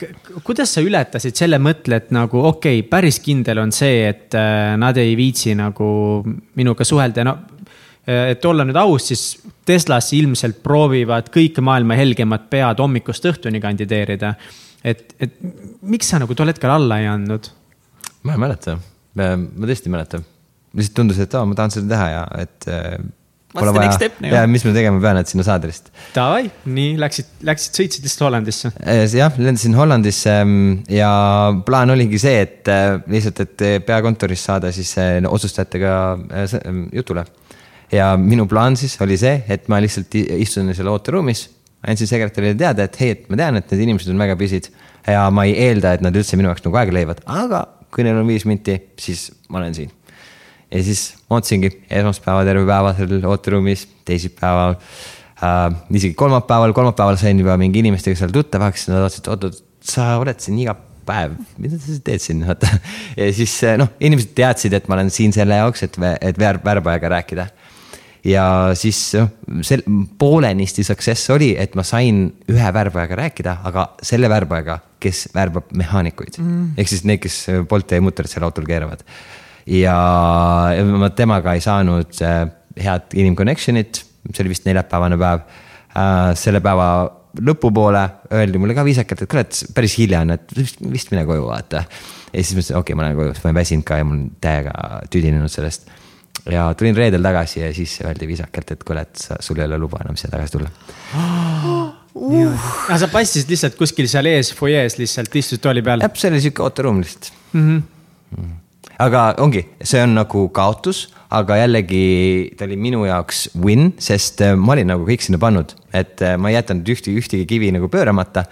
[0.46, 4.74] kuidas sa ületasid selle mõtte, et nagu okei okay,, päris kindel on see, et äh,
[4.80, 5.88] nad ei viitsi nagu
[6.60, 7.36] minuga suhelda, no
[8.04, 9.24] äh, et olla nüüd aus, siis
[9.70, 14.34] Teslas ilmselt proovivad kõik maailma helgemad pead hommikust õhtuni kandideerida.
[14.84, 15.36] et, et
[15.82, 17.52] miks sa nagu tol hetkel alla ei andnud?
[18.26, 18.76] ma ei mäleta
[19.18, 20.20] ma tõesti ei mäleta,
[20.76, 23.00] lihtsalt tundus, et aa, ma tahan seda teha ja et äh,.
[23.50, 24.28] Pole vaja, nagu.
[24.30, 25.88] ja mis ma tegema pean, et sinna saada lihtsalt.
[26.14, 28.70] Davai, nii läksid, läksid, sõitsid lihtsalt Hollandisse?
[28.78, 31.08] Äh, jah, lendasin Hollandisse mm, ja
[31.66, 37.26] plaan oligi see, et äh, lihtsalt, et peakontoris saada siis äh, otsustajatega mm, jutule.
[37.90, 41.48] ja minu plaan siis oli see, et ma lihtsalt istun seal ooteruumis,
[41.82, 44.70] andsin sekretärile teada, et hei, et ma tean, et need inimesed on väga pisid
[45.10, 48.20] ja ma ei eelda, et nad üldse minu jaoks nagu aega leiavad, aga kui neil
[48.20, 49.90] on viis minti, siis ma olen siin.
[50.70, 57.56] ja siis ootasingi esmaspäeva terve päeva seal ooteruumis, teisipäeval äh,, isegi kolmapäeval, kolmapäeval sain juba
[57.60, 60.76] mingi inimestega seal tuttavaks, nad vaatasid, et oot-oot, sa oled siin iga
[61.06, 62.70] päev, mida sa teed siin, vaata.
[63.18, 67.50] ja siis noh, inimesed teadsid, et ma olen siin selle jaoks, et, et värbajaga rääkida
[68.26, 68.44] ja
[68.78, 69.30] siis noh,
[69.66, 69.84] sel-,
[70.18, 76.38] poolenisti success oli, et ma sain ühe värbajaga rääkida, aga selle värbajaga, kes värbab mehaanikuid
[76.40, 76.72] mm..
[76.80, 79.04] ehk siis need, kes Bolti ja mutterit seal autol keeravad.
[79.70, 79.96] ja,
[81.00, 82.42] ma temaga ei saanud äh,
[82.80, 85.42] head inimconnection'it, see oli vist neljapäevane päev
[85.96, 86.30] äh,.
[86.38, 86.90] selle päeva
[87.38, 88.02] lõpupoole
[88.34, 91.46] öeldi mulle ka viisakalt, et kuule, et päris hilja on, et vist, vist mine koju
[91.46, 91.84] vaata.
[92.32, 94.06] ja siis ma ütlesin, okei okay,, ma lähen koju, sest ma olen väsinud ka ja
[94.08, 94.74] mul on täiega
[95.12, 95.90] tüdinenud sellest
[96.50, 99.78] ja tulin reedel tagasi ja siis öeldi viisakalt, et kuule, et sa, sul ei ole
[99.78, 100.70] luba enam siia tagasi tulla
[102.14, 102.70] uh..
[102.88, 106.04] aga sa paistsid lihtsalt kuskil seal ees, fuajees lihtsalt istusid tooli peal?
[106.04, 107.66] jah, see oli sihuke ooteruum lihtsalt mm.
[107.66, 108.56] -hmm.
[109.06, 112.02] aga ongi, see on nagu kaotus, aga jällegi
[112.58, 116.36] ta oli minu jaoks win, sest äh, ma olin nagu kõik sinna pannud, et äh,
[116.38, 118.46] ma ei jätnud ühtegi, ühtegi kivi nagu pööramata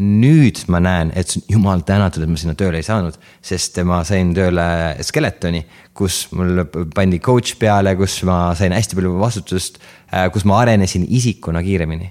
[0.00, 4.32] nüüd ma näen, et jumal tänatud, et ma sinna tööle ei saanud, sest ma sain
[4.36, 4.64] tööle
[5.04, 5.60] Skeletoni,
[5.96, 9.78] kus mul pandi coach peale, kus ma sain hästi palju vastutust,
[10.08, 12.08] äh, kus ma arenesin isikuna kiiremini.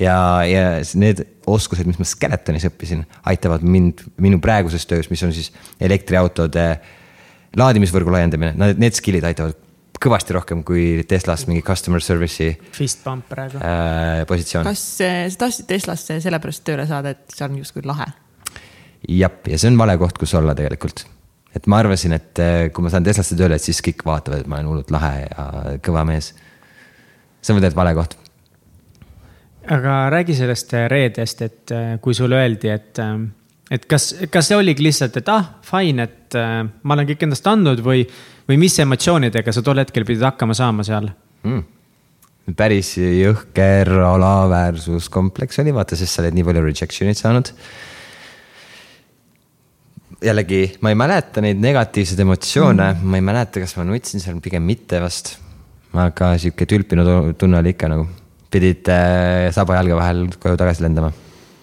[0.00, 0.16] Ja,
[0.48, 0.64] ja
[0.98, 6.66] need oskused, mis ma Skeletonis õppisin, aitavad mind minu praeguses töös, mis on siis elektriautode
[7.58, 9.60] laadimisvõrgu laiendamine, need, need skill'id aitavad
[10.04, 14.66] kõvasti rohkem kui Teslas mingi customer service'i Fist pump praegu äh, positsioon.
[14.66, 18.08] kas äh, sa tahtsid Teslasse sellepärast tööle saada, et see on justkui lahe?
[19.08, 21.06] jah, ja see on vale koht, kus olla tegelikult.
[21.54, 24.50] et ma arvasin, et äh, kui ma saan Teslasse tööle, et siis kõik vaatavad, et
[24.50, 25.48] ma olen hullult lahe ja
[25.84, 26.34] kõva mees.
[27.40, 28.18] see on tegelikult vale koht
[29.70, 33.14] aga räägi sellest äh, reedest, et äh, kui sulle öeldi, et, äh,
[33.70, 36.36] et kas, kas see oligi lihtsalt, et ah, fine, et
[36.82, 38.02] ma olen kõik endast andnud või,
[38.48, 41.06] või mis emotsioonidega sa tol hetkel pidid hakkama saama seal
[41.46, 41.62] mm.?
[42.58, 47.52] päris jõhker alaväärsuskompleks oli, vaata, sest sa oled nii palju rejection'it saanud.
[50.24, 54.42] jällegi, ma ei mäleta neid negatiivseid emotsioone mm., ma ei mäleta, kas ma nutsin seal,
[54.44, 55.38] pigem mitte vast.
[55.94, 58.10] aga sihuke tülpinud tunne oli ikka nagu
[58.54, 61.12] pidid äh, saba jalge vahel koju tagasi lendama.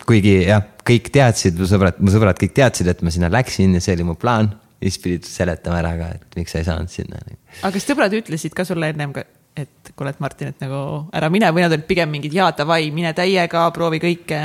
[0.08, 3.84] kuigi jah, kõik teadsid, mu sõbrad, mu sõbrad kõik teadsid, et ma sinna läksin ja
[3.84, 4.52] see oli mu plaan.
[4.82, 7.22] ja siis pidid seletama ära ka, et miks sa ei saanud sinna.
[7.62, 9.26] aga kas sõbrad ütlesid ka sulle ennem ka,
[9.56, 10.82] et kuule, et Martin, et nagu
[11.16, 14.42] ära mine või nad olid pigem mingid jaa, davai, mine täiega, proovi kõike?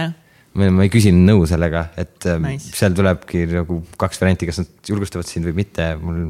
[0.57, 2.75] ma, ma ei küsinud nõu sellega, et ähm, nice.
[2.77, 6.29] seal tulebki nagu kaks varianti, kas nad julgustavad sind või mitte, mul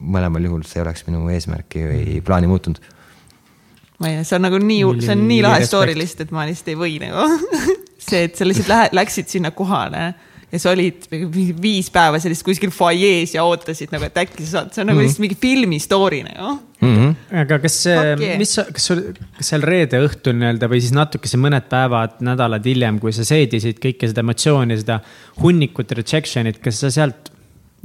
[0.00, 2.80] mõlemal juhul see oleks minu eesmärki või plaani muutunud
[4.00, 6.48] ma ei tea, see on nagu nii, see on nii lahe story lihtsalt, et ma
[6.48, 7.28] lihtsalt ei või nagu
[8.08, 10.10] see, et sa lihtsalt lähe, läksid sinna kohale
[10.50, 11.04] ja sa olid
[11.62, 14.96] viis päeva sellist kuskil fuajees ja ootasid nagu, et äkki sa saad, see on nagu
[14.96, 15.06] mm -hmm.
[15.06, 16.96] lihtsalt mingi filmi story nagu mm.
[16.96, 17.38] -hmm.
[17.42, 19.02] aga kas see, mis, kas sul,
[19.36, 23.78] kas seal reede õhtul nii-öelda või siis natukese mõned päevad, nädalad hiljem, kui sa seedisid
[23.84, 25.00] kõike seda emotsiooni, seda
[25.42, 27.30] hunnikut, rejection'it, kas sa sealt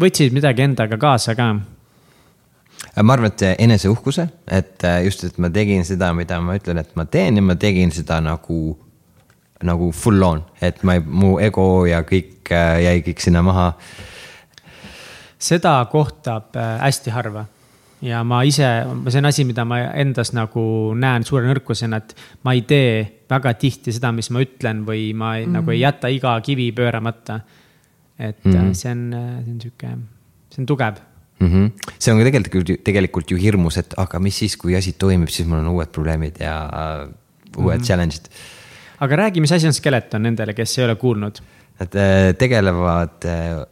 [0.01, 1.53] võtsid midagi endaga kaasa ka?
[3.03, 6.93] Ma arvan, et eneseuhkuse, et äh, just, et ma tegin seda, mida ma ütlen, et
[6.95, 8.59] ma teen ja ma tegin seda nagu,
[9.65, 13.73] nagu full on, et ma ei, mu ego ja kõik äh, jäi kõik sinna maha.
[15.39, 17.45] seda kohtab äh, hästi harva
[18.05, 18.67] ja ma ise,
[19.09, 23.53] see on asi, mida ma endas nagu näen suure nõrkusena, et ma ei tee väga
[23.59, 25.57] tihti seda, mis ma ütlen või ma mm -hmm.
[25.59, 27.39] nagu ei jäta iga kivi pööramata.
[28.19, 28.73] et mm -hmm.
[28.73, 29.11] see on,
[29.43, 29.97] see on sihuke,
[30.49, 30.95] see on tugev
[31.39, 31.47] mm.
[31.47, 31.91] -hmm.
[31.99, 35.47] see on ka tegelikult, tegelikult ju hirmus, et aga mis siis, kui asi toimib, siis
[35.47, 37.13] mul on uued probleemid ja uh,
[37.57, 37.85] uued mm -hmm.
[37.85, 38.29] challenge'id.
[38.99, 41.41] aga räägi, mis asi on Skeleton nendele, kes ei ole kuulnud?
[41.79, 43.65] Nad äh, tegelevad äh,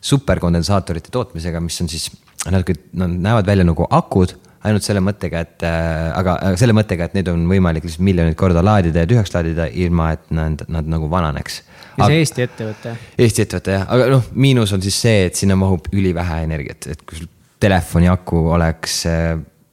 [0.00, 2.10] superkondensaatorite tootmisega, mis on siis,
[2.50, 7.16] natuke, nad näevad välja nagu akud ainult selle mõttega, et äh, aga selle mõttega, et
[7.18, 11.10] neid on võimalik lihtsalt miljoneid korda laadida ja tühjaks laadida, ilma et nad, nad nagu
[11.10, 11.62] vananeks
[11.98, 12.94] ja see Eesti ettevõte?
[13.20, 17.02] Eesti ettevõte jah, aga noh, miinus on siis see, et sinna mahub ülivähe energiat, et
[17.06, 17.30] kui sul
[17.62, 19.02] telefoni aku oleks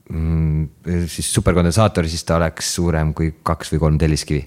[0.10, 4.44] mm, siis superkondensaator, siis ta oleks suurem kui kaks või kolm telliskivi.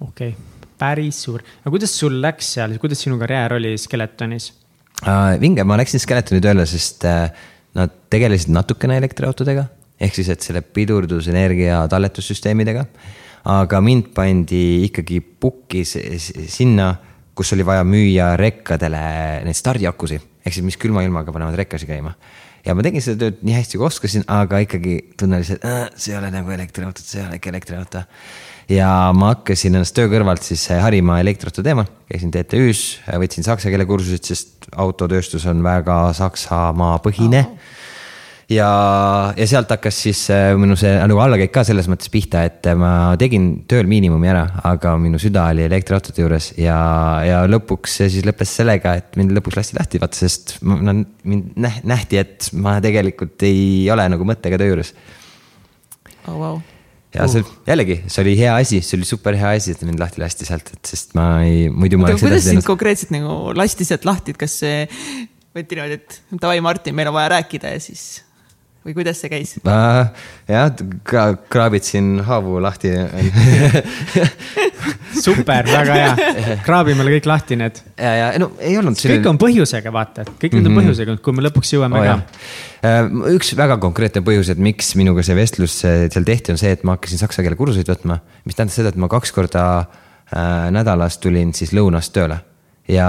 [0.00, 0.32] okei okay.,
[0.80, 1.44] päris suur.
[1.62, 4.52] aga kuidas sul läks seal, kuidas sinu karjäär oli Skeletonis
[5.04, 5.36] uh,?
[5.40, 7.26] vinge, ma läksin Skeletoni tööle, sest uh,
[7.78, 9.66] nad tegelesid natukene elektriautodega
[10.00, 12.86] ehk siis, et selle pidurdusenergia talletussüsteemidega
[13.48, 16.92] aga mind pandi ikkagi pukki sinna,
[17.36, 19.00] kus oli vaja müüa rekkadele
[19.46, 22.14] neid stardiakusid, ehk siis mis külma ilmaga panevad rekkasi käima.
[22.64, 25.64] ja ma tegin seda tööd nii hästi kui oskasin, aga ikkagi tunnen lihtsalt,
[25.96, 28.02] see ei ole nagu elektriauto, see ei ole ikka elektriauto.
[28.70, 33.88] Ja ma hakkasin ennast töö kõrvalt siis harima elektriauto teemal, käisin TTÜ-s, võtsin saksa keele
[33.88, 37.76] kursuseid, sest autotööstus on väga Saksamaa põhine oh
[38.50, 38.70] ja,
[39.36, 43.14] ja sealt hakkas siis äh, minu see nagu allakäik ka selles mõttes pihta, et ma
[43.20, 46.80] tegin tööl miinimumi ära, aga minu süda oli elektriautode juures ja,
[47.26, 50.98] ja lõpuks see siis lõppes sellega, et mind lõpuks lasti lahti, vaata, sest no,
[51.30, 51.54] mind
[51.88, 54.94] nähti, et ma tegelikult ei ole nagu mõttega töö juures
[56.26, 56.36] oh,.
[56.36, 56.60] Wow.
[57.14, 60.22] Ja see jällegi, see oli hea asi, see oli super hea asi, et mind lahti
[60.22, 62.66] lasti sealt, et sest ma ei, muidu ma oleks edasi teinud.
[62.68, 64.84] konkreetselt nagu lasti sealt lahti, et kas see
[65.56, 68.04] võeti niimoodi, et davai, Martin, meil on vaja rääkida ja siis
[68.84, 70.08] või kuidas see käis äh,?
[70.48, 70.72] jah,
[71.52, 72.94] kraabitsin haavu lahti
[75.24, 77.76] super, väga hea, kraabime kõik lahti need.
[77.96, 78.96] ja, ja no ei olnud.
[78.96, 80.66] kõik on põhjusega, vaata, kõik need mm -hmm.
[80.66, 80.80] on mhm.
[80.80, 82.12] põhjusega, kui me lõpuks jõuame oh, ka.
[82.88, 83.00] Äh,
[83.36, 86.90] üks väga konkreetne põhjus, et miks minuga see vestlus seal tehti, on see, et ma
[86.96, 88.14] hakkasin saksa keele kursuseid võtma,
[88.44, 92.38] mis tähendas seda, et ma kaks korda äh, nädalas tulin siis lõunast tööle
[92.90, 93.06] ja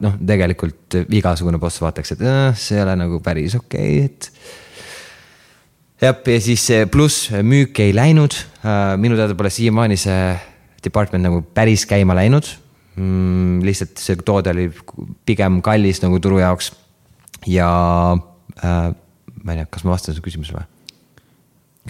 [0.00, 4.32] noh, tegelikult igasugune boss vaataks, et äh, see ei ole nagu päris okei okay,, et
[6.00, 10.24] jah, ja siis pluss müük ei läinud, äh, minu teada pole siiamaani see
[10.84, 12.48] department nagu päris käima läinud
[12.96, 13.60] mm,.
[13.66, 14.68] lihtsalt see toode oli
[15.28, 16.72] pigem kallis nagu turu jaoks.
[17.46, 17.70] ja
[18.64, 18.90] äh,
[19.44, 20.68] ma ei tea, kas ma vastasin su küsimusele või?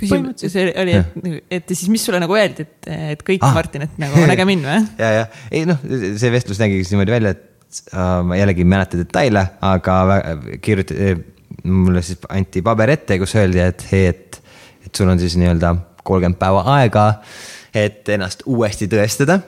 [0.01, 3.51] küsimus, see oli, et, et siis mis sulle nagu öeldi, et, et kõik Ah.
[3.51, 3.59] ah.
[3.59, 4.81] Martinit nagu näge mind või?
[5.03, 8.71] ja, ja ei noh, see vestlus nägi siis niimoodi välja, et äh, ma jällegi ei
[8.71, 9.99] mäleta detaile, aga
[10.63, 11.13] kirjutati,
[11.65, 14.41] mulle siis anti paber ette, kus öeldi, et hei, et,
[14.87, 17.07] et sul on siis nii-öelda kolmkümmend päeva aega,
[17.77, 19.41] et ennast uuesti tõestada.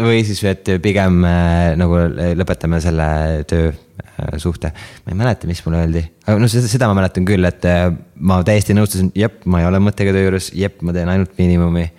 [0.00, 1.98] või siis, et pigem äh, nagu
[2.38, 3.08] lõpetame selle
[3.48, 4.72] töösuhte.
[5.04, 7.90] ma ei mäleta, mis mulle öeldi, aga noh, seda, seda ma mäletan küll, et äh,
[8.16, 11.90] ma täiesti nõustusin, jep, ma ei ole mõttega töö juures, jep, ma teen ainult miinimumi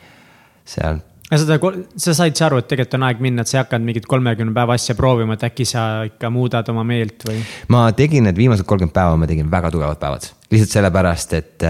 [0.68, 1.02] seal
[1.32, 1.58] seda,
[2.00, 4.56] sa said sa aru, et tegelikult on aeg minna, et sa ei hakanud mingit kolmekümne
[4.56, 7.42] päeva asja proovima, et äkki sa ikka muudad oma meelt või?
[7.74, 11.68] ma tegin need viimased kolmkümmend päeva, ma tegin väga tugevad päevad, lihtsalt sellepärast, et,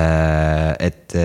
[0.90, 1.18] et,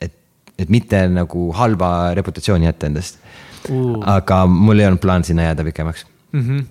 [0.00, 0.20] et,
[0.58, 3.22] et mitte nagu halba reputatsiooni jätta endast
[3.70, 4.00] Uh.
[4.08, 6.06] aga mul ei olnud plaan sinna jääda pikemaks.
[6.32, 6.64] Mm -hmm.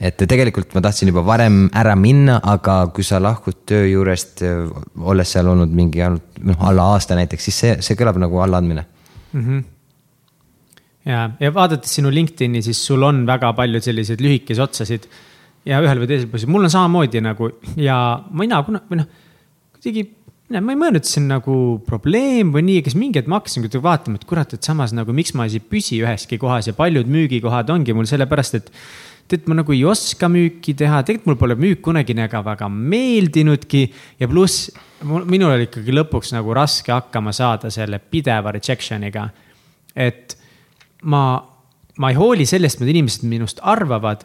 [0.00, 4.42] et tegelikult ma tahtsin juba varem ära minna, aga kui sa lahkud töö juurest,
[4.98, 8.84] olles seal olnud mingi ainult noh, alla aasta näiteks, siis see, see kõlab nagu allaandmine.
[9.32, 9.40] mm.
[9.40, 9.64] -hmm.
[11.08, 15.08] ja, ja vaadates sinu LinkedIn'i, siis sul on väga palju selliseid lühikesi otsasid
[15.68, 17.50] ja ühel või teisel põhjusel, mul on samamoodi nagu
[17.80, 17.98] ja
[18.36, 19.08] mina kuna, või noh,
[19.76, 20.04] kuidagi,
[20.54, 23.64] ma ei mõelnud, et see on nagu probleem või nii, kas mingi hetk ma hakkasin
[23.64, 27.10] kuidagi vaatama, et kurat, et samas nagu miks ma ei püsi üheski kohas ja paljud
[27.10, 28.72] müügikohad ongi mul sellepärast, et
[29.28, 33.86] tead, ma nagu ei oska müüki teha, tegelikult mul pole müük kunagi nagu väga meeldinudki
[34.20, 34.68] ja pluss
[35.04, 39.28] minul oli ikkagi lõpuks nagu raske hakkama saada selle pideva rejection'iga.
[39.96, 40.36] et
[41.10, 41.24] ma,
[41.98, 44.24] ma ei hooli sellest, mida inimesed minust arvavad,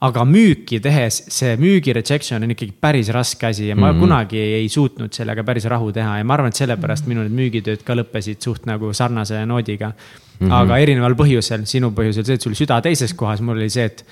[0.00, 4.00] aga müüki tehes see müügi rejection on ikkagi päris raske asi ja ma mm -hmm.
[4.00, 7.84] kunagi ei, suutnud sellega päris rahu teha ja ma arvan, et sellepärast minu need müügitööd
[7.84, 10.46] ka lõppesid suht nagu sarnase noodiga mm.
[10.46, 10.52] -hmm.
[10.52, 14.04] aga erineval põhjusel, sinu põhjusel see, et sul süda teises kohas, mul oli see, et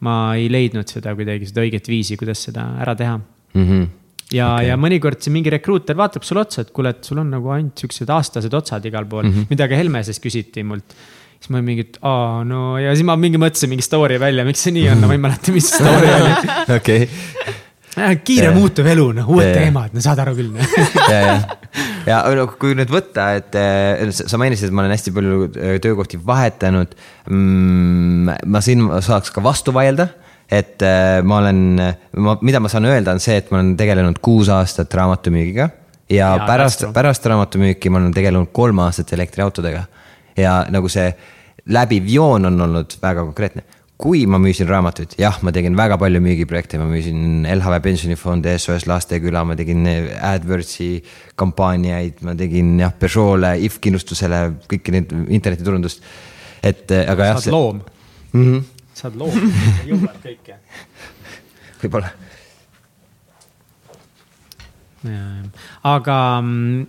[0.00, 3.20] ma ei leidnud seda kuidagi seda õiget viisi, kuidas seda ära teha
[3.54, 3.88] Mm -hmm.
[4.32, 7.30] ja okay., ja mõnikord see mingi rekruuter vaatab sulle otsa, et kuule, et sul on
[7.30, 9.50] nagu ainult siuksed aastased otsad igal pool mm, -hmm.
[9.50, 10.96] mida ka Helmeses küsiti mult.
[11.42, 14.62] Siis ma mingi, et aa no ja siis ma mingi mõtlesin mingi story välja, miks
[14.62, 16.30] see nii on, no ma ei mäleta, mis story oli.
[16.78, 17.08] okei,
[18.22, 18.54] kiire Jaa.
[18.54, 19.58] muutuv elu, noh, uued Jaa.
[19.58, 20.54] teemad, no saad aru küll.
[21.12, 21.34] ja, ja,
[22.06, 25.76] ja no kui nüüd võtta, et eh, sa mainisid, et ma olen hästi palju eh,
[25.82, 26.94] töökohti vahetanud
[27.26, 28.42] mm,.
[28.46, 30.12] ma siin saaks ka vastu vaielda,
[30.52, 30.84] et
[31.24, 31.60] ma olen,
[32.22, 35.70] ma, mida ma saan öelda, on see, et ma olen tegelenud kuus aastat raamatumüügiga
[36.12, 39.84] ja ja pärast pärast raamatumüüki ma olen tegelenud kolm aastat elektriautodega.
[40.36, 41.10] Ja nagu see
[41.66, 43.64] läbiv joon on olnud väga konkreetne
[44.02, 48.88] kui ma müüsin raamatuid, jah, ma tegin väga palju müügiprojekte, ma müüsin LHV pensionifondi, SOS
[48.90, 50.88] Lasteküla, ma tegin AdWordsi
[51.38, 56.02] kampaaniaid, ma tegin jah, Peugeot'le, If kindlustusele, kõiki neid internetiturundust.
[56.62, 57.38] et eh, aga jah.
[57.42, 57.78] saad loom
[58.32, 58.42] mm.
[58.42, 58.60] -hmm.
[58.94, 59.54] saad loom,
[59.86, 60.58] jõuad kõike.
[61.82, 62.10] võib-olla.
[65.82, 66.86] aga mm,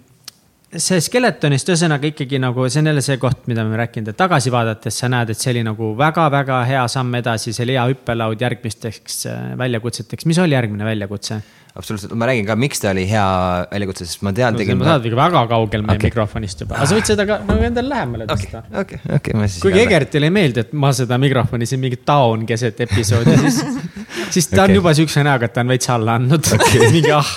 [0.81, 4.53] see skeletonist ühesõnaga ikkagi nagu see on jälle see koht, mida me rääkinud, et tagasi
[4.53, 8.41] vaadates sa näed, et see oli nagu väga-väga hea samm edasi, see oli hea hüppelaud
[8.41, 10.25] järgmisteks äh, väljakutseteks.
[10.29, 11.41] mis oli järgmine väljakutse?
[11.73, 13.25] absoluutselt, ma räägin ka, miks ta oli hea
[13.71, 14.85] väljakutse, sest ma tean no,.
[14.85, 16.11] sa oled ikka väga kaugel meie okay.
[16.11, 19.63] mikrofonist juba, aga sa võid seda ka nagu endale lähemale tõsta, okei, okei, ma siis.
[19.65, 23.59] kuigi Egertile ei meeldi, et ma seda mikrofoni siin mingi taon keset episoodi, siis,
[24.37, 24.69] siis ta okay.
[24.69, 26.89] on juba siukse näoga, et ta on veits alla andnud okay.
[26.97, 27.35] mingi ah,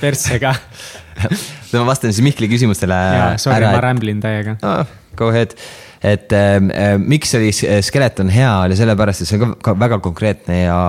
[0.00, 0.54] perssega.
[1.72, 2.94] no ma vastan siis Mihkli küsimustele.
[2.94, 4.58] jaa, sorry, ma rämblin täiega.
[4.62, 4.94] oh,.
[5.16, 5.54] Go ahead,
[6.04, 9.72] et äh, äh, miks oli s- Skeleton hea, oli sellepärast, et see on ka, ka
[9.80, 10.80] väga konkreetne ja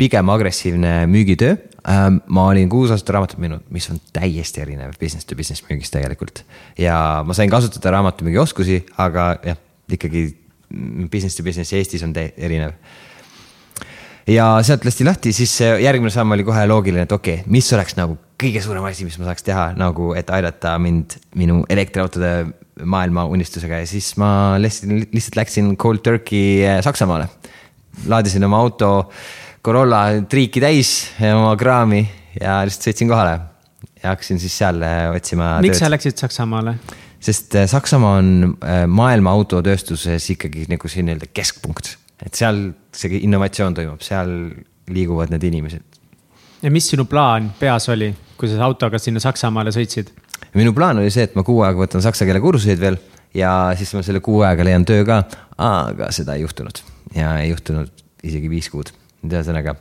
[0.00, 2.06] pigem agressiivne müügitöö äh,.
[2.26, 6.40] ma olin kuus aastat raamatut müünud, mis on täiesti erinev business to business müügist tegelikult.
[6.80, 9.60] ja ma sain kasutada raamatumüügi oskusi, aga jah,
[9.92, 10.30] ikkagi
[11.12, 12.72] business to business Eestis on erinev
[14.26, 18.00] ja sealt lasti lahti, siis järgmine samm oli kohe loogiline, et okei okay,, mis oleks
[18.00, 22.32] nagu kõige suurem asi, mis ma saaks teha nagu, et aidata mind minu elektriautode
[22.84, 24.30] maailma unistusega ja siis ma
[24.60, 27.28] lihtsalt, lihtsalt läksin cold turkey eh, Saksamaale.
[28.06, 29.10] laadisin oma auto
[29.64, 32.04] Corolla triiki täis, oma kraami
[32.38, 33.38] ja lihtsalt sõitsin kohale
[34.02, 35.96] ja hakkasin siis seal eh, otsima miks sa tööd.
[35.96, 36.76] läksid Saksamaale?
[37.26, 43.22] sest eh, Saksamaa on eh, maailma autotööstuses ikkagi nagu see nii-öelda keskpunkt, et seal see
[43.24, 44.32] innovatsioon toimub, seal
[44.92, 45.95] liiguvad need inimesed
[46.62, 50.12] ja mis sinu plaan peas oli, kui sa autoga sinna Saksamaale sõitsid?
[50.56, 52.98] minu plaan oli see, et ma kuu aega võtan saksa keele kursuseid veel
[53.36, 55.22] ja siis ma selle kuu ajaga leian töö ka,
[55.60, 56.80] aga seda ei juhtunud
[57.16, 57.92] ja ei juhtunud
[58.26, 58.90] isegi viis kuud,
[59.26, 59.76] ühesõnaga.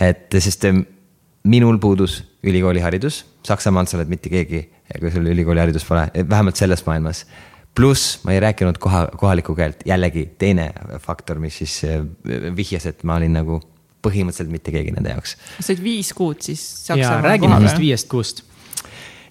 [0.00, 0.84] et sest em,
[1.46, 4.64] minul puudus ülikooliharidus, Saksamaal sa oled mitte keegi,
[4.98, 7.26] kui sul ülikooliharidus pole, vähemalt selles maailmas.
[7.74, 12.02] pluss ma ei rääkinud koha, kohalikku keelt, jällegi teine faktor, mis siis eh,
[12.56, 13.60] vihjas, et ma olin nagu
[14.04, 17.88] põhimõtteliselt mitte keegi nende jaoks sa olid viis kuud siis räägime kohal neist või?
[17.88, 18.42] viiest kuust.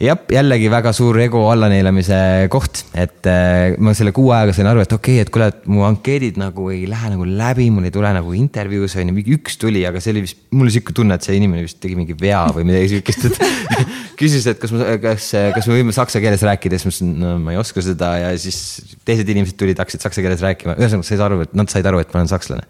[0.01, 2.17] jah, jällegi väga suur ego allaneelamise
[2.51, 5.69] koht, et äh, ma selle kuu ajaga sain aru, et okei okay,, et kuule, et
[5.71, 9.37] mu ankeedid nagu ei lähe nagu läbi, mul ei tule nagu intervjuus on ju, mingi
[9.37, 11.95] üks tuli, aga see oli vist, mul oli sihuke tunne, et see inimene vist tegi
[11.99, 13.39] mingi vea või midagi sihukest, et
[14.19, 17.33] küsis, et kas ma, kas, kas me võime saksa keeles rääkida, siis ma ütlesin, no
[17.47, 18.59] ma ei oska seda ja siis
[19.07, 22.11] teised inimesed tulid, hakkasid saksa keeles rääkima, ühesõnaga said aru, et nad said aru, et
[22.11, 22.67] ma olen sakslane.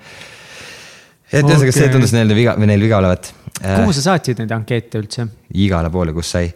[1.36, 1.76] Et ühesõnaga okay.
[1.76, 3.32] see tundus neile viga või neil viga olevat.
[3.62, 5.28] kuhu sa saatsid neid ankeete üldse?
[5.54, 6.52] igale poole, kus sai.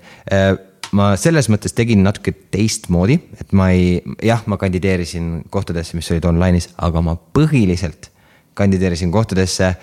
[0.95, 6.29] ma selles mõttes tegin natuke teistmoodi, et ma ei, jah, ma kandideerisin kohtadesse, mis olid
[6.31, 8.09] online'is, aga ma põhiliselt
[8.59, 9.73] kandideerisin kohtadesse,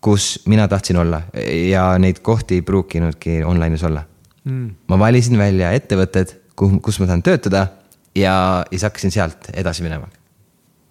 [0.00, 4.04] kus mina tahtsin olla ja neid kohti ei pruukinudki online'is olla
[4.44, 4.68] mm..
[4.88, 7.66] ma valisin välja ettevõtted, kuhu, kus ma tahan töötada
[8.14, 10.06] ja siis hakkasin sealt edasi minema.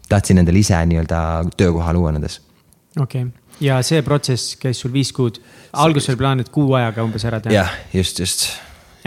[0.09, 1.21] tahtsin endale ise nii-öelda
[1.57, 2.41] töökoha luua nendes
[2.99, 5.41] okei okay., ja see protsess käis sul viis kuud.
[5.73, 7.53] alguses oli plaan, et kuu ajaga umbes ära teha.
[7.53, 8.49] jah, just, just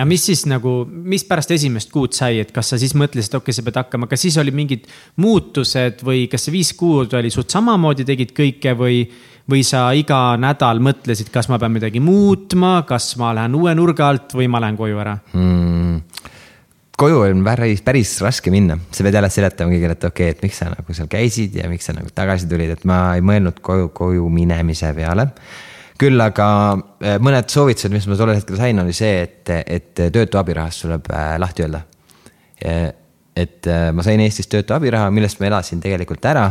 [0.01, 3.51] ja mis siis nagu, mis pärast esimest kuud sai, et kas sa siis mõtlesid, okei
[3.51, 4.87] okay,, sa pead hakkama, kas siis oli mingid
[5.21, 9.03] muutused või kas see viis kuud oli suht samamoodi tegid kõike või,
[9.51, 14.09] või sa iga nädal mõtlesid, kas ma pean midagi muutma, kas ma lähen uue nurga
[14.15, 15.19] alt või ma lähen koju ära?
[15.35, 16.30] mm..
[17.01, 20.45] Koju on päris, päris raske minna, sa pead jälle seletama kõigile, et okei okay,, et
[20.45, 23.61] miks sa nagu seal käisid ja miks sa nagu tagasi tulid, et ma ei mõelnud
[23.65, 25.31] koju, koju minemise peale.
[26.01, 26.47] küll aga
[27.05, 31.11] eh, mõned soovitused, mis ma tollel hetkel sain, oli see, et, et töötu abirahast tuleb
[31.13, 31.83] äh, lahti öelda.
[33.37, 36.47] et äh, ma sain Eestis töötu abiraha, millest ma elasin tegelikult ära,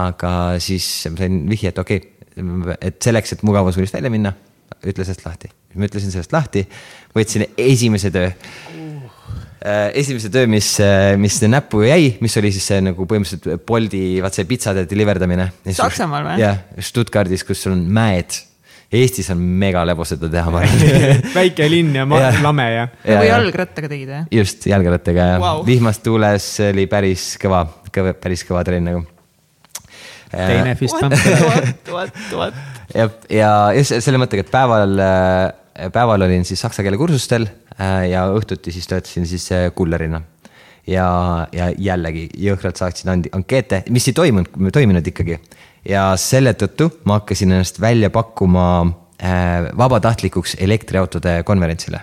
[0.00, 4.32] aga siis ma sain vihje, et okei okay,, et selleks, et mugavusvoolist välja minna,
[4.80, 5.50] ütle sellest lahti.
[5.74, 6.64] ma ütlesin sellest lahti,
[7.14, 8.30] võtsin esimese töö
[8.70, 8.89] Äh,
[9.60, 10.68] esimese töö, mis,
[11.20, 15.50] mis näppu jäi, mis oli siis see nagu põhimõtteliselt Bolti, vaat see pitsade deliverdamine.
[15.76, 16.38] Saksamaal või?
[16.40, 18.38] jah, Stuttgardis, kus sul on mäed.
[18.90, 20.80] Eestis on mega lebus seda teha, ma arvan.
[21.36, 22.40] väike linn ja Jah.
[22.42, 22.88] lame ja.
[23.04, 24.22] või jalgrattaga tegid või?
[24.40, 25.60] just, jalgrattaga ja Vau.
[25.60, 25.66] wow.
[25.68, 27.60] vihmas tuules oli päris kõva,
[27.94, 29.04] kõva, päris kõva trenn nagu.
[30.32, 31.14] teine fist pump.
[32.98, 34.98] ja, ja just selle mõttega, et päeval,
[35.94, 37.69] päeval olin siis saksa keele kursustel äh,
[38.10, 40.22] ja õhtuti siis töötasin siis äh, kullerina.
[40.86, 45.38] ja, ja jällegi jõhkralt saatsin ankeete, mis ei toimunud, toiminud ikkagi.
[45.88, 48.64] ja selle tõttu ma hakkasin ennast välja pakkuma
[49.22, 52.02] äh, vabatahtlikuks elektriautode konverentsile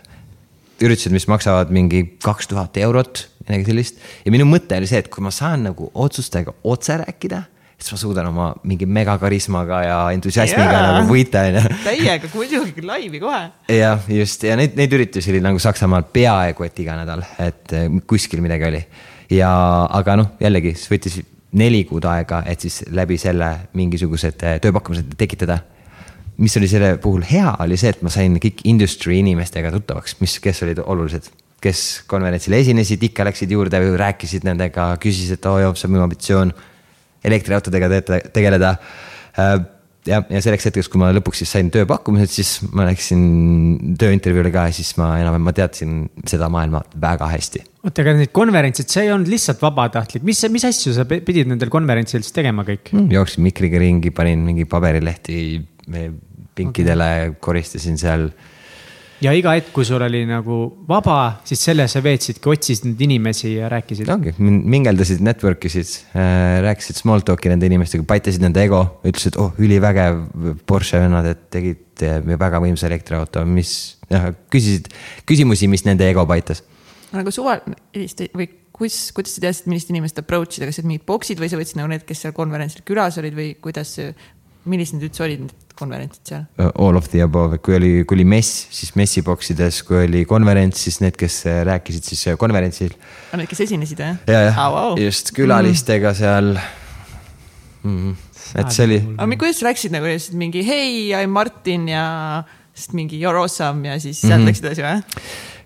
[0.81, 4.01] üritused, mis maksavad mingi kaks tuhat eurot, midagi sellist.
[4.25, 7.43] ja minu mõte oli see, et kui ma saan nagu otsustajatega otse rääkida,
[7.77, 10.95] siis ma suudan oma mingi megakarismaga ja entusiasmiga yeah.
[10.97, 11.77] nagu võita, on ju.
[11.85, 13.43] täiega, muidugi laivi kohe.
[13.77, 17.87] jah, just ja neid, neid üritusi oli nagu Saksamaal peaaegu et iga nädal, et eh,
[18.09, 18.83] kuskil midagi oli.
[19.37, 19.51] ja,
[19.99, 21.19] aga noh, jällegi siis võttis
[21.57, 25.61] neli kuud aega, et siis läbi selle mingisugused eh, tööpakkumised tekitada
[26.37, 30.37] mis oli selle puhul hea, oli see, et ma sain kõik industry inimestega tuttavaks, mis,
[30.41, 31.29] kes olid olulised.
[31.57, 36.51] kes konverentsil esinesid, ikka läksid juurde, rääkisid nendega, küsisid, et oo see on minu ambitsioon
[37.25, 38.75] elektriautodega te- tegeleda.
[40.07, 44.67] ja, ja selleks hetkeks, kui ma lõpuks siis sain tööpakkumised, siis ma läksin tööintervjuule ka
[44.69, 45.97] ja siis ma enam-vähem, ma teadsin
[46.29, 47.63] seda maailma väga hästi.
[47.83, 51.73] oota, aga need konverentsid, see ei olnud lihtsalt vabatahtlik, mis, mis asju sa pidid nendel
[51.73, 52.93] konverentsidel siis tegema kõik?
[53.13, 56.11] jooksin mikriga ringi, panin mingi paberilehti eh,
[56.57, 58.29] pinkidele okay., koristasin seal
[59.23, 60.59] ja iga hetk, kui sul oli nagu
[60.89, 64.09] vaba, siis selle sa veetsidki, otsisid neid inimesi ja rääkisid.
[64.13, 69.57] ongi, mingeldasid, network isid äh,, rääkisid small talk'i nende inimestega, paitasid nende ego, ütlesid, oh
[69.61, 70.21] ülivägev
[70.69, 73.73] Porsche vennad, et tegite väga võimsa elektriauto, mis,
[74.13, 74.91] noh küsisid
[75.29, 76.63] küsimusi, mis nende ego paitas.
[77.15, 81.41] nagu suvalist või kus, kuidas sa teadsid, millist inimest approach ida, kas need mingid boksid
[81.41, 83.95] või sa võtsid nagu need, kes seal konverentsil külas olid või kuidas,
[84.69, 86.45] millised need üldse olid, need konverentsid seal?
[86.73, 90.83] All of the above, kui oli, kui oli mess, siis messi boksides, kui oli konverents,
[90.87, 92.93] siis need, kes äh, rääkisid siis äh, konverentsil.
[93.33, 94.13] Need, kes esinesid või?
[94.31, 94.93] ja, jah Au, au.
[95.01, 96.53] just külalistega seal
[97.83, 98.15] mm,.
[98.61, 102.05] et see oli, aga mi- kuidas läksid nagu lihtsalt mingi hei, I m Martin ja
[102.77, 104.41] siis mingi you are awesome ja siis sealt mm.
[104.41, 104.49] -hmm.
[104.51, 104.97] läksid edasi või?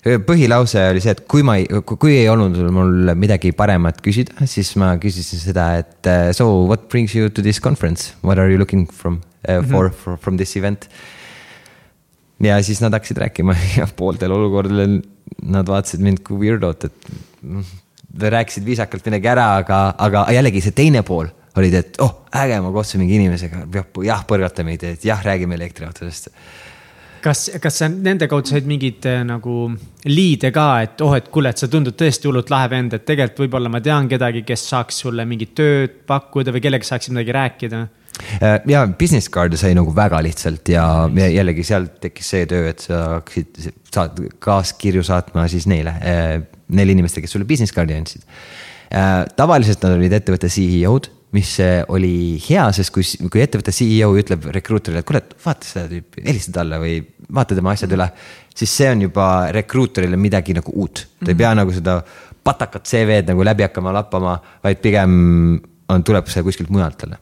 [0.02, 4.74] Põhilause oli see, et kui ma ei, kui ei olnud mul midagi paremat küsida, siis
[4.82, 8.58] ma küsisin seda, et uh, so what brings you to this conference, what are you
[8.58, 10.89] looking from uh, for, for from this event.
[12.41, 14.97] ja siis nad hakkasid rääkima ja pooltel olukordadel
[15.54, 17.12] nad vaatasid mind kui weirdot, et
[17.45, 17.70] mm,
[18.34, 21.30] rääkisid viisakalt midagi ära, aga, aga jällegi see teine pool
[21.60, 23.68] olid, et oh äge, ma kohtusin mingi inimesega,
[24.08, 26.32] jah, põrgata meid, et jah, räägime elektriautodest
[27.24, 29.69] kas, kas sa nende kaudu said mingeid äh, nagu
[30.09, 33.45] liide ka, et oh, et kuule, et sa tundud tõesti hullult lahe vend, et tegelikult
[33.45, 37.84] võib-olla ma tean kedagi, kes saaks sulle mingit tööd pakkuda või kellega saaksid midagi rääkida?
[38.41, 42.74] Äh, ja business card'e sai nagu väga lihtsalt ja ja jällegi sealt tekkis see töö,
[42.74, 45.95] et sa hakkasid, saad kaaskirju saatma siis neile,
[46.72, 48.28] neile inimestele, kes sulle business card'i andsid.
[49.38, 51.53] tavaliselt nad olid ettevõtte CEO-d, mis
[51.93, 56.57] oli hea, sest kui, kui ettevõtte CEO ütleb rekruuterile, et kuule, vaata seda tüüpi, helista
[56.59, 56.97] talle või
[57.32, 58.09] vaata tema asjad üle.
[58.55, 59.25] siis see on juba
[59.55, 62.01] rekruuterile midagi nagu uut, ta ei pea nagu seda
[62.43, 65.11] patakat CV-d nagu läbi hakkama lappama, vaid pigem
[65.88, 67.19] on, tuleb see kuskilt mujalt talle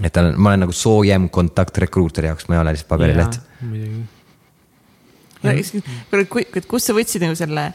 [0.00, 3.38] et tal on, ma olen nagu soojem kontakt rekruuteri jaoks, ma ei ole lihtsalt paberileht.
[3.68, 4.00] muidugi.
[6.70, 7.66] kust sa võtsid nagu selle,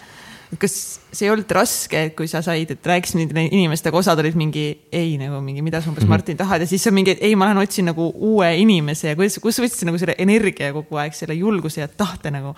[0.55, 0.73] kas
[1.11, 4.67] see ei olnud raske, et kui sa said, et rääkisid nende inimestega, osad olid mingi
[4.95, 6.15] ei nagu mingi, mida sa umbes mm -hmm.
[6.15, 9.15] Martin tahad ja siis on mingi, et ei, ma lähen otsin nagu uue inimese ja
[9.15, 12.55] kuidas, kust sa võtsid nagu selle energia kogu aeg, selle julguse ja tahte nagu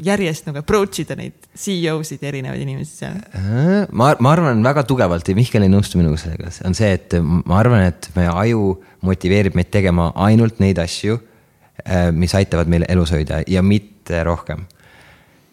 [0.00, 3.18] järjest nagu approach ida neid CEO-sid ja erinevaid inimesi seal?
[3.36, 7.16] Äh, ma, ma arvan väga tugevalt ja Mihkel ei nõustu minuga sellega, on see, et
[7.20, 11.18] ma arvan, et meie aju motiveerib meid tegema ainult neid asju,
[11.84, 14.64] äh, mis aitavad meil elus hoida ja mitte rohkem.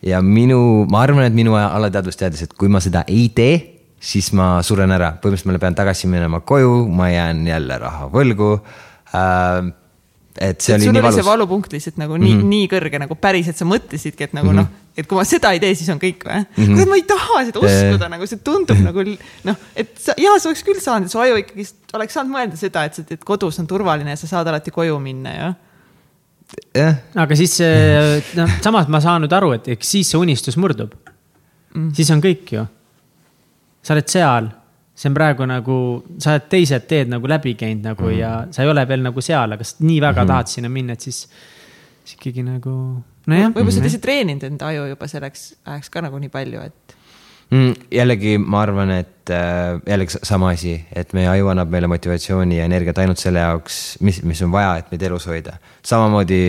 [0.05, 3.57] Ja minu, ma arvan, et minu alateadvus teadis, et kui ma seda ei tee,
[3.99, 8.53] siis ma suren ära, põhimõtteliselt ma pean tagasi minema koju, ma jään jälle raha võlgu
[9.15, 9.73] äh,
[10.37, 11.17] et see et oli nii valus.
[11.17, 12.51] see valupunkt lihtsalt nagu nii mm, -hmm.
[12.53, 14.67] nii kõrge nagu päriselt, sa mõtlesidki, et nagu mm -hmm.
[14.67, 16.89] noh, et kui ma seda ei tee, siis on kõik või mm -hmm..
[16.89, 19.05] ma ei taha seda uskuda nagu see tundub nagu
[19.49, 22.85] noh, et sa, jaa, sa oleks küll saanud, su aju ikkagi oleks saanud mõelda seda,
[22.85, 25.53] et, et kodus on turvaline ja sa saad alati koju minna ja
[26.75, 27.01] jah.
[27.15, 27.57] aga siis
[28.37, 30.93] noh, samas ma saan nüüd aru, et eks siis see unistus murdub
[31.73, 31.91] mm..
[31.97, 32.63] siis on kõik ju.
[33.83, 34.51] sa oled seal
[34.97, 35.77] see on praegu nagu,
[36.17, 39.21] sa oled teised teed nagu läbi käinud nagu mm ja sa ei ole veel nagu
[39.21, 40.27] seal, aga sa nii väga mm -hmm.
[40.31, 41.27] tahad sinna minna, et siis,
[42.03, 42.71] siis ikkagi nagu,
[43.27, 43.51] nojah.
[43.51, 46.96] võib-olla sa oled lihtsalt treeninud enda aju juba selleks ajaks ka nagu nii palju, et.
[47.91, 52.67] Jällegi ma arvan, et äh, jällegi sama asi, et meie aju annab meile motivatsiooni ja
[52.67, 55.57] energiat ainult selle jaoks, mis, mis on vaja, et meid elus hoida.
[55.87, 56.41] samamoodi,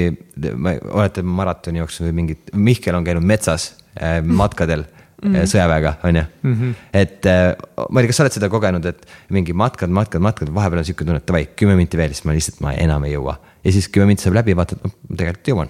[0.90, 4.82] olete maratoni jooksnud või mingit, Mihkel on käinud metsas äh, matkadel
[5.22, 5.46] mm -hmm.
[5.52, 6.54] sõjaväega, on ju mm.
[6.54, 6.74] -hmm.
[6.92, 7.54] et äh,
[7.90, 10.84] ma ei tea, kas sa oled seda kogenud, et mingi matkad, matkad, matkad, vahepeal on
[10.84, 13.38] sihuke tunne, et davai, kümme minti veel, siis ma lihtsalt, ma enam ei jõua.
[13.64, 15.68] ja siis kümme minti saab läbi, vaatad, ma tegelikult jõuan.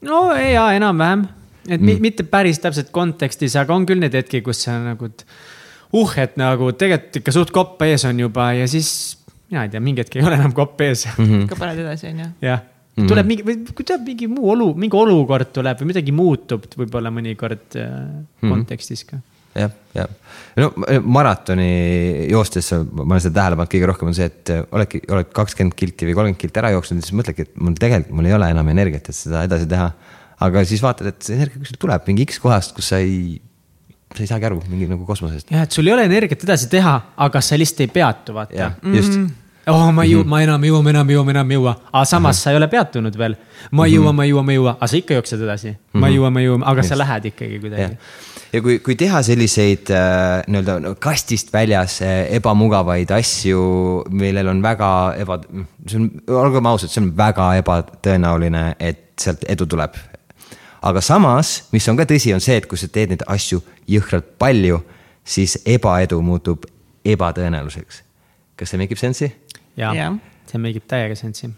[0.00, 1.28] no ja enam-vähem,
[1.68, 2.00] et mm.
[2.02, 5.10] mitte päris täpselt kontekstis, aga on küll neid hetki, kus sa nagu,
[5.94, 9.18] uh, et nagu tegelikult ikka suht kopp ees on juba ja siis
[9.50, 11.24] mina ei tea, mingi hetk ei ole enam kopp ees mm.
[11.24, 11.44] -hmm.
[11.46, 12.32] ikka paned edasi, on ju.
[12.48, 12.64] jah
[12.96, 13.10] Mm.
[13.10, 17.10] tuleb mingi, või kui tuleb mingi muu olu, mingi olukord tuleb või midagi muutub võib-olla
[17.12, 18.46] mõnikord mm.
[18.48, 19.18] kontekstis ka.
[19.52, 20.14] jah, jah.
[20.56, 20.70] no
[21.04, 25.76] maratoni joostes ma olen seda tähele pannud kõige rohkem on see, et oledki, oled kakskümmend
[25.76, 28.48] kilti või kolmkümmend kilti ära jooksnud ja siis mõtledki, et mul tegelikult, mul ei ole
[28.54, 29.90] enam energiat, et seda edasi teha.
[30.40, 33.40] Aga siis vaatad, et see energia kuskilt tuleb mingi X kohast, kus sa ei
[34.16, 35.50] sa ei saagi aru, mingi nagu kosmosest.
[35.52, 36.94] jah, et sul ei ole energiat edasi teha,
[37.26, 38.56] aga sa lihtsalt ei peatu, vaata.
[38.56, 39.26] jah, just mm.
[39.26, 40.30] -hmm oh, ma ei jõua mm, -hmm.
[40.30, 41.74] ma enam ei jõua, ma enam ei jõua, ma enam ei jõua.
[41.92, 42.42] aga samas mm -hmm.
[42.42, 43.36] sa ei ole peatunud veel.
[43.70, 45.76] ma ei jõua, ma ei jõua, ma ei jõua, aga sa ikka jooksed edasi mm.
[45.76, 46.00] -hmm.
[46.00, 46.88] ma ei jõua, ma ei jõua, aga yes.
[46.88, 47.96] sa lähed ikkagi kuidagi.
[48.52, 54.62] ja kui, kui teha selliseid äh, nii-öelda no, kastist väljas äh, ebamugavaid asju, millel on
[54.62, 55.40] väga eba,
[55.86, 59.96] see on, olgem ausad, see on väga ebatõenäoline, et sealt edu tuleb.
[60.86, 64.34] Aga samas, mis on ka tõsi, on see, et kui sa teed neid asju jõhkralt
[64.40, 64.80] palju,
[65.26, 66.66] siis ebaedu muutub
[67.06, 68.02] ebatõenäoliseks.
[68.56, 69.32] kas see make ib sense'i?
[69.76, 70.10] ja, ja.
[70.48, 71.50] see make ib täiega sensi.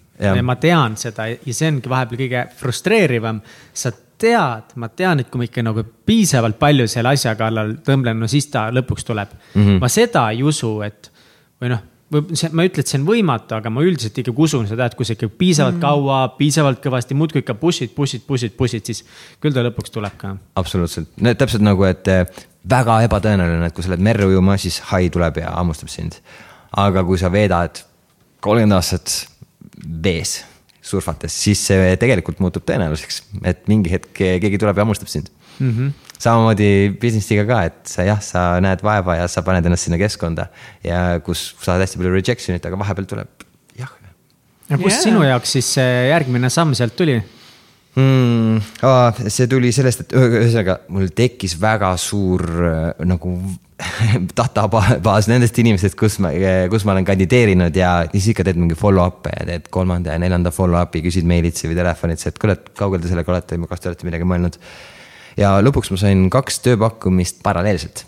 [0.43, 3.43] ma tean seda ja see ongi vahepeal kõige frustreerivam.
[3.73, 8.19] sa tead, ma tean, et kui ma ikka nagu piisavalt palju selle asja kallal tõmblen,
[8.19, 9.63] no siis ta lõpuks tuleb mm.
[9.63, 9.79] -hmm.
[9.81, 11.13] ma seda ei usu, et
[11.61, 14.69] või noh see, ma ei ütle, et see on võimatu, aga ma üldiselt ikkagi usun
[14.71, 15.85] seda, et kui sa ikka piisavalt mm.
[15.85, 19.05] kaua, puisavalt kõvasti muudkui ikka push'id, push'id, push'id, push'id, siis
[19.43, 20.35] küll ta lõpuks tuleb ka.
[20.61, 21.11] absoluutselt,
[21.41, 22.25] täpselt nagu, et eh,
[22.69, 26.21] väga ebatõenäoline, et kui sa lähed merre ujuma, siis hai tuleb ja hammustab sind.
[26.77, 27.83] aga kui sa veedad
[28.45, 29.29] kolmkümmend aastat
[30.05, 30.43] vees
[30.85, 35.29] surfates, siis see tegelikult muutub tõenäoliseks, et mingi hetk keegi tuleb ja hammustab sind
[35.59, 35.71] mm.
[35.71, 36.08] -hmm.
[36.19, 36.71] Samamoodi
[37.01, 40.49] business'iga ka, et sa jah, sa näed vaeva ja sa paned ennast sinna keskkonda
[40.87, 43.47] ja kus saad hästi palju rejection'it, aga vahepeal tuleb
[43.79, 43.93] jah.
[44.69, 45.05] ja kust yeah.
[45.09, 47.21] sinu jaoks siis see järgmine samm sealt tuli?
[47.99, 48.61] mm,?
[49.29, 53.39] see tuli sellest, et ühesõnaga mul tekkis väga suur äh, nagu
[54.39, 56.33] databaas nendest inimestest, kus ma,
[56.71, 60.51] kus ma olen kandideerinud ja siis ikka teed mingi follow-up'e ja teed kolmanda ja neljanda
[60.55, 64.09] follow-up'i, küsid meilitsi või telefonitsi, et kuule, et kaugel te sellega olete, kas te olete
[64.09, 64.59] midagi mõelnud.
[65.39, 68.05] Ja lõpuks ma sain kaks tööpakkumist paralleelselt,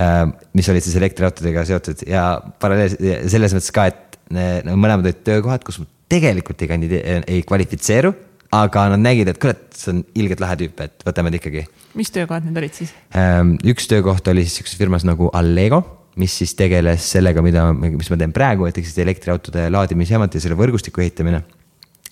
[0.00, 0.24] äh,
[0.56, 2.28] mis olid siis elektriautodega seotud ja
[2.60, 7.42] paralleelselt selles mõttes ka, et no mõlemad olid töökohad, kus ma tegelikult ei kandidee-, ei
[7.46, 8.14] kvalifitseeru
[8.54, 11.64] aga nad nägid, et kurat, see on ilgelt lahe tüüp, et võtame ta ikkagi.
[11.98, 12.94] mis töökohad need olid siis?
[13.16, 15.82] Ähm, üks töökoht oli siis sihukeses firmas nagu Allego,
[16.20, 20.42] mis siis tegeles sellega, mida, mis ma teen praegu, et ehk siis elektriautode laadimisjaamad ja
[20.42, 21.42] selle võrgustiku ehitamine.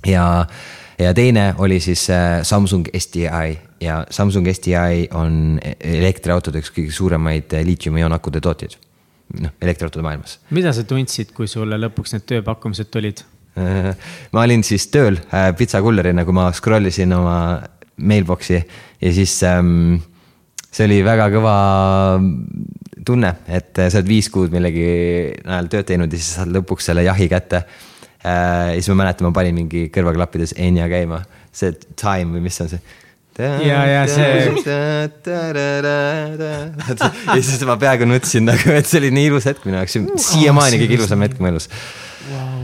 [0.07, 0.25] ja,
[0.99, 7.55] ja teine oli siis äh, Samsung SDI ja Samsung SDI on elektriautode üks kõige suuremaid
[7.57, 8.79] äh, liitiumioon-akude tootjaid.
[9.43, 10.39] noh, elektriautode maailmas.
[10.51, 13.25] mida sa tundsid, kui sulle lõpuks need tööpakkumised tulid?
[14.33, 15.19] ma olin siis tööl
[15.59, 17.37] pitsakullerina, kui ma scroll isin oma
[18.01, 20.01] mailbox'i ja siis ähm,
[20.73, 21.57] see oli väga kõva
[23.05, 24.87] tunne, et sa oled viis kuud millegi
[25.45, 27.65] najal tööd teinud ja siis saad lõpuks selle jahi kätte.
[28.25, 31.23] ja siis ma mäletan, ma panin mingi kõrvaklappides Enya käima,
[31.53, 32.81] see time või mis on see
[33.39, 34.53] ja, ja see.
[37.37, 39.95] ja siis ma peaaegu nutsin nagu, et see oli nii ilus hetk minu jaoks,
[40.29, 41.67] siiamaani kõige ilusam hetk mu elus
[42.29, 42.63] wow..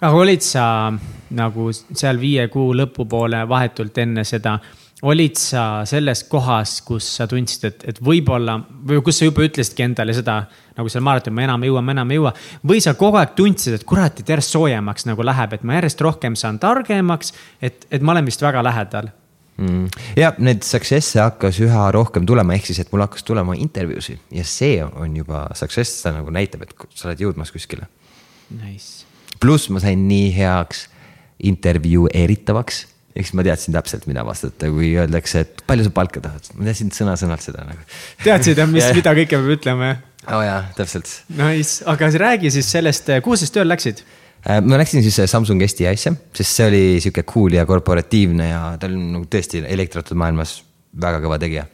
[0.00, 0.64] aga olid sa
[1.38, 4.52] nagu seal viie kuu lõpupoole vahetult enne seda
[5.02, 9.84] olid sa selles kohas, kus sa tundsid, et, et võib-olla või kus sa juba ütlesidki
[9.86, 10.42] endale seda
[10.76, 12.34] nagu seal maratonil, ma enam ei jõua, ma enam ei jõua.
[12.68, 16.04] või sa kogu aeg tundsid, et kurat, et järjest soojemaks nagu läheb, et ma järjest
[16.04, 17.32] rohkem saan targemaks,
[17.62, 19.08] et, et ma olen vist väga lähedal
[19.60, 20.04] mm..
[20.20, 24.46] ja need success'e hakkas üha rohkem tulema, ehk siis, et mul hakkas tulema intervjuusid ja
[24.48, 27.88] see on juba success, see nagu näitab, et sa oled jõudmas kuskile
[28.56, 29.04] nice..
[29.42, 30.86] pluss ma sain nii heaks
[31.50, 36.46] intervjueeritavaks ehk siis ma teadsin täpselt, mida vastata, kui öeldakse, et palju sa palka tahad,
[36.54, 37.82] ma teadsin sõna-sõnalt seda nagu.
[38.22, 40.06] teadsid jah, mis yeah., mida kõike peab ütlema jah?
[40.28, 41.10] oo oh, jaa, täpselt.
[41.34, 44.04] Nice, aga räägi siis sellest, kuhu sa siis tööle läksid?
[44.48, 48.88] Äh, ma läksin siis Samsung STI-sse, sest see oli sihuke cool ja korporatiivne ja ta
[48.88, 50.60] on nagu tõesti elektriautode maailmas
[51.00, 51.66] väga kõva tegija.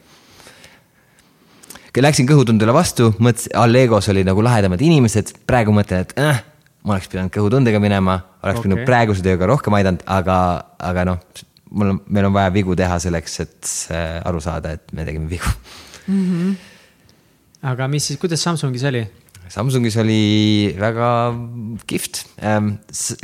[1.97, 6.43] Läksin kõhutundele vastu, mõtlesin, Allegos oli nagu lahedamad inimesed, praegu mõtlen, et äh,
[6.85, 8.67] ma oleks pidanud kõhutundega minema, oleks okay.
[8.67, 10.35] pidanud praeguse tööga rohkem aidanud, aga,
[10.91, 11.23] aga noh,
[11.71, 13.71] mul on, meil on vaja vigu teha selleks, et
[14.27, 15.49] aru saada, et me tegime vigu
[16.07, 16.21] mm.
[16.27, 16.53] -hmm.
[17.71, 19.07] aga mis siis, kuidas Samsungis oli?
[19.53, 20.21] Samsungis oli
[20.79, 21.11] väga
[21.87, 22.73] kihvt, ehm,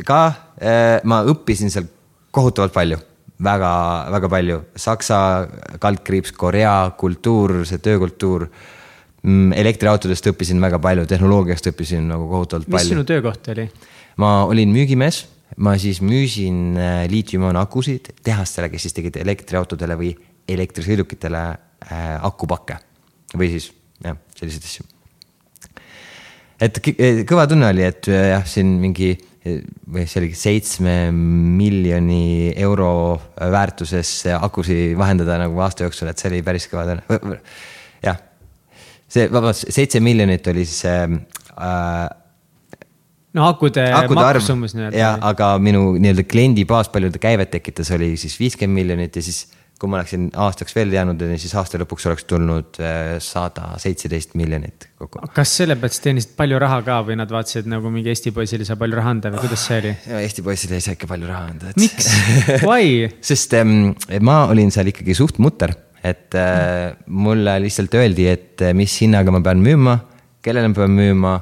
[0.07, 0.21] ka
[0.59, 1.89] eh, ma õppisin seal
[2.33, 2.99] kohutavalt palju
[3.43, 3.73] väga,
[4.13, 5.17] väga palju, Saksa
[5.83, 8.47] kaldkriips, Korea kultuur, see töökultuur
[9.23, 12.75] Mm, elektriautodest õppisin väga palju, tehnoloogiast õppisin nagu kohutavalt palju.
[12.75, 13.69] mis sinu töökoht oli?
[14.19, 15.21] ma olin müügimees,
[15.63, 20.11] ma siis müüsin äh, liitiumioono akusid tehastele, kes siis tegid elektriautodele või
[20.51, 22.81] elektrisõidukitele äh, akupakke
[23.31, 23.69] või siis
[24.03, 24.89] jah, selliseid asju.
[26.61, 26.81] Et
[27.29, 29.13] kõva tunne oli, et äh, jah, siin mingi
[29.43, 36.39] või see oli seitsme miljoni euro väärtuses akusid vahendada nagu aasta jooksul, et see oli
[36.45, 37.41] päris kõva tunne.
[38.05, 38.21] jah
[39.13, 42.07] see, vabandust, seitse miljonit oli siis äh,
[43.37, 44.97] no akude, akude maksumus nii-öelda.
[44.97, 49.25] jah, aga minu nii-öelda kliendi baas, palju ta käivet tekitas, oli siis viiskümmend miljonit ja
[49.25, 49.45] siis
[49.79, 54.89] kui ma oleksin aastaks veel jäänud, siis aasta lõpuks oleks tulnud äh, sada seitseteist miljonit
[54.99, 55.23] kokku.
[55.35, 58.63] kas selle pealt sa teenisid palju raha ka või nad vaatasid nagu mingi Eesti poisile
[58.63, 59.95] ei saa palju raha anda või kuidas see oli?
[60.23, 61.81] Eesti poisile ei saa ikka palju raha anda et....
[61.81, 62.11] miks,
[62.69, 63.91] why sest ähm,
[64.23, 69.31] ma olin seal ikkagi suht mutter et äh, mulle lihtsalt öeldi, et äh, mis hinnaga
[69.31, 69.97] ma pean müüma,
[70.43, 71.33] kellele ma pean müüma.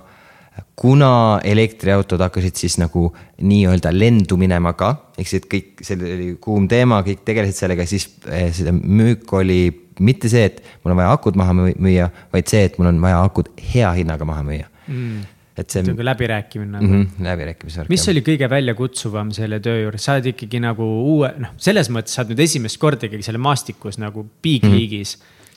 [0.76, 3.10] Kuna elektriautod hakkasid siis nagu
[3.42, 8.08] nii-öelda lendu minema ka, ehk siis, kõik, see oli kuum teema, kõik tegelesid sellega, siis
[8.30, 9.62] äh, seda müük oli
[10.02, 13.22] mitte see, et mul on vaja akud maha müüa, vaid see, et mul on vaja
[13.28, 15.30] akud hea hinnaga maha müüa mm
[15.62, 15.84] et see.
[15.86, 17.04] nagu läbirääkimine nagu mm.
[17.04, 17.86] -hmm, läbirääkimise.
[17.90, 22.16] mis oli kõige väljakutsuvam selle töö juures, sa oled ikkagi nagu uue, noh, selles mõttes
[22.16, 24.82] sa oled nüüd esimest korda ikkagi selle maastikus nagu big mm -hmm.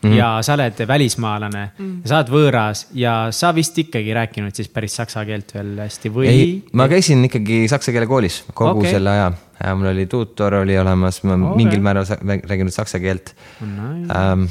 [0.05, 0.16] Mm.
[0.18, 4.97] ja sa oled välismaalane mm, sa oled võõras ja sa vist ikkagi rääkinud siis päris
[5.01, 6.28] saksa keelt veel hästi või?
[6.31, 8.97] ei, ma käisin ikkagi saksa keele koolis kogu okay.
[8.97, 9.32] selle aja.
[9.74, 11.56] mul oli tuutor oli olemas, ma okay.
[11.62, 13.66] mingil määral räägin nüüd saksa keelt oh,.
[13.74, 14.14] Nice.
[14.14, 14.48] Um,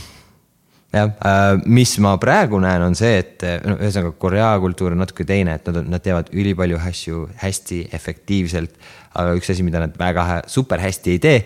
[0.93, 5.25] jah, äh, mis ma praegu näen, on see, et no ühesõnaga Korea kultuur on natuke
[5.27, 8.75] teine, et nad, nad teevad ülipalju asju hästi efektiivselt.
[9.13, 11.39] aga üks asi, mida nad väga super hästi ei tee,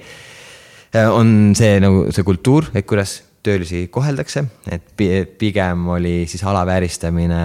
[0.95, 4.93] äh, on see nagu see kultuur, et kuidas töölisi koheldakse, et
[5.39, 7.41] pigem oli siis alavääristamine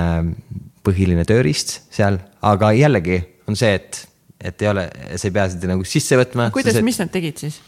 [0.83, 4.05] põhiline tööriist seal, aga jällegi on see, et,
[4.43, 6.51] et ei ole, sa ei pea seda nagu sisse võtma.
[6.55, 7.61] kuidas, mis nad tegid siis?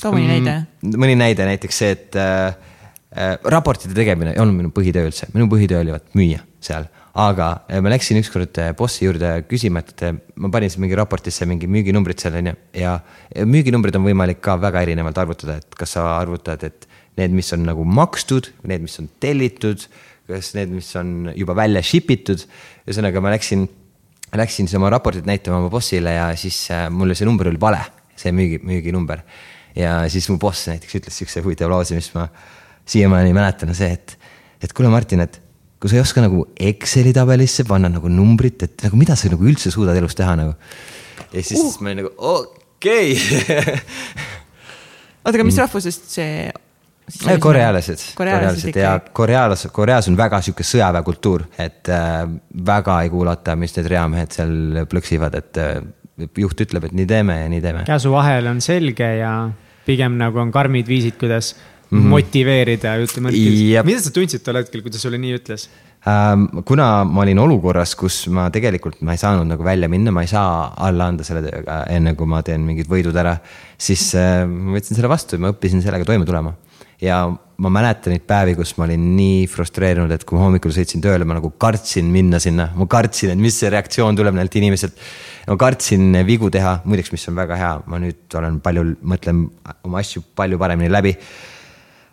[0.00, 0.96] too mõni mm, näide.
[0.98, 2.72] mõni näide näiteks see, et äh,
[3.14, 6.88] Äh, raportite tegemine ei olnud minu põhitöö üldse, minu põhitöö oli vaat müüa seal.
[7.14, 10.02] aga äh, ma läksin ükskord äh, bossi juurde küsima, et
[10.34, 12.54] ma panin siis mingi raportisse mingi müüginumbrid seal on ju.
[12.74, 12.96] ja
[13.46, 17.64] müüginumbrid on võimalik ka väga erinevalt arvutada, et kas sa arvutad, et need, mis on
[17.68, 19.86] nagu makstud, need, mis on tellitud,
[20.30, 22.46] kas need, mis on juba välja ship itud.
[22.86, 23.66] ühesõnaga ma läksin,
[24.34, 27.82] läksin siis oma raportit näitama oma bossile ja siis mulle see number oli vale,
[28.16, 29.24] see müügi, müüginumber.
[29.76, 32.28] ja siis mu boss näiteks ütles siukse huvitava lause, mis ma
[32.86, 34.18] siiamaani mäletan, on see, et,
[34.62, 35.40] et kuule, Martin, et
[35.80, 39.44] kui sa ei oska nagu Exceli tabelisse panna nagu numbrit, et nagu mida sa nagu
[39.44, 40.54] üldse suudad elus teha nagu.
[41.32, 41.80] ja siis uh.
[41.82, 43.80] ma olin nagu okei okay.
[45.24, 46.46] oota, aga mis rahvusest see?
[47.40, 52.22] Korealased, korealased ja Korealas, Koreas on väga sihuke sõjaväekultuur, et äh,
[52.66, 55.76] väga ei kuulata, mis need reamehed seal plõksivad, et äh,
[56.40, 57.84] juht ütleb, et nii teeme ja nii teeme.
[57.88, 59.34] käsuvahel on selge ja
[59.84, 61.54] pigem nagu on karmid viisid, kuidas
[61.90, 62.12] mm -hmm.
[62.16, 63.32] motiveerida, ütleme.
[63.84, 65.68] mida sa tundsid tol hetkel, kui ta sulle nii ütles?
[66.04, 70.20] Ähm, kuna ma olin olukorras, kus ma tegelikult, ma ei saanud nagu välja minna, ma
[70.20, 73.38] ei saa alla anda selle tööga enne, kui ma teen mingid võidud ära.
[73.78, 76.52] siis äh, ma võtsin selle vastu ja ma õppisin sellega toime tulema.
[77.02, 77.24] Ja
[77.56, 81.26] ma mäletan neid päevi, kus ma olin nii frustreerunud, et kui ma hommikul sõitsin tööle,
[81.26, 84.98] ma nagu kartsin minna sinna, ma kartsin, et mis see reaktsioon tuleb neilt inimeselt.
[85.46, 89.48] ma kartsin vigu teha, muideks, mis on väga hea, ma nüüd olen palju, mõtlen
[89.84, 91.14] oma asju palju paremini läbi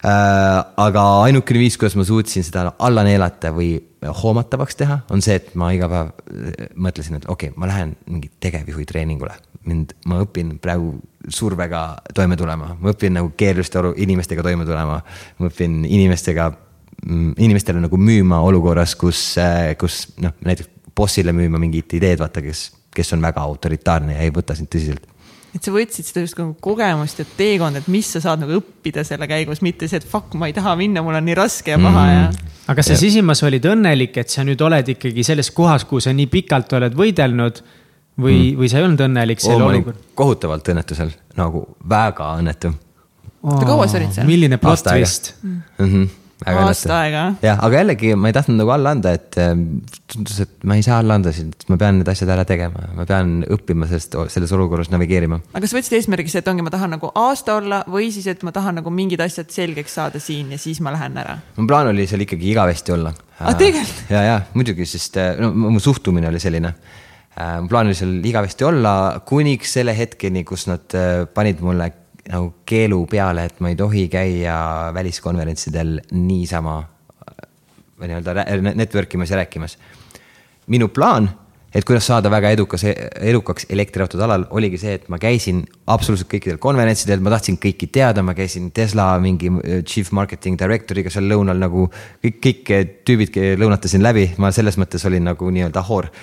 [0.02, 5.36] Äh, aga ainukene viis, kuidas ma suutsin seda alla neelata või hoomatavaks teha, on see,
[5.38, 9.36] et ma iga päev äh, mõtlesin, et okei okay,, ma lähen mingi tegevjuhi treeningule.
[9.70, 10.96] Mind, ma õpin praegu
[11.30, 11.84] survega
[12.16, 15.02] toime tulema, ma õpin nagu keeruliste inimestega toime tulema.
[15.38, 16.50] ma õpin inimestega,
[17.06, 22.42] mm, inimestele nagu müüma olukorras, kus, äh, kus noh, näiteks bossile müüma mingit ideed, vaata,
[22.42, 25.08] kes, kes on väga autoritaarne ja ei võta sind tõsiselt
[25.52, 29.04] et sa võtsid seda just nagu kogemust ja teekonda, et mis sa saad nagu õppida
[29.08, 31.80] selle käigus, mitte see, et fuck, ma ei taha minna, mul on nii raske ja
[31.82, 32.14] paha mm.
[32.16, 32.54] ja.
[32.72, 36.16] aga kas sa sisimas olid õnnelik, et sa nüüd oled ikkagi selles kohas, kuhu sa
[36.16, 37.60] nii pikalt oled võidelnud
[38.22, 40.08] või mm., või sa ei olnud õnnelik selle oh, olukorra?
[40.22, 43.62] kohutavalt õnnetusel, nagu väga õnnetu oh,.
[43.66, 44.30] kaua sa olid seal?
[44.30, 45.62] milline plot twist mm.
[45.78, 46.10] -hmm
[46.50, 47.24] aasta aega.
[47.44, 49.66] jah, aga jällegi ma ei tahtnud nagu alla anda, et ähm,
[50.10, 52.88] tundus, et ma ei saa alla anda siin, et ma pean need asjad ära tegema,
[52.98, 55.42] ma pean õppima sellest, selles olukorras navigeerima.
[55.54, 58.54] aga sa võtsid eesmärgiks, et ongi, ma tahan nagu aasta olla või siis, et ma
[58.56, 61.38] tahan nagu mingid asjad selgeks saada siin ja siis ma lähen ära?
[61.60, 63.14] mu plaan oli seal ikkagi igavesti olla.
[63.38, 64.04] aa, ah, tegelikult?
[64.10, 66.74] ja, ja muidugi, sest äh, no mu suhtumine oli selline
[67.40, 68.94] äh, mu plaan oli seal igavesti olla
[69.26, 71.92] kuniks selle hetkeni, kus nad äh, panid mulle
[72.32, 74.56] nagu keelu peale, et ma ei tohi käia
[74.94, 76.78] väliskonverentsidel niisama
[78.02, 79.78] või nii-öelda network imas ja rääkimas.
[80.68, 81.30] minu plaan,
[81.74, 86.60] et kuidas saada väga edukas, edukaks elektriautode alal, oligi see, et ma käisin absoluutselt kõikidel
[86.62, 89.58] konverentsidel, ma tahtsin kõiki teada, ma käisin Tesla mingi äh,
[89.88, 91.82] chief marketing director'iga seal lõunal nagu
[92.24, 92.64] kõik, kõik
[93.08, 93.30] tüübid
[93.62, 96.06] lõunatasin läbi, ma selles mõttes olin nagu nii-öelda hoor.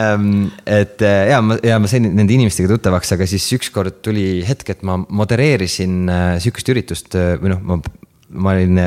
[0.00, 4.76] Et äh, ja ma, ja ma sain nende inimestega tuttavaks, aga siis ükskord tuli hetk,
[4.76, 7.80] et ma modereerisin äh, sihukest üritust äh, või noh, ma,
[8.30, 8.78] ma olin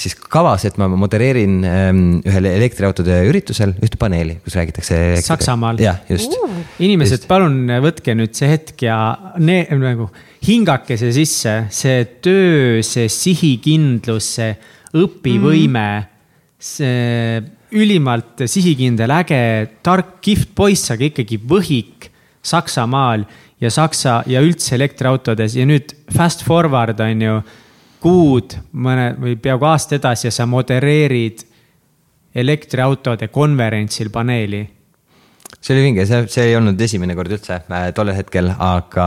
[0.00, 4.98] siis kavas, et ma modereerin ähm, ühel elektriautode üritusel ühte paneeli, kus räägitakse.
[5.26, 5.80] Saksamaal.
[5.82, 6.58] jah, just uh..
[6.82, 8.98] inimesed palun võtke nüüd see hetk ja
[9.42, 10.08] ne, nagu
[10.46, 14.54] hingake see sisse, see töö, see sihikindlus, see
[14.96, 16.08] õpivõime mm.,
[16.60, 17.40] see
[17.70, 19.42] ülimalt sihikindel, äge,
[19.86, 22.10] tark, kihvt poiss, aga ikkagi võhik
[22.44, 23.26] Saksamaal
[23.60, 27.34] ja Saksa ja üldse elektriautodes ja nüüd fast forward on ju
[28.00, 31.44] kuud, mõne või peaaegu aasta edasi ja sa modereerid
[32.34, 34.64] elektriautode konverentsil paneeli.
[35.60, 39.06] see oli vinge, see, see ei olnud esimene kord üldse äh, tollel hetkel, aga,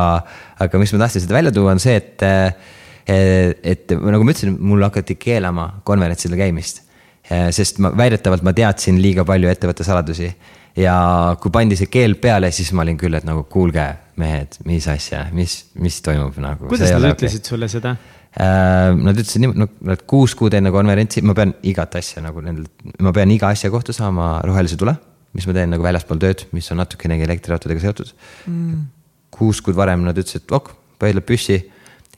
[0.59, 2.71] aga miks ma tahtsin seda välja tuua, on see, et äh,
[3.03, 6.83] et nagu ma ütlesin, mul hakati keelama konverentsidel käimist
[7.23, 10.33] Eh, sest ma väidetavalt ma teadsin liiga palju ettevõtte saladusi.
[10.75, 10.95] ja
[11.39, 13.83] kui pandi see keel peale, siis ma olin küll, et nagu kuulge,
[14.17, 16.67] mehed, mis asja, mis, mis toimub nagu.
[16.67, 17.49] kuidas nad ütlesid okay.
[17.53, 17.95] sulle seda?
[18.33, 22.65] Äh, nad ütlesid niimoodi, no kuus kuud enne konverentsi, ma pean igat asja nagu nendel,
[23.05, 24.95] ma pean iga asja kohta saama rohelise tule,
[25.37, 28.09] mis ma teen nagu väljaspool tööd, mis on natukenegi elektriautodega seotud
[28.49, 28.79] mm..
[29.33, 31.59] kuus kuud varem nad ütlesid, ok, pöidlad püssi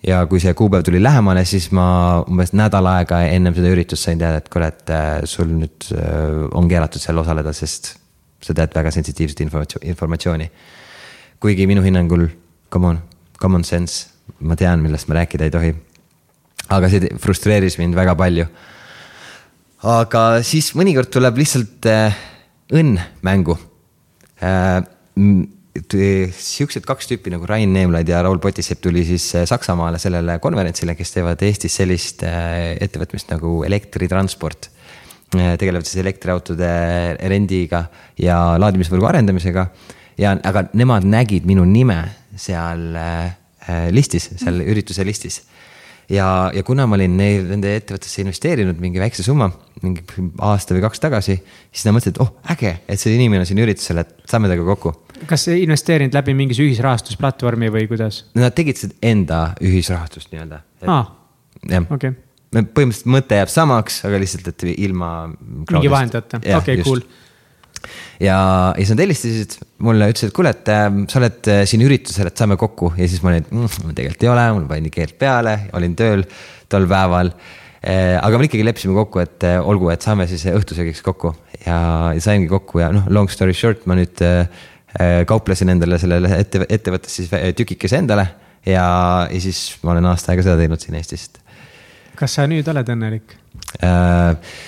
[0.07, 1.87] ja kui see kuupäev tuli lähemale, siis ma
[2.23, 6.45] umbes nädal aega ennem seda üritust sain teada, et kuule, et äh, sul nüüd äh,
[6.55, 7.95] on keelatud seal osaleda, sest
[8.45, 9.41] sa tead väga sensitiivset
[9.83, 10.47] informatsiooni.
[11.39, 12.27] kuigi minu hinnangul,
[12.69, 13.01] come on,
[13.41, 14.07] common sense,
[14.39, 15.73] ma tean, millest ma rääkida ei tohi.
[16.73, 18.47] Aga see frustreeris mind väga palju.
[19.85, 22.15] aga siis mõnikord tuleb lihtsalt äh,
[22.73, 23.57] õnn mängu
[24.41, 24.81] äh,
[25.75, 30.95] siuksed kaks tüüpi nagu Rain Neemlaid ja Raul Potisepp tuli siis äh, Saksamaale sellele konverentsile,
[30.97, 34.71] kes teevad Eestis sellist ettevõtmist nagu elektritransport.
[35.35, 36.67] Tegelevad siis elektriautode
[37.27, 37.81] rendiga
[38.21, 39.65] ja laadimisvõrgu arendamisega.
[40.17, 41.97] ja, aga nemad nägid minu nime
[42.39, 42.85] seal
[43.91, 45.41] listis, seal ürituse listis
[46.11, 49.49] ja, ja kuna ma olin neil, nende ettevõttesse investeerinud mingi väikse summa,
[49.83, 50.03] mingi
[50.45, 51.37] aasta või kaks tagasi,
[51.71, 54.67] siis nad mõtlesid, et oh äge, et see inimene on siin üritusel, et saame temaga
[54.75, 54.93] kokku.
[55.29, 58.23] kas investeerinud läbi mingi ühisrahastusplatvormi või kuidas?
[58.37, 60.61] Nad tegid seda enda ühisrahastust nii-öelda.
[60.85, 61.03] aa,
[61.89, 62.15] okei.
[62.55, 65.13] põhimõtteliselt mõte jääb samaks, aga lihtsalt, et ilma.
[65.29, 67.05] mingi vahendajata, okei okay,, cool
[68.19, 68.37] ja,
[68.75, 72.29] ja siis nad helistasid mulle, ütlesid, et kuule, et äh, sa oled äh, siin üritusel,
[72.29, 75.57] et saame kokku ja siis ma olin, mm, tegelikult ei ole, mul pandi keelt peale,
[75.77, 76.25] olin tööl
[76.71, 78.15] tol päeval äh,.
[78.17, 81.33] aga me ikkagi leppisime kokku, et äh, olgu, et saame siis õhtusöögiks kokku
[81.65, 81.77] ja,
[82.15, 84.45] ja saimegi kokku ja noh, long story short, ma nüüd äh,
[84.95, 88.29] äh kauplesin endale sellele ette, ettevõttes siis tükikese endale
[88.65, 88.85] ja,
[89.29, 91.27] ja siis ma olen aasta aega seda teinud siin Eestis.
[92.15, 93.35] kas sa nüüd oled õnnelik
[93.83, 94.63] äh,?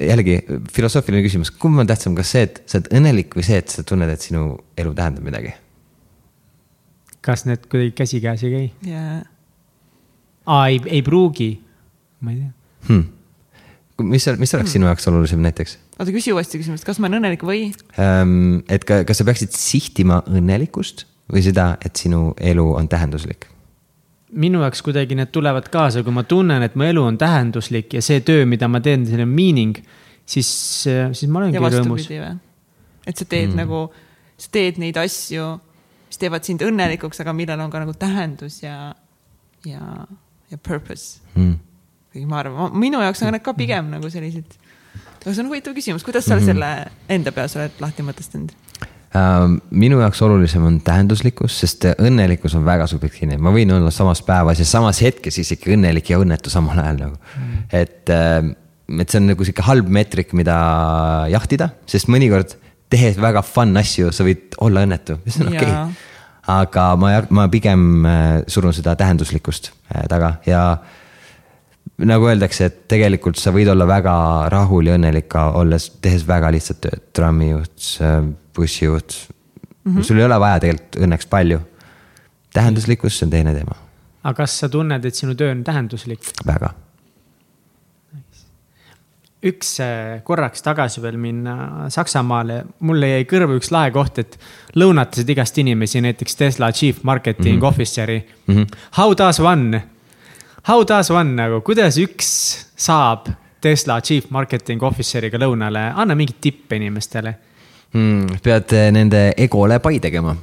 [0.00, 0.40] Jällegi
[0.72, 3.84] filosoofiline küsimus, kumb on tähtsam, kas see, et sa oled õnnelik või see, et sa
[3.86, 5.54] tunned, et sinu elu tähendab midagi?
[7.26, 9.24] kas need kuidagi käsikäes ei käi yeah.?
[10.46, 11.48] aa, ei, ei pruugi,
[12.20, 12.52] ma ei tea
[12.90, 13.08] hmm..
[14.12, 14.72] mis, mis oleks hmm.
[14.76, 15.78] sinu jaoks olulisem näiteks?
[15.96, 17.66] oota, küsi uuesti küsimust, kas ma olen õnnelik või
[18.02, 18.62] ähm,?
[18.68, 23.48] et ka, kas sa peaksid sihtima õnnelikkust või seda, et sinu elu on tähenduslik?
[24.34, 28.02] Minu jaoks kuidagi need tulevad kaasa, kui ma tunnen, et mu elu on tähenduslik ja
[28.02, 29.78] see töö, mida ma teen, see on meaning,
[30.26, 30.48] siis,
[30.86, 32.08] siis ma olengi rõõmus.
[33.06, 33.60] et sa teed mm.
[33.62, 33.84] nagu,
[34.36, 35.46] sa teed neid asju,
[36.10, 38.90] mis teevad sind õnnelikuks, aga millel on ka nagu tähendus ja,
[39.66, 40.06] ja,
[40.50, 41.56] ja purpose mm..
[42.12, 44.58] kuigi ma arvan, minu jaoks on need ka pigem nagu sellised,
[45.22, 46.46] aga see on huvitav küsimus, kuidas sa mm -hmm.
[46.46, 48.65] selle enda peas oled lahti mõtestanud?
[49.16, 54.22] Ähm, minu jaoks olulisem on tähenduslikkus, sest õnnelikkus on väga subjektiivne, ma võin olla samas
[54.26, 57.18] päevas ja samas hetkes isegi õnnelik ja õnnetu samal ajal nagu.
[57.36, 57.60] Mm..
[57.80, 58.52] et, ähm,
[58.98, 60.56] et see on nagu sihuke halb meetrik, mida
[61.32, 62.56] jahtida, sest mõnikord
[62.92, 65.70] tehes väga fun asju, sa võid olla õnnetu, mis on okei.
[65.70, 66.12] Okay..
[66.56, 70.36] aga ma, ma pigem äh, surun seda tähenduslikkust äh, taga.
[70.46, 70.66] Ja
[71.96, 74.16] nagu öeldakse, et tegelikult sa võid olla väga
[74.52, 77.96] rahul ja õnnelik ka olles, tehes väga lihtsat tööd, trammijuht
[78.56, 79.16] bussijuht
[79.86, 79.96] mm.
[79.96, 80.02] -hmm.
[80.02, 81.60] sul ei ole vaja tegelikult õnneks palju.
[82.52, 83.76] tähenduslikkus, see on teine teema.
[84.24, 86.20] aga kas sa tunned, et sinu töö on tähenduslik?
[86.46, 86.70] väga.
[89.46, 94.38] üks äh, korraks tagasi veel minna Saksamaale, mulle jäi kõrvu üks lahe koht, et
[94.74, 97.68] lõunatasid igast inimesi, näiteks Tesla chief marketing mm -hmm.
[97.68, 98.54] officer'i mm.
[98.54, 98.66] -hmm.
[98.96, 99.82] How does one,
[100.66, 102.30] how does one nagu, kuidas üks
[102.74, 103.28] saab
[103.62, 107.32] Tesla chief marketing officer'iga lõunale, anna mingit tippe inimestele
[107.94, 108.40] mm,?
[108.42, 110.34] pead eh, nende egole pai tegema.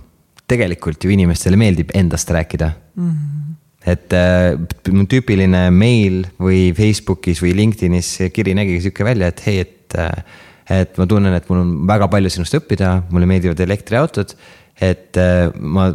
[0.47, 3.11] tegelikult ju inimestele meeldib endast rääkida mm.
[3.11, 3.53] -hmm.
[3.91, 9.99] et äh, tüüpiline meil või Facebookis või LinkedInis kiri nägigi sihuke välja, et hei, et
[9.99, 10.23] äh,.
[10.69, 14.37] et ma tunnen, et mul on väga palju sinust õppida, mulle meeldivad elektriautod
[14.81, 15.89] et äh, ma,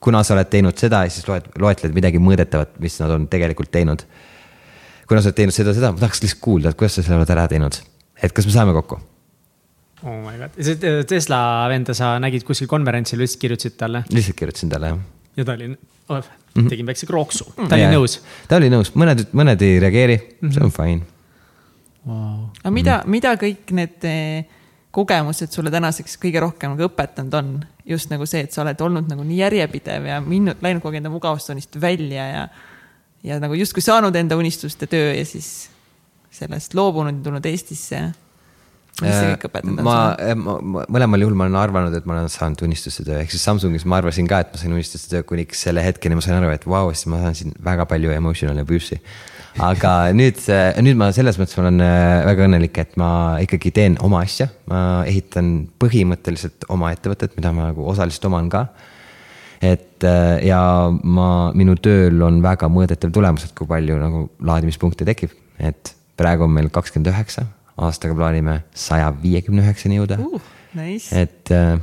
[0.00, 4.04] kuna sa oled teinud seda, siis loed, loetled midagi mõõdetavat, mis nad on tegelikult teinud.
[5.08, 7.32] kuna sa oled teinud seda, seda, ma tahaks lihtsalt kuulda, et kuidas sa selle oled
[7.34, 7.80] ära teinud,
[8.22, 9.00] et kas me saame kokku
[10.02, 11.40] oh my god, see Tesla
[11.70, 14.04] venda sa nägid kuskil konverentsil, lihtsalt kirjutasid talle?
[14.12, 15.00] lihtsalt kirjutasin talle, jah.
[15.40, 16.68] ja ta oli oh,, mm -hmm.
[16.68, 17.94] tegin väikse krooksu, ta oli yeah.
[17.94, 18.20] nõus.
[18.48, 20.54] ta oli nõus, mõned, mõned ei reageeri mm, -hmm.
[20.54, 21.02] see on fine
[22.06, 22.48] wow..
[22.62, 23.10] aga mida mm, -hmm.
[23.10, 24.44] mida kõik need eh,
[24.94, 27.52] kogemused sulle tänaseks kõige rohkem nagu õpetanud on?
[27.90, 31.00] just nagu see, et sa oled olnud nagu nii järjepidev ja minnud, läinud kogu aeg
[31.00, 32.42] enda mugavustsoonist välja ja,
[33.26, 35.70] ja nagu justkui saanud enda unistuste töö ja siis
[36.30, 38.02] sellest loobunud ja tulnud Eestisse
[39.00, 39.96] mis see kõik õpetanud on ma,
[40.36, 43.44] ma, ma, mõlemal juhul ma olen arvanud, et ma olen saanud unistuste töö, ehk siis
[43.46, 46.50] Samsungis ma arvasin ka, et ma sain unistuste töö kuniks selle hetkeni ma sain aru,
[46.54, 49.00] et vau wow,, siis ma saan siin väga palju emotional abuse'i.
[49.58, 50.38] Aga nüüd,
[50.84, 53.10] nüüd ma selles mõttes olen äh, väga õnnelik, et ma
[53.42, 58.68] ikkagi teen oma asja, ma ehitan põhimõtteliselt oma ettevõtet, mida ma nagu osaliselt oman ka
[59.60, 65.06] et äh, ja ma, minu tööl on väga mõõdetav tulemus, et kui palju nagu laadimispunkte
[65.08, 67.44] tekib, et praegu on meil kakskümmend üheksa
[67.80, 70.56] aastaga plaanime saja viiekümne üheksani jõuda uh,.
[70.70, 71.10] Nice.
[71.18, 71.80] et äh,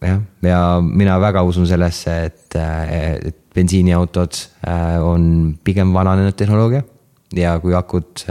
[0.00, 4.38] jah, ja mina väga usun sellesse, et, et bensiiniautod
[4.68, 6.82] äh, on pigem vananenud tehnoloogia.
[7.36, 8.22] ja kui akud,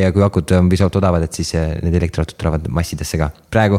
[0.00, 3.30] ja kui akud on piisavalt odavad, et siis need elektriautod tulevad massidesse ka.
[3.50, 3.78] praegu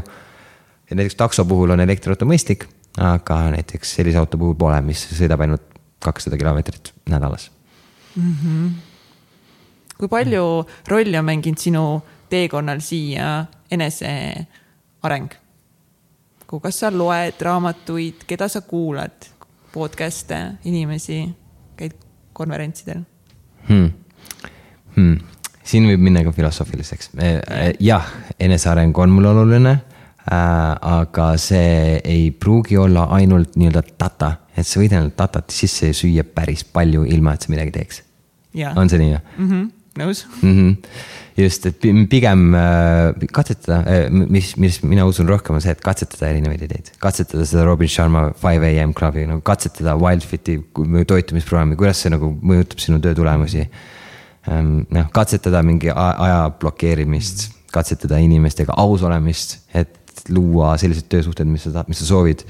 [0.90, 2.64] näiteks takso puhul on elektriauto mõistlik,
[2.98, 5.66] aga näiteks sellise auto puhul pole, mis sõidab ainult
[6.00, 7.52] kakssada kilomeetrit nädalas
[8.16, 8.36] mm.
[8.44, 8.70] -hmm
[10.00, 10.44] kui palju
[10.88, 11.84] rolli on mänginud sinu
[12.32, 15.36] teekonnal siia eneseareng?
[16.50, 19.28] kas sa loed raamatuid, keda sa kuulad,
[19.74, 21.22] podcast'e, inimesi,
[21.78, 21.96] käid
[22.34, 23.04] konverentsidel
[23.68, 23.92] hmm.?
[24.96, 25.16] Hmm.
[25.64, 27.12] siin võib minna ka filosoofiliseks.
[27.80, 30.76] jah, eneseareng on mulle oluline äh,.
[30.82, 36.24] aga see ei pruugi olla ainult nii-öelda data, et sa võid endale datat sisse süüa
[36.24, 38.02] päris palju, ilma et sa midagi teeks.
[38.76, 39.52] on see nii või mm?
[39.52, 39.68] -hmm
[40.00, 40.54] nõus mm.
[40.54, 40.76] -hmm.
[41.40, 46.32] just, et pigem äh, katsetada, äh, mis, mis mina usun rohkem, on see, et katsetada
[46.32, 46.92] erinevaid ideid.
[47.00, 50.60] katsetada seda Robin Sharma Five am klubi, nagu katsetada Wildfiti
[51.08, 53.70] toitumisprogrammi, kuidas see nagu mõjutab sinu töö tulemusi.
[54.50, 59.96] ähm, noh, katsetada mingi aja blokeerimist, katsetada inimestega aus olemist, et
[60.30, 62.44] luua sellised töösuhted, mis sa tahad, mis sa soovid.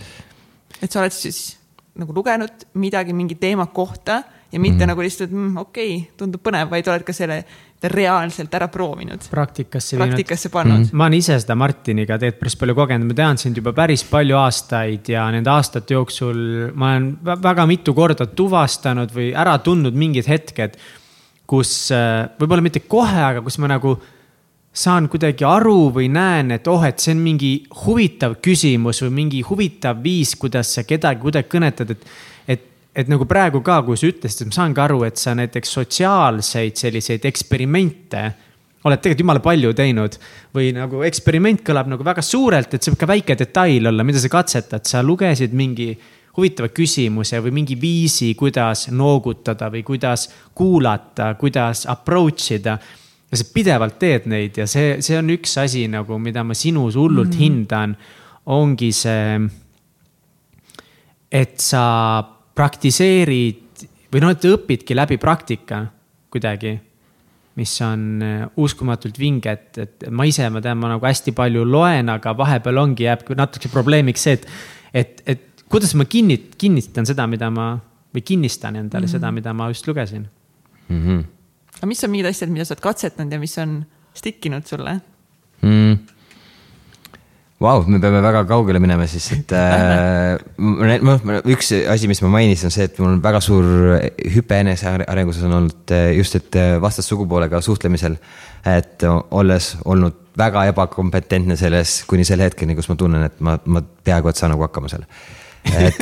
[0.81, 1.59] et sa oled siis
[1.99, 4.89] nagu lugenud midagi mingi teema kohta ja mitte mm.
[4.89, 7.43] nagu lihtsalt mm, okei okay,, tundub põnev, vaid oled ka selle
[7.93, 9.29] reaalselt ära proovinud.
[9.31, 10.97] praktikasse praktikasse pannud mm..
[10.97, 14.39] ma olen ise seda Martiniga tegelikult päris palju kogenud, ma tean sind juba päris palju
[14.39, 16.39] aastaid ja nende aastate jooksul
[16.73, 17.11] ma olen
[17.49, 20.79] väga mitu korda tuvastanud või ära tundnud mingid hetked,
[21.49, 23.95] kus äh, võib-olla mitte kohe, aga kus ma nagu
[24.79, 27.53] saan kuidagi aru või näen, et oh, et see on mingi
[27.85, 32.05] huvitav küsimus või mingi huvitav viis, kuidas sa kedagi kuidagi kõnetad, et
[32.95, 36.79] et nagu praegu ka, kui sa ütlesid, ma saan ka aru, et sa näiteks sotsiaalseid
[36.79, 38.23] selliseid eksperimente
[38.87, 40.15] oled tegelikult jumala palju teinud.
[40.55, 44.19] või nagu eksperiment kõlab nagu väga suurelt, et see võib ka väike detail olla, mida
[44.19, 45.91] sa katsetad, sa lugesid mingi
[46.37, 52.79] huvitava küsimuse või mingi viisi, kuidas noogutada või kuidas kuulata, kuidas approach ida.
[53.29, 56.95] ja sa pidevalt teed neid ja see, see on üks asi nagu, mida ma sinus
[56.95, 57.95] hullult mm hindan,
[58.45, 59.37] ongi see,
[61.31, 65.85] et sa praktiseerid või noh, et õpidki läbi praktika
[66.33, 66.75] kuidagi,
[67.59, 71.65] mis on äh, uskumatult vinge, et, et ma ise, ma tean, ma nagu hästi palju
[71.67, 74.49] loen, aga vahepeal ongi, jääb natuke probleemiks see, et,
[74.93, 77.71] et, et kuidas ma kinnit-, kinnitan seda, mida ma
[78.15, 79.11] või kinnistan endale mm -hmm.
[79.11, 80.27] seda, mida ma just lugesin
[80.89, 81.01] mm.
[81.05, 81.23] -hmm.
[81.77, 84.99] aga mis on mingid asjad, mida sa oled katsetanud ja mis on stick inud sulle
[85.61, 85.97] mm.?
[87.59, 90.37] Vau, me peame väga kaugele minema siis, et äh,
[91.07, 93.67] noh, üks asi, mis ma mainisin, on see, et mul on väga suur
[94.31, 98.15] hüpe enesearenguses on olnud äh, just, et äh, vastassugupoolega suhtlemisel.
[98.67, 103.83] et olles olnud väga ebakompetentne selles kuni selle hetkeni, kus ma tunnen, et ma, ma
[103.83, 105.03] peaaegu et saan nagu hakkama seal
[105.65, 105.99] et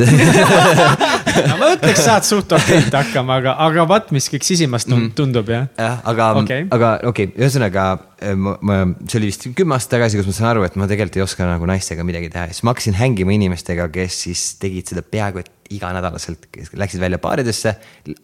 [1.50, 5.10] no ma ütleks, saad suht okeilt hakkama, aga, aga vaat, mis kõik sisimas mm.
[5.18, 5.68] tundub jah.
[5.78, 7.88] jah, aga okay., aga okei okay,, ühesõnaga
[8.22, 10.90] eh, ma, ma, see oli vist kümme aastat tagasi, kus ma sain aru, et ma
[10.90, 14.46] tegelikult ei oska nagu naistega midagi teha ja siis ma hakkasin hängima inimestega, kes siis
[14.62, 16.48] tegid seda peaaegu et iganädalaselt,
[16.80, 17.76] läksid välja baaridesse.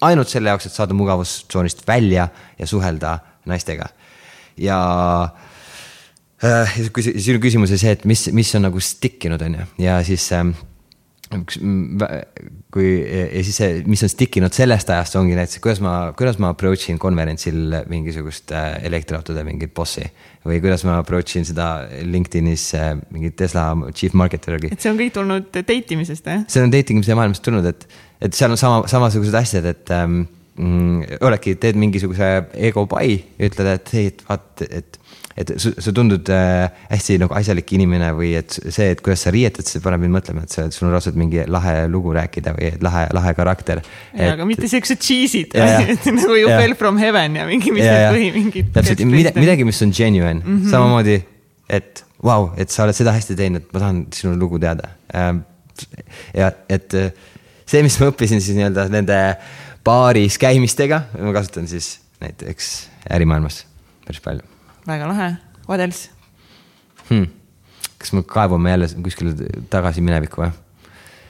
[0.07, 2.30] ainult selle jaoks, et saada mugavustsoonist välja
[2.60, 3.18] ja suhelda
[3.49, 3.89] naistega
[4.57, 4.77] ja
[6.43, 9.97] äh, sinu küsimus oli see, et mis, mis on nagu stick inud, on ju, ja
[10.05, 10.45] siis äh,
[11.41, 11.60] üks,
[12.73, 16.39] kui ja siis see, mis on stick inud sellest ajast, ongi näiteks, kuidas ma, kuidas
[16.41, 20.05] ma approach in konverentsil mingisugust äh, elektriautode mingit bossi.
[20.43, 24.72] või kuidas ma approach in seda LinkedInis äh, mingit Tesla chief marketer'i.
[24.72, 26.47] et see on kõik tulnud date imisest, jah?
[26.47, 27.88] see on date imise maailmast tulnud, et,
[28.22, 30.23] et seal on sama, samasugused asjad, et ähm,
[30.57, 32.34] mm, oledki, teed mingisuguse
[32.69, 34.99] ego buy ütled, et hei, et vaat, et
[35.38, 39.65] et sa tundud äh, hästi nagu asjalik inimene või et see, et kuidas sa riietad,
[39.65, 43.07] see paneb mind mõtlema, et sa, sul on raudselt mingi lahe lugu rääkida või lahe,
[43.18, 43.81] lahe karakter.
[44.14, 45.57] aga mitte siuksed cheese'id,
[46.19, 48.72] nagu you fell from heaven ja mingi, mis need põhi, mingid.
[48.77, 50.69] täpselt, midagi, midagi, mis on genuine mm, -hmm.
[50.76, 51.18] samamoodi,
[51.69, 54.93] et vau wow,, et sa oled seda hästi teinud, ma tahan sinu lugu teada.
[55.18, 55.43] Ähm,
[56.38, 57.11] ja et äh,
[57.65, 59.19] see, mis ma õppisin siis nii-öelda nende
[59.84, 62.73] baaris käimistega, ma kasutan siis näiteks
[63.11, 63.64] ärimaailmas
[64.05, 64.52] päris palju
[64.88, 65.30] väga lahe,
[65.68, 66.10] what else
[67.10, 67.27] hmm.?
[67.97, 69.35] kas me kaevume jälle kuskile
[69.72, 70.51] tagasi minevikku või?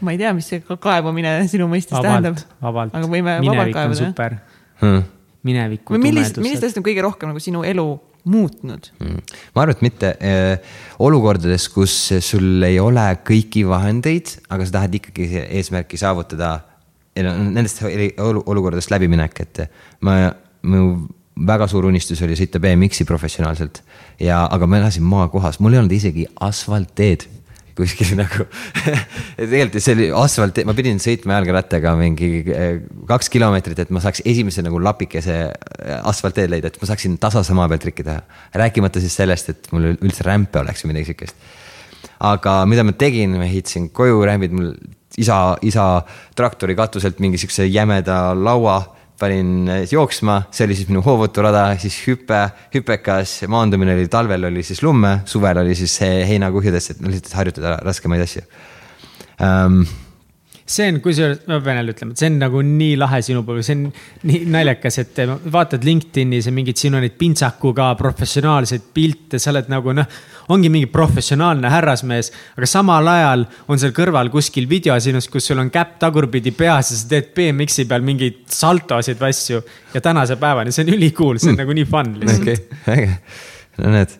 [0.03, 2.41] ma ei tea, mis see kaevamine sinu mõistes vabalt, tähendab.
[2.63, 4.39] vabalt, aga võime minevik on super
[4.81, 5.05] hmm..
[5.47, 7.87] mineviku millist, millised asjad on kõige rohkem nagu sinu elu
[8.29, 9.23] muutnud hmm.?
[9.55, 15.01] ma arvan, et mitte äh, olukordades, kus sul ei ole kõiki vahendeid, aga sa tahad
[15.01, 16.55] ikkagi eesmärki saavutada.
[17.13, 19.59] Nendest olukordadest läbiminek, et
[20.01, 20.31] ma,
[20.65, 20.79] mu
[21.33, 23.81] väga suur unistus oli sõita BMX-i professionaalselt.
[24.21, 27.25] Ja, aga ma elasin maakohas, mul ei olnud isegi asfaltteed
[27.77, 28.45] kuskil nagu.
[29.37, 32.79] Tegelikult see oli asfalt, ma pidin sõitma jalgrattaga mingi eh,
[33.09, 37.57] kaks kilomeetrit, et ma saaks esimese nagu lapikese eh, asfaltteed leida, et ma saaksin tasase
[37.57, 38.21] maa peal trikki teha.
[38.61, 41.47] rääkimata siis sellest, et mul üldse rämpe oleks või midagi siukest.
[42.29, 44.75] aga mida ma tegin, ma ehitasin koju rämbid, mul
[45.17, 45.87] isa, isa
[46.37, 48.81] traktori katuselt mingi siukse jämeda laua
[49.19, 52.39] panin jooksma, see oli siis minu hoovuturada, siis hüpe,
[52.73, 58.25] hüpekas, maandumine oli talvel oli siis lumme, suvel oli siis heinakuhjades, et lihtsalt harjutada raskemaid
[58.25, 58.45] asju.
[59.43, 59.83] Um,
[60.65, 63.63] see on, kusjuures ma pean jälle ütlema, et see on nagu nii lahe sinu puhul,
[63.65, 63.87] see on
[64.29, 65.19] nii naljakas, et
[65.51, 70.07] vaatad LinkedInis ja mingeid sinu neid pintsakuga professionaalseid pilte, sa oled nagu noh,
[70.53, 72.31] ongi mingi professionaalne härrasmees.
[72.57, 76.93] aga samal ajal on seal kõrval kuskil video sinust, kus sul on käpp tagurpidi peas
[76.93, 79.63] ja sa teed BMX-i peal mingeid saltosid või asju.
[79.93, 81.63] ja tänase päevani, see on ülikool, see on mm.
[81.65, 82.41] nagu nii fun lihtsalt.
[82.41, 83.15] okei okay., äge,
[83.83, 84.19] no näed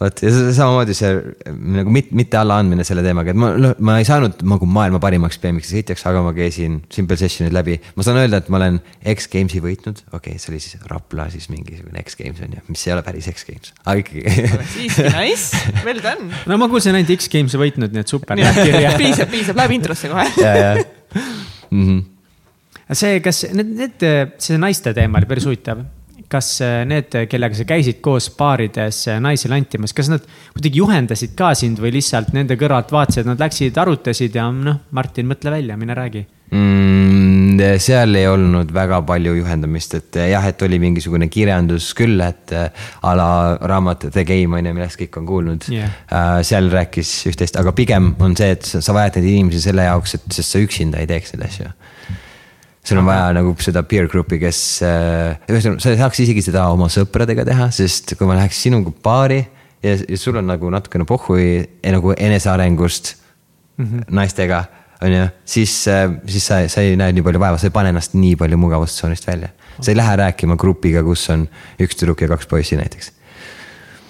[0.00, 1.12] vot ja see- samamoodi see
[1.76, 5.78] nagu mitte, mitte allaandmine selle teemaga, et ma, ma ei saanud nagu maailma parimaks BMX-i
[5.78, 7.78] sõitjaks, aga ma käisin Simple Sessionid läbi.
[7.96, 8.80] ma saan öelda, et ma olen
[9.14, 12.94] X-Games'i võitnud, okei okay,, see oli siis Rapla siis mingisugune X-Games on ju, mis ei
[12.96, 14.36] ole päris X-Games, aga ikkagi
[14.74, 16.28] siiski nice, well done.
[16.46, 18.36] no ma kuulsin ainult X-Games'i võitnud, nii et super,
[19.00, 20.28] piisab, piisab, läheb introsse kohe.
[20.42, 20.72] ja, ja
[21.70, 21.84] mm.
[21.86, 22.92] -hmm.
[22.92, 24.08] see, kas need, need,
[24.42, 25.86] see naiste teema oli päris huvitav.
[26.32, 30.24] Kas äh, need, kellega sa käisid koos baarides äh, naisi lantimas, kas nad
[30.54, 35.28] kuidagi juhendasid ka sind või lihtsalt nende kõrvalt vaatasid, nad läksid, arutasid ja noh, Martin,
[35.30, 36.26] mõtle välja, mine räägi.
[36.50, 37.62] mm,.
[37.82, 42.52] seal ei olnud väga palju juhendamist, et eh, jah, et oli mingisugune kirjandus küll, et
[42.54, 43.30] a la
[43.62, 46.42] raamat The Game on ju, millest kõik on kuulnud yeah..
[46.46, 50.18] seal rääkis üht-teist, aga pigem on see, et sa, sa vajad neid inimesi selle jaoks,
[50.18, 51.72] et, sest sa üksinda ei teeks neid asju
[52.86, 54.60] sul on vaja nagu seda peer group'i, kes,
[55.50, 59.40] ühesõnaga sa ei saaks isegi seda oma sõpradega teha, sest kui ma läheks sinuga baari
[59.82, 63.14] ja, ja sul on nagu natukene pohhui nagu enesearengust
[63.76, 64.14] mm -hmm.
[64.20, 64.64] naistega,
[65.02, 65.74] on ju, siis,
[66.26, 69.26] siis sa, sa ei näe nii palju vaeva, sa ei pane ennast nii palju mugavustsoonist
[69.26, 69.48] välja.
[69.80, 71.48] sa ei lähe rääkima grupiga, kus on
[71.80, 73.12] üks tüdruk ja kaks poissi näiteks.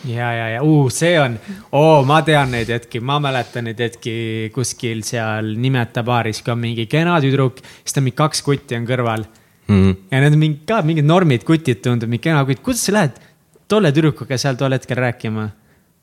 [0.07, 1.37] ja, ja, ja uh, see on
[1.73, 4.17] oh,, ma tean neid hetki, ma mäletan neid hetki
[4.55, 8.87] kuskil seal Nimeta baaris, kui on mingi kena tüdruk, siis ta mingi kaks kutti on
[8.89, 9.27] kõrval.
[9.67, 9.95] Mm -hmm.
[10.13, 13.21] ja need on mingi ka mingid normid kutid tundub, mingi kena kutt, kuidas sa lähed
[13.69, 15.51] tolle tüdrukuga seal tol hetkel rääkima?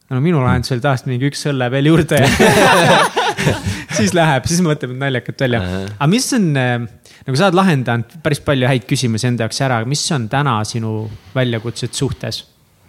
[0.09, 2.19] no minul ainult seal tahaks mingi üks õlle veel juurde.
[3.97, 5.59] Siis läheb, siis mõtleb naljakalt välja.
[5.99, 10.03] aga mis on, nagu sa oled lahendanud päris palju häid küsimusi enda jaoks ära, mis
[10.15, 12.43] on täna sinu väljakutsed suhtes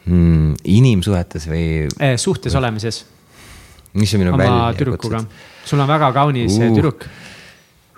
[0.06, 0.54] mm,.
[0.64, 1.66] inimsuhetes või
[1.98, 3.04] eh,, suhtes olemises
[3.94, 5.22] mis on minu oma tüdrukuga?
[5.64, 6.66] sul on väga kaunis uh.
[6.66, 6.74] Uh.
[6.74, 7.06] tüdruk.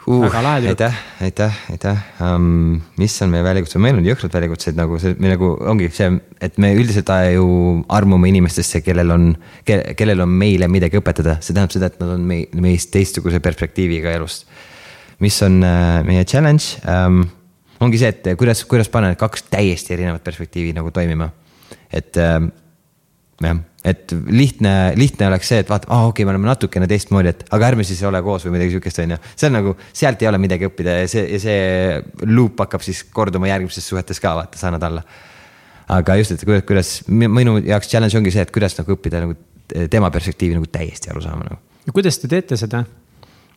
[0.06, 0.72] uh, Väga lahe tüdruk.
[0.74, 2.82] aitäh, aitäh, aitäh um,.
[3.00, 6.10] mis on meie väljakutsed, meil on jõhkrad väljakutsed nagu see, me nagu ongi see,
[6.40, 7.48] et me üldiselt ju
[7.96, 9.30] armume inimestesse, kellel on
[9.64, 13.40] ke,, kellel on meile midagi õpetada, see tähendab seda, et nad on mei-, meist teistsuguse
[13.44, 14.46] perspektiiviga elust.
[15.24, 17.24] mis on uh, meie challenge um,,
[17.80, 21.30] ongi see, et kuidas, kuidas panna need kaks täiesti erinevat perspektiivi nagu toimima,
[21.94, 22.48] et um,
[23.42, 27.34] jah, et lihtne, lihtne oleks see, et vaata, aa okei okay,, me oleme natukene teistmoodi,
[27.34, 29.20] et aga ärme siis ole koos või midagi sihukest, on ju.
[29.34, 33.04] see on nagu, sealt ei ole midagi õppida ja see, ja see loop hakkab siis
[33.14, 35.04] korduma järgmistes suhetes ka, vaata, sa annad alla.
[35.98, 39.38] aga just, et kuidas, kuidas minu jaoks challenge ongi see, et kuidas nagu õppida nagu
[39.90, 42.82] tema perspektiivi nagu täiesti aru saama nagu ja kuidas te teete seda?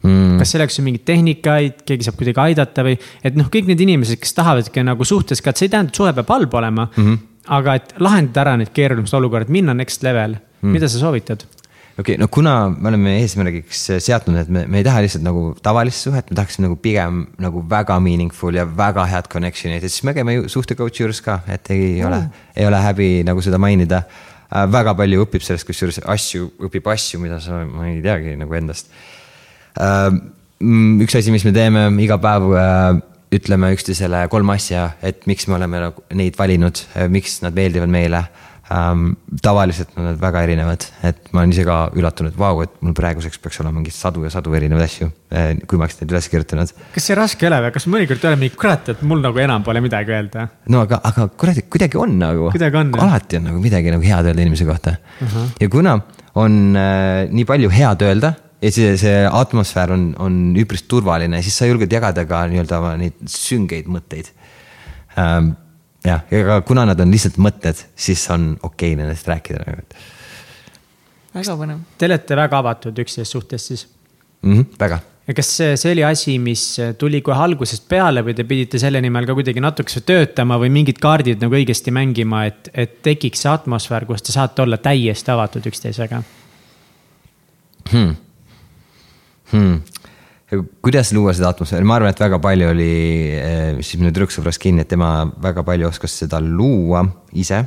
[0.04, 0.38] mm..
[0.40, 2.96] kas selleks on mingeid tehnikaid, keegi saab kuidagi aidata või,
[3.26, 6.02] et noh, kõik need inimesed, kes tahavadki nagu suhtes ka, et see ei tähenda, et
[6.02, 7.02] suhe peab halb olema mm.
[7.04, 7.26] -hmm.
[7.50, 11.46] Aga et lahendada ära need keerulised olukorrad, minna next level mm., mida sa soovitad?
[12.00, 15.50] okei okay,, no kuna me oleme eesmärgiks seadnud, et me, me ei taha lihtsalt nagu
[15.64, 20.06] tavalist suhet, me tahaksime nagu pigem nagu väga meaningful ja väga head connection'id, et siis
[20.08, 22.08] me käime ju suhte coach'i juures ka, et ei oh.
[22.10, 22.24] ole,
[22.56, 24.66] ei ole häbi nagu seda mainida äh,.
[24.72, 28.94] väga palju õpib sellest, kusjuures asju, õpib asju, mida sa, ma ei teagi nagu endast
[29.76, 30.08] äh,.
[31.04, 33.04] üks asi, mis me teeme iga päev äh,
[33.36, 36.82] ütleme üksteisele kolm asja, et miks me oleme nagu neid valinud,
[37.14, 38.24] miks nad meeldivad meile
[38.74, 39.12] ähm,.
[39.42, 43.42] tavaliselt on nad väga erinevad, et ma olen ise ka üllatunud, vau, et mul praeguseks
[43.42, 45.10] peaks olema mingi sadu ja sadu erinevaid asju,
[45.70, 46.74] kui ma oleks neid üles kirjutanud.
[46.94, 49.42] kas see raske ei ole või, kas mõnikord ei ole mingi kurat, et mul nagu
[49.42, 50.48] enam pole midagi öelda?
[50.70, 52.52] no aga, aga kuradi, kuidagi on nagu.
[52.54, 55.26] Alati on nagu midagi nagu head öelda inimese kohta uh.
[55.26, 55.50] -huh.
[55.62, 56.00] ja kuna
[56.38, 61.58] on äh, nii palju head öelda ja see, see atmosfäär on, on üpris turvaline, siis
[61.62, 64.32] sa julged jagada ka nii-öelda neid süngeid mõtteid
[65.20, 65.54] ähm,.
[66.06, 69.96] jah, ja kuna nad on lihtsalt mõtted, siis on okei okay nendest rääkida nagu, et
[71.36, 71.86] väga põnev.
[71.98, 73.88] Te olete väga avatud üksteist suhtes siis
[74.42, 75.00] mm -hmm, väga
[75.30, 76.64] ja kas see, see oli asi, mis
[76.98, 80.98] tuli kohe algusest peale või te pidite selle nimel ka kuidagi natukese töötama või mingid
[81.00, 85.70] kaardid nagu õigesti mängima, et, et tekiks see atmosfäär, kus te saate olla täiesti avatud
[85.70, 86.24] üksteisega?
[87.92, 88.29] hmm.?
[89.50, 89.82] Hmm.
[90.82, 92.94] kuidas luua seda atmosfääri, ma arvan, et väga palju oli
[93.38, 97.04] eh, siis minu tüdruksõbras kinni, et tema väga palju oskas seda luua
[97.34, 97.64] ise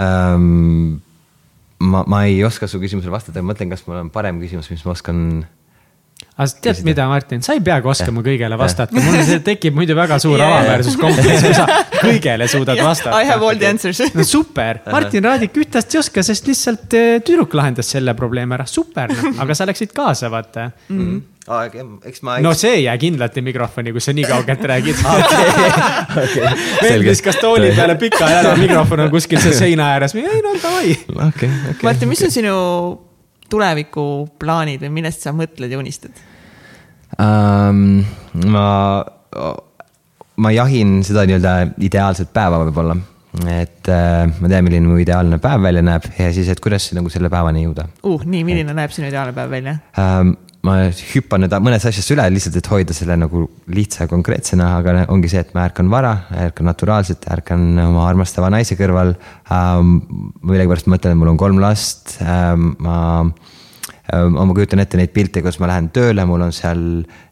[0.00, 1.00] ähm,.
[1.80, 4.84] ma, ma ei oska su küsimusele vastata, ma mõtlen, kas mul on parem küsimus, mis
[4.84, 5.20] ma oskan
[6.36, 9.94] aga sa tead, mida, Martin, sa ei peagi oskama kõigele vastata, mul see tekib muidu
[9.96, 10.48] väga suur jaa.
[10.58, 11.64] alaväärsuskompleks, kui sa
[11.96, 13.20] kõigele suudad vastata.
[13.22, 14.02] I have all the answers.
[14.12, 18.56] no super, Martin Raadik üht asja ei oska, sest lihtsalt eh, tüdruk lahendas selle probleemi
[18.58, 20.68] ära, super, aga sa läksid kaasa, vaata.
[20.92, 21.24] mm..
[22.10, 25.00] eks ma no see ei jää kindlalt mikrofoni, kui sa nii kaugelt räägid.
[25.08, 26.52] okay.
[26.82, 30.96] vend viskas tooli peale pika jala, mikrofon on kuskil seal seina ääres, ei no davai.
[31.16, 31.84] okei, okei.
[31.86, 32.56] Martin, mis on sinu
[33.52, 36.22] tulevikuplaanid või millest sa mõtled ja unistad?
[37.18, 38.00] um,?
[38.52, 38.68] ma,
[40.36, 42.98] ma jahin seda nii-öelda ideaalset päeva võib-olla
[43.44, 47.10] et äh, ma tean, milline mu ideaalne päev välja näeb ja siis, et kuidas nagu
[47.12, 50.36] selle päevani jõuda uh, nii, milline näeb sinu ideaalne päev välja ähm,?
[50.66, 55.04] Ma hüppan nüüd mõnest asjast üle lihtsalt, et hoida selle nagu lihtsa ja konkreetsena, aga
[55.12, 56.12] ongi see, et ma ärkan vara,
[56.46, 59.14] ärkan naturaalselt, ärkan oma armastava naise kõrval
[59.52, 60.00] ähm,.
[60.46, 62.98] millegipärast mõtlen, et mul on kolm last ähm,, ma
[64.12, 66.84] ähm, ma kujutan ette neid pilte, kus ma lähen tööle, mul on seal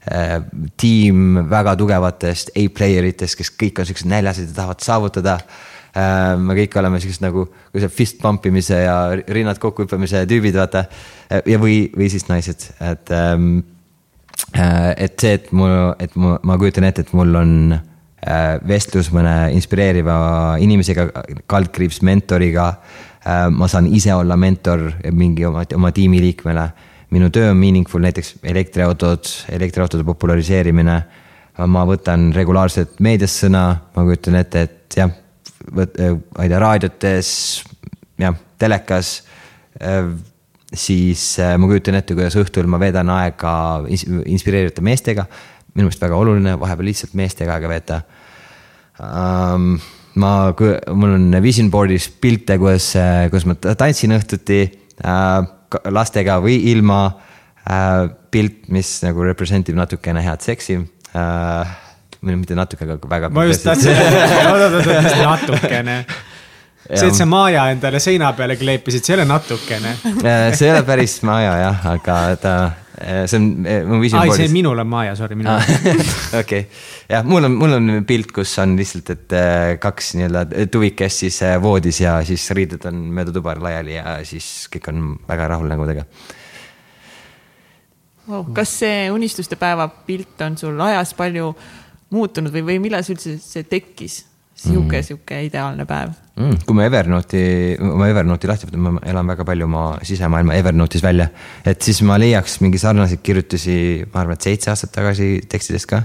[0.09, 0.41] äh,
[0.81, 5.63] tiim väga tugevatest A-player itest, kes kõik on siuksed näljased ja tahavad saavutada äh,.
[5.95, 10.57] Me kõik oleme siuksed nagu, kui see fist pump imise ja rinnad kokku hüppamise tüübid,
[10.59, 10.87] vaata.
[11.31, 13.63] ja, või, või siis naised, et ähm,.
[14.55, 15.67] et see, et mu,
[16.03, 20.17] et mu, ma kujutan ette, et mul on äh, vestlus mõne inspireeriva
[20.63, 21.07] inimesega,
[21.51, 23.47] kaldkriips mentoriga äh,.
[23.55, 26.69] ma saan ise olla mentor mingi oma, oma tiimiliikmele.
[27.15, 31.03] minu töö on meaningful, näiteks elektriautod, elektriautode populariseerimine.
[31.71, 35.21] ma võtan regulaarselt meedias sõna, ma kujutan ette, et jah
[35.73, 37.31] ma ei tea, raadiotes,
[38.21, 39.17] jah, telekas
[40.75, 41.23] siis
[41.59, 43.53] ma kujutan ette, kuidas õhtul ma veedan aega
[43.91, 45.27] inspireerivate meestega.
[45.75, 48.01] minu meelest väga oluline vahepeal lihtsalt meestega aega veeta
[49.01, 49.79] um,.
[50.15, 50.33] ma,
[50.95, 52.93] mul on vision board'is pilte, kus,
[53.31, 54.61] kus ma tantsin õhtuti
[55.03, 55.43] uh,
[55.91, 58.11] lastega või ilma uh,.
[58.31, 61.75] pilt, mis nagu represent ib natukene head seksi uh,
[62.25, 63.33] või mitte natuke, aga väga.
[63.35, 64.85] ma just tahtsin öelda,
[65.31, 66.05] natukene
[66.89, 69.95] see, et sa Maja endale seina peale kleepisid, see ei ole natukene.
[70.21, 72.55] Äh, see ei ole päris Maja jah, aga ta,
[72.99, 74.45] äh, see on äh, mu vision board'is.
[74.45, 76.05] see minul on Maja, sorry, minul on.
[76.43, 76.67] okei,
[77.11, 79.37] jah, mul on, mul on pilt, kus on lihtsalt, et
[79.83, 84.91] kaks nii-öelda tuvikest siis voodis ja siis riided on mööda tuba laiali ja siis kõik
[84.93, 86.05] on väga rahul nägudega
[88.29, 88.45] wow..
[88.57, 91.53] kas see unistuste päeva pilt on sul ajas palju
[92.15, 94.23] muutunud või, või millal see üldse see tekkis?
[94.55, 96.61] sihuke mm., sihuke ideaalne päev mm,.
[96.67, 101.27] kui ma Evernote'i, oma Evernote'i lahti võtan, ma elan väga palju oma sisemaailma Evernote'is välja.
[101.67, 103.77] et siis ma leiaks mingi sarnaseid kirjutusi,
[104.13, 106.05] ma arvan, et seitse aastat tagasi tekstidest ka.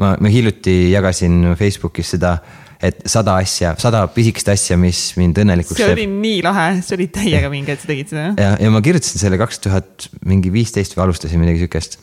[0.00, 2.38] ma, ma hiljuti jagasin Facebookis seda,
[2.80, 5.92] et sada asja, sada pisikest asja, mis mind õnnelikuks teeb.
[5.92, 8.28] see oli nii lahe, see oli täiega vinge, et sa tegid seda.
[8.40, 12.00] ja, ja ma kirjutasin selle kaks tuhat mingi viisteist või alustasin midagi sihukest.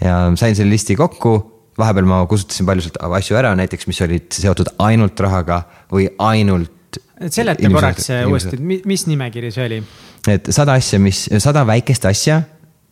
[0.00, 1.36] ja sain selle listi kokku
[1.80, 5.62] vahepeal ma kustutasin palju sealt asju ära, näiteks, mis olid seotud ainult rahaga
[5.92, 7.00] või ainult.
[7.28, 9.82] seleta korraks uuesti, mis nimekiri see oli?
[10.28, 12.40] et sada asja, mis, sada väikest asja,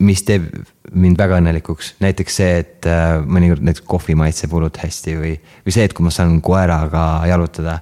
[0.05, 0.47] mis teeb
[0.95, 5.35] mind väga õnnelikuks, näiteks see, et äh, mõnikord näiteks kohvi maitseb hullult hästi või,
[5.67, 7.81] või see, et kui ma saan koeraga jalutada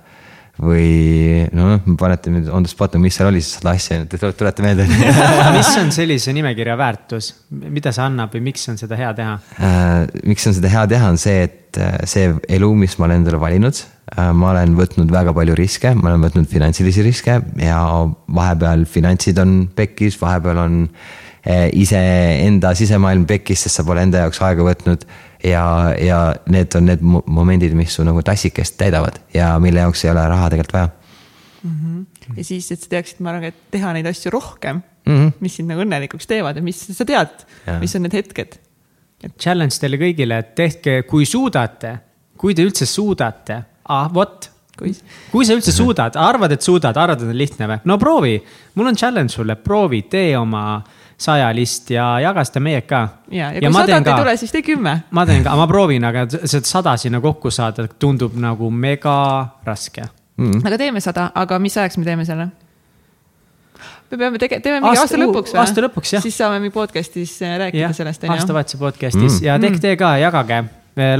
[0.56, 4.86] või noh, panete nüüd on the spot, mis seal oli, siis sada asja, tuleta meelde
[5.56, 10.22] mis on sellise nimekirja väärtus, mida see annab või miks on seda hea teha äh,?
[10.24, 13.40] miks on seda hea teha, on see, et äh, see elu, mis ma olen endale
[13.42, 14.32] valinud äh,.
[14.32, 17.84] ma olen võtnud väga palju riske, ma olen võtnud finantsilisi riske ja
[18.40, 24.40] vahepeal finantsid on pekkis, vahepeal on äh, iseenda sisemaailm pekkis, sest sa pole enda jaoks
[24.48, 25.04] aega võtnud
[25.46, 26.20] ja, ja
[26.52, 30.50] need on need momendid, mis su nagu tassikest täidavad ja mille jaoks ei ole raha
[30.52, 30.88] tegelikult vaja
[31.62, 31.76] mm.
[31.76, 32.36] -hmm.
[32.36, 35.32] ja siis, et sa teaksid, ma arvan, et teha neid asju rohkem mm, -hmm.
[35.40, 37.46] mis sind nagu õnnelikuks teevad ja mis sa tead,
[37.80, 38.58] mis on need hetked.
[39.40, 41.96] Challenge teile kõigile, et tehke, kui suudate,
[42.36, 44.92] kui te üldse suudate, ah vot kui,
[45.32, 47.78] kui sa üldse suudad, arvad, et suudad, arvad, et on lihtne või?
[47.88, 48.36] no proovi,
[48.74, 50.82] mul on challenge sulle, proovi, tee oma
[51.18, 53.00] sajalist ja jaga seda meiega ka.
[53.32, 54.98] ja, ja kui sadat ei tule, siis tee kümme.
[55.16, 59.16] ma teen ka, ma proovin, aga see sada sinna kokku saada tundub nagu mega
[59.64, 60.04] raske
[60.36, 60.62] mm..
[60.66, 62.50] aga teeme sada, aga mis ajaks me teeme selle?
[64.10, 65.60] me peame tege-, teeme mingi aasta, aasta lõpuks või?
[65.62, 66.24] aasta lõpuks, jah.
[66.26, 68.36] siis saame mingi podcast'is äh, rääkida ja, sellest, on ju.
[68.36, 69.46] aastavahetuse podcast'is mm.
[69.48, 69.84] ja tehke mm.
[69.86, 70.64] te ka, jagage.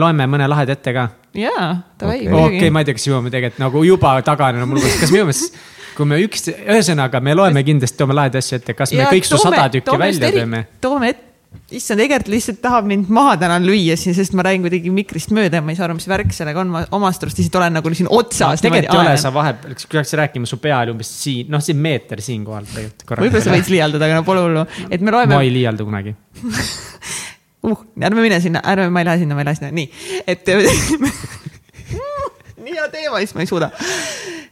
[0.01, 1.09] loeme mõne laheda ette ka.
[1.37, 1.71] jaa,
[2.01, 2.21] davai.
[2.43, 5.57] okei ma ei tea, kas jõuame tegelikult nagu juba taganenud mulgus, kas me jõuame siis
[5.97, 9.29] kui me üks, ühesõnaga, me loeme kindlasti, toome lahedaid asju ette, kas me ja, kõik
[9.29, 10.67] su sada tükki välja teeme?
[10.85, 11.27] toome ette
[11.75, 15.61] issand, Egert lihtsalt tahab mind maha täna lüüa siin, sest ma räägin kuidagi mikrist mööda
[15.61, 17.93] ja ma ei saa aru, mis värk sellega on, ma omast arust lihtsalt olen nagu
[17.97, 18.65] siin otsas no,.
[18.67, 22.23] tegelikult ei ole, sa vahepeal, peaks rääkima, su pea oli umbes siin, noh, siin meeter
[22.23, 23.25] siinkohal tegelikult.
[23.25, 25.35] võib-olla sa võid liialdada, aga no pole hullu, et me loeme.
[25.35, 26.15] ma ei liialda kunagi
[27.67, 29.91] uh, ärme mine sinna, ärme, ma ei lähe sinna, ma ei lähe sinna, nii,
[30.35, 30.53] et
[32.67, 33.71] nii hea teema, siis ma ei suuda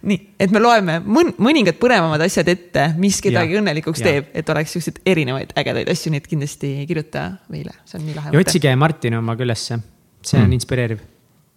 [0.09, 4.11] nii, et me loeme mõn, mõningad põnevamad asjad ette, mis kedagi ja, õnnelikuks ja.
[4.11, 8.17] teeb, et oleks siukseid erinevaid ägedaid asju, nii et kindlasti kirjuta meile, see on nii
[8.19, 8.33] lahe.
[8.35, 9.81] ja otsige Martini omaga ülesse,
[10.23, 10.57] see on mm.
[10.59, 11.05] inspireeriv.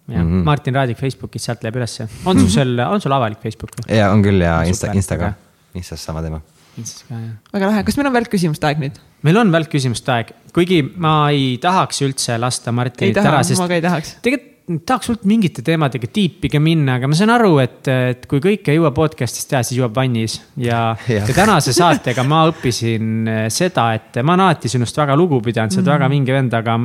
[0.08, 0.44] ja mm -hmm.
[0.44, 2.08] Martin Raadik Facebookis, sealt läheb ülesse.
[2.24, 3.70] on sul seal, on sul avalik Facebook?
[3.88, 5.32] ja on küll ja Insta, Instaga,
[5.74, 6.40] Instas sama teema.
[6.78, 7.30] Instas ka jah.
[7.52, 9.00] väga lahe, kas meil on välkküsimuste aeg nüüd?
[9.22, 13.60] meil on välkküsimuste aeg, kuigi ma ei tahaks üldse lasta Martinit ära, sest.
[13.60, 14.16] ma ka ei tahaks.
[14.22, 18.72] tegelikult tahaks hullult mingite teemadega tiipige minna, aga ma saan aru, et, et kui kõike
[18.72, 20.38] ei jõua podcast'is teha, siis jõuab vannis.
[20.60, 21.22] ja, ja.
[21.24, 25.72] ja tänase saatega ma õppisin eh, seda, et ma olen alati sinust väga lugu pidanud,
[25.72, 25.98] sa oled mm -hmm.
[25.98, 26.78] väga vinge vend, aga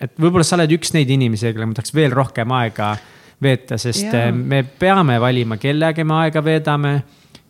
[0.00, 2.92] et võib-olla sa oled üks neid inimesi, kellega ma tahaks veel rohkem aega
[3.42, 4.26] veeta, sest ja.
[4.26, 7.02] Eh, me peame valima, kellega me aega veedame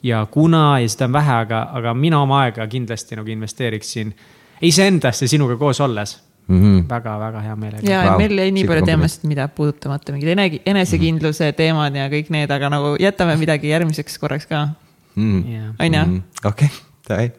[0.03, 4.15] ja kuna ja seda on vähe, aga, aga mina oma aega kindlasti nagu investeeriksin
[4.63, 6.85] iseendasse sinuga koos olles mm -hmm.
[6.89, 7.91] väga, väga hea meelega.
[7.93, 11.57] ja wow, meil jäi nii palju teemasid, mida puudutamata, mingid enesekindluse mm -hmm.
[11.63, 14.69] teemad ja kõik need, aga nagu jätame midagi järgmiseks korraks ka.
[15.17, 15.75] -hmm..
[15.79, 16.23] on ju?
[16.45, 16.71] okei,
[17.09, 17.31] davai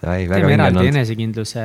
[0.00, 0.90] sai väga vinge olnud.
[0.92, 1.62] enesekindluse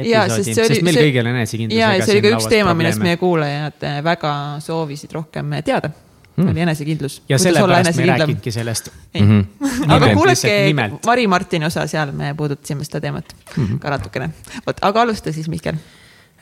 [0.00, 1.78] episoodi, sest, sest meil see, kõigil on enesekindlus.
[1.78, 4.32] ja, ja see oli ka üks teema, millest meie kuulajad väga
[4.64, 5.92] soovisid rohkem teada
[6.36, 6.48] mm.
[6.50, 7.22] oli enesekindlus.
[7.28, 8.90] ja sellepärast me ei rääkinudki sellest.
[9.14, 9.92] Mm -hmm.
[9.92, 10.74] aga kuulake
[11.06, 13.78] Mari Martini osa, seal me puudutasime seda teemat mm -hmm.
[13.78, 14.30] ka natukene.
[14.66, 15.74] vot, aga alusta siis, Mihkel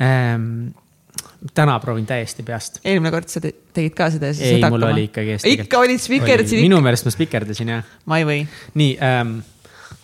[0.04, 0.50] ähm,
[1.54, 2.80] täna proovin täiesti peast.
[2.84, 5.68] eelmine kord sa tegid ka seda ja siis ei, mul oli ikkagi eesti keel.
[5.68, 6.64] ikka olid spikerdasid.
[6.64, 7.94] minu meelest ma spikerdasin jah.
[8.10, 8.42] ma ei või.
[8.80, 9.38] nii ähm,,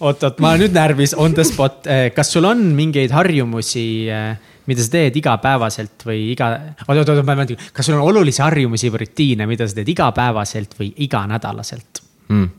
[0.01, 4.53] oot-oot, ma olen nüüd närvis, on the spot, äh, kas sul on mingeid harjumusi äh,
[4.71, 6.51] mida sa teed igapäevaselt või iga,
[6.87, 9.91] oot, oot, oot, ma mõtlen, kas sul on olulisi harjumusi või rutiine, mida sa teed
[9.93, 12.53] igapäevaselt või iganädalaselt mm.?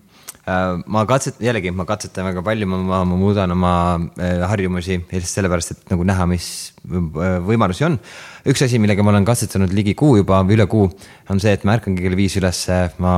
[0.45, 3.73] Ma katset-, jällegi ma katsetan väga palju, ma, ma, ma muudan oma
[4.21, 6.47] äh, harjumusi lihtsalt sellepärast, et nagu näha, mis
[6.85, 7.97] äh, võimalusi on.
[8.45, 10.91] üks asi, millega ma olen katsetanud ligi kuu juba, üle kuu,
[11.33, 13.15] on see, et ma ärkangi kell viis ülesse, ma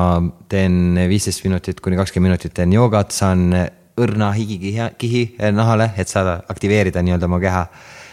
[0.47, 3.49] teen viisteist minutit kuni kakskümmend minutit teen joogat, saan
[3.97, 7.63] õrna higikihi nahale, et saada aktiveerida nii-öelda oma keha.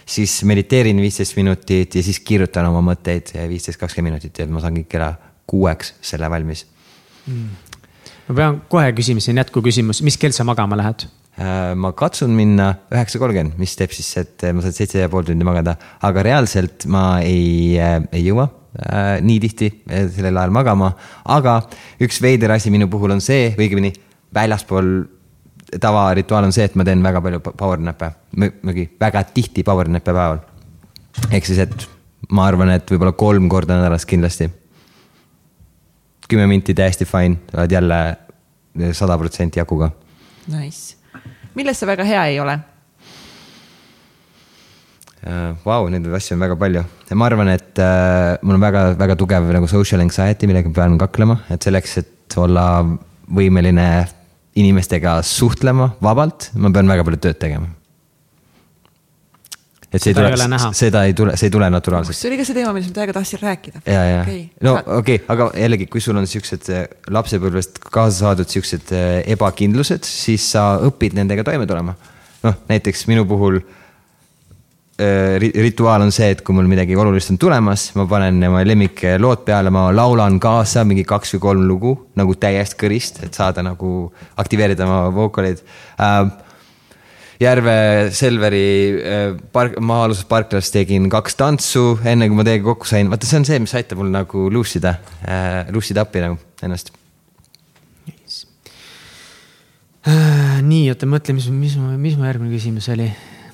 [0.09, 4.77] Siis mediteerin viisteist minutit ja siis kirjutan oma mõtteid viisteist, kakskümmend minutit ja ma saan
[4.81, 5.15] kõik kella
[5.49, 6.67] kuueks selle valmis.
[7.25, 7.64] Mm..
[8.29, 11.07] Ma pean kohe küsima, siin jätkuküsimus, mis kell sa magama lähed?
[11.35, 15.27] Äh, ma katsun minna üheksa kolmkümmend, mis teeb siis, et ma saan seitse ja pool
[15.27, 15.75] tundi magada,
[16.07, 19.71] aga reaalselt ma ei, äh, ei jõua äh, nii tihti
[20.15, 20.93] sellel ajal magama.
[21.25, 21.59] aga
[22.05, 23.91] üks veider asi minu puhul on see, õigemini
[24.35, 24.95] väljaspool
[25.81, 30.13] tavarituaal on see, et ma teen väga palju power nap'e, muidugi väga tihti power nap'e
[30.13, 30.43] päeval.
[31.31, 31.89] ehk siis, et
[32.31, 34.51] ma arvan, et võib-olla kolm korda nädalas kindlasti.
[36.29, 37.99] Kümme minti täiesti fine, oled jälle
[38.93, 39.91] sada protsenti jaguga.
[40.53, 40.97] Nice,
[41.55, 42.59] milles sa väga hea ei ole?
[45.25, 46.83] Vau uh,, wow, neid asju on väga palju.
[47.17, 51.39] ma arvan, et uh, mul on väga-väga tugev nagu social anxiety, millega ma pean kaklema,
[51.49, 52.67] et selleks, et olla
[53.33, 53.87] võimeline
[54.61, 57.71] inimestega suhtlema vabalt, ma pean väga palju tööd tegema.
[59.95, 62.19] Et see seda ei tule, seda ei tule, see ei tule naturaalselt.
[62.19, 63.85] see oli ka see teema, millest ma täiega tahtsin rääkida.
[63.87, 66.85] ja, ja okay., no okei okay,, aga jällegi, kui sul on siuksed äh,
[67.15, 71.97] lapsepõlvest kaasa saadud siuksed äh, ebakindlused, siis sa õpid nendega toime tulema.
[72.45, 73.63] noh, näiteks minu puhul
[74.95, 79.41] Äh, rituaal on see, et kui mul midagi olulist on tulemas, ma panen oma lemmiklood
[79.43, 83.91] peale, ma laulan kaasa mingi kaks või kolm lugu nagu täiest kõrist, et saada nagu
[84.39, 85.65] aktiveerida oma vookaleid
[85.99, 86.31] äh,.
[87.43, 87.77] Järve
[88.15, 93.27] Selveri äh, park, maa-aluses parklas tegin kaks tantsu, enne kui ma teiega kokku sain, vaata,
[93.27, 94.97] see on see, mis aitab mul nagu lussida
[95.27, 96.95] äh,, lussida appi nagu ennast.
[100.05, 103.09] Äh, nii, oota, mõtle, mis, mis, mis mu järgmine küsimus oli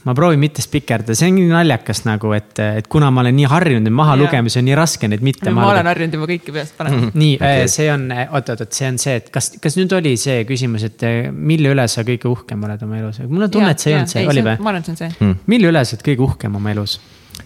[0.04, 3.48] ma proovin mitte spikerdada, see on nii naljakas nagu, et, et kuna ma olen nii
[3.50, 5.52] harjunud neid maha lugema, siis on nii raske neid mitte.
[5.54, 7.10] ma olen harjunud juba kõiki peast panema.
[7.12, 10.86] nii okay., see on, oot-oot-oot, see on see, et kas, kas nüüd oli see küsimus,
[10.88, 11.06] et
[11.36, 13.20] mille üle sa kõige uhkem oled oma elus?
[13.28, 14.58] mul on tunne, et see ei olnud see, oli või?
[14.60, 15.40] ma arvan, et see on see hmm..
[15.52, 16.96] mille üle sa oled kõige uhkem oma elus?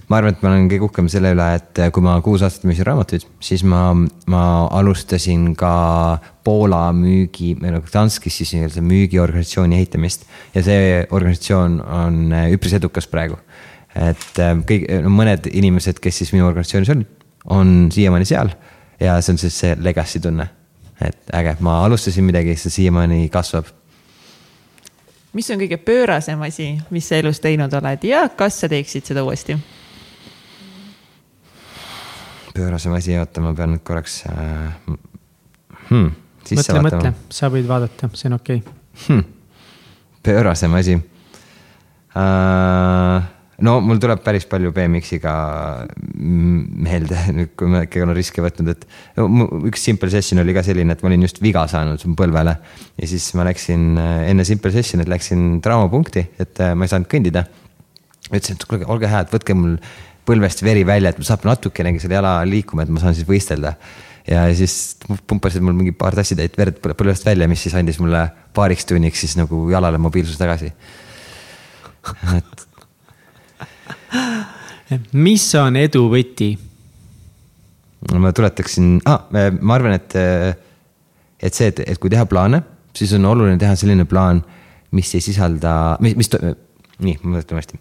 [0.09, 2.86] Ma arvan, et ma olen kõige uhkem selle üle, et kui ma kuus aastat müüsin
[2.89, 3.86] raamatuid, siis ma,
[4.31, 4.44] ma
[4.76, 5.74] alustasin ka
[6.44, 10.26] Poola müügi, meil on Danskis siis nii-öelda müügiorganisatsiooni ehitamist.
[10.55, 13.39] ja see organisatsioon on äh, üpris edukas praegu.
[13.94, 17.06] et äh, kõik, no mõned inimesed, kes siis minu organisatsioonis on,
[17.56, 18.52] on siiamaani seal
[19.01, 20.48] ja see on siis see legacy tunne.
[21.01, 23.72] et äge, ma alustasin midagi, see siiamaani kasvab
[25.35, 29.24] mis on kõige pöörasem asi, mis sa elus teinud oled ja kas sa teeksid seda
[29.26, 29.56] uuesti?
[32.55, 34.97] Pöörasem asi, oota, ma pean nüüd korraks äh,
[35.90, 36.10] hmm,
[36.55, 38.74] mõtle, mõtle, sa võid vaadata, see on okei okay.
[39.09, 39.24] hmm..
[40.24, 40.94] pöörasem asi
[42.14, 43.18] uh,
[43.62, 45.35] no mul tuleb päris palju BMX-iga
[46.18, 48.86] meelde, nüüd kui ma ikkagi olen riske võtnud, et
[49.70, 52.56] üks simple session oli ka selline, et ma olin just viga saanud põlvele.
[53.01, 57.10] ja siis ma läksin äh, enne simple session'it läksin traumapunkti, et äh, ma ei saanud
[57.10, 57.47] kõndida.
[58.31, 59.78] ütlesin, et kuulge, olge hea, et võtke mul
[60.26, 63.74] põlvest veri välja, et saab natukenegi selle jala liikuma, et ma saan siis võistelda.
[64.24, 64.96] ja siis
[65.28, 68.22] pumpasid mul mingi paar tassitäit verd põlvest välja, mis siis andis mulle
[68.56, 70.72] paariks tunniks siis nagu jalale mobiilsuse tagasi.
[72.38, 72.68] et.
[75.12, 76.55] mis on edu võti?
[78.12, 79.26] ma tuletaksin ah,,
[79.60, 80.16] ma arvan, et,
[81.40, 82.62] et see, et, et kui teha plaane,
[82.96, 84.42] siis on oluline teha selline plaan,
[84.94, 86.30] mis ei sisalda, mis, mis,
[87.05, 87.80] nii, ma mõtlen hästi.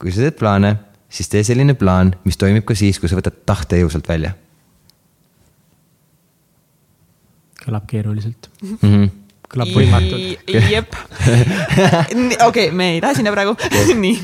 [0.00, 0.74] kui sa teed plaane,
[1.14, 4.34] siis tee selline plaan, mis toimib ka siis, kui sa võtad tahte jõusalt välja
[7.64, 8.76] kõlab keeruliselt, mm.
[8.82, 9.08] -hmm.
[9.52, 10.50] kõlab võimatult.
[10.70, 10.96] jep.
[12.48, 13.56] okei, me ei lähe sinna praegu.
[14.04, 14.16] nii.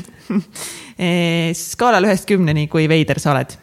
[1.57, 3.55] skaalal ühest kümneni, kui veider sa oled?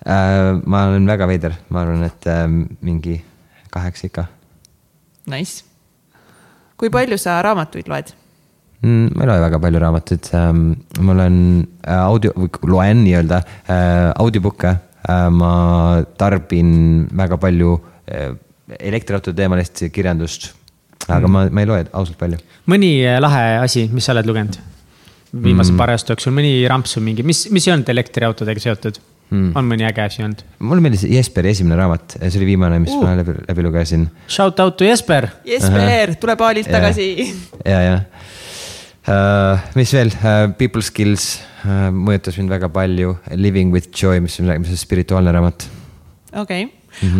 [0.00, 2.46] Äh, ma olen väga veider, ma arvan, et äh,
[2.80, 3.18] mingi
[3.70, 4.24] kaheksa ikka
[5.30, 5.64] Nice.
[6.80, 8.14] kui palju sa raamatuid loed?
[8.82, 9.10] mm,.
[9.14, 10.62] ma ei loe väga palju raamatuid ähm,,
[11.00, 11.36] ma olen
[11.86, 12.32] äh, audio,
[12.68, 15.52] loen nii-öelda äh, audiobook'e äh,, ma
[16.20, 16.72] tarbin
[17.16, 17.78] väga palju
[18.70, 20.48] elektriautode teemalist kirjandust,
[21.06, 21.30] aga mm.
[21.30, 22.40] ma, ma ei loe ausalt palju.
[22.70, 24.58] mõni lahe asi, mis sa oled lugenud
[25.30, 25.78] viimase mm.
[25.78, 28.98] paari aasta jooksul, mõni ramps või mingi, mis, mis ei olnud elektriautodega seotud
[29.30, 29.52] mm.?
[29.58, 30.42] on mõni äge asi olnud?
[30.66, 33.04] mulle meeldis Jesperi esimene raamat, see oli viimane, mis uh.
[33.04, 35.28] ma läbi, läbi lugesin Shout out to Jesper.
[35.46, 37.10] Jesper, tule paalilt tagasi.
[37.64, 37.98] ja, ja.
[39.76, 44.50] Mis veel uh,, People Skills uh, mõjutas mind väga palju, Living with Joy, mis on,
[44.52, 45.66] on spirituaalne raamat.
[46.42, 46.66] okei,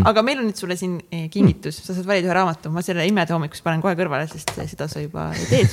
[0.06, 3.06] aga meil on nüüd sulle siin eh, kingitus, sa saad valida ühe raamatu, ma selle
[3.08, 5.72] imede hommikust panen kohe kõrvale, sest seda sa juba teed.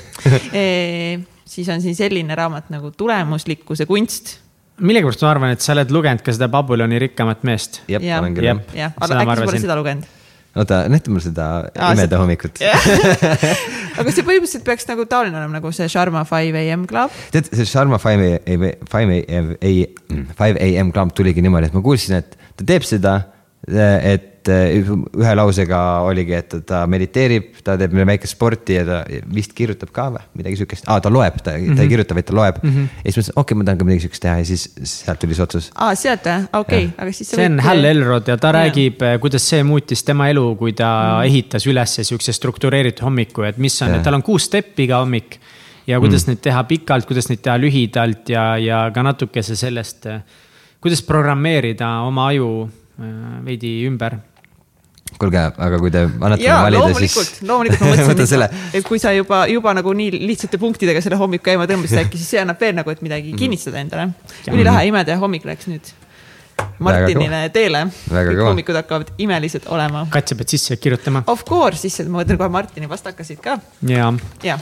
[1.54, 4.38] siis on siin selline raamat nagu Tulemuslikkuse kunst.
[4.80, 7.82] millegipärast ma arvan, et sa oled lugenud ka seda Babyloni rikkamat meest.
[7.92, 8.64] jah, olen küll jah.
[8.96, 10.16] äkki sa pole seda lugenud?
[10.58, 12.64] oota, näita mulle seda imede see- hommikut.
[13.98, 17.14] aga see põhimõtteliselt peaks nagu taoline olema nagu see Sharma Five AM Club.
[17.34, 19.74] tead, see Sharma Five A, Five A,
[20.38, 23.20] Five AM Club tuligi niimoodi, et ma kuulsin, et ta teeb seda,
[23.68, 29.00] et ühe lausega oligi, et ta mediteerib, ta teeb meile väikest sporti ja ta
[29.34, 31.80] vist kirjutab ka või midagi siukest ah,, ta loeb, ta mm, -hmm.
[31.80, 32.70] ta ei kirjuta, vaid ta loeb mm.
[32.70, 32.88] -hmm.
[33.04, 35.38] ja siis mõtlesin, okei okay,, ma tahan ka midagi siukest teha ja siis sealt tuli
[35.38, 35.70] see otsus.
[35.76, 36.48] aa, sealt või?
[36.62, 37.32] okei aga siis.
[37.32, 37.84] see on Hal.
[37.92, 38.56] Elrod ja ta Jaa.
[38.62, 41.28] räägib, kuidas see muutis tema elu, kui ta mm.
[41.30, 45.40] ehitas üles siukse struktureeritud hommiku, et mis on tal on kuus steppi iga hommik.
[45.88, 46.34] ja kuidas mm.
[46.34, 50.08] neid teha pikalt, kuidas neid teha lühidalt ja, ja ka natukese sellest,
[50.82, 52.70] kuidas programmeerida oma aju
[53.46, 54.18] veidi ümber.
[55.18, 57.30] kuulge, aga kui te annate jaa, mulle valida, siis,.
[57.48, 61.48] loomulikult ma mõtlesin selle, et kui sa juba, juba nagu nii lihtsate punktidega selle hommiku
[61.50, 63.40] käima tõmbasid, äkki siis see annab veel nagu, et midagi Mhm.
[63.40, 64.10] kinnistada endale.
[64.52, 65.94] ülilahe imede hommik läks nüüd
[66.82, 67.84] Martinile teele.
[68.10, 70.08] Kõik hommikud hakkavad imelised olema.
[70.14, 73.60] katse pead sisse kirjutama Of course, siis ma mõtlen kohe Martini vastakasid ka.
[73.86, 74.12] ja
[74.44, 74.62] jah,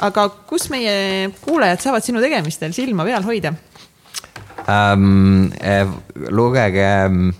[0.00, 3.54] aga kus meie kuulajad saavad sinu tegemistel silma peal hoida?
[4.68, 5.50] ähm,.
[6.30, 7.30] lugege ähm,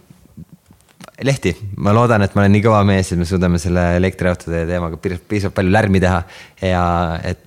[1.24, 4.98] lehti, ma loodan, et ma olen nii kõva mees, et me suudame selle elektriautode teemaga
[5.00, 6.20] piis- piisavalt palju lärmi teha
[6.60, 6.84] ja
[7.24, 7.46] et,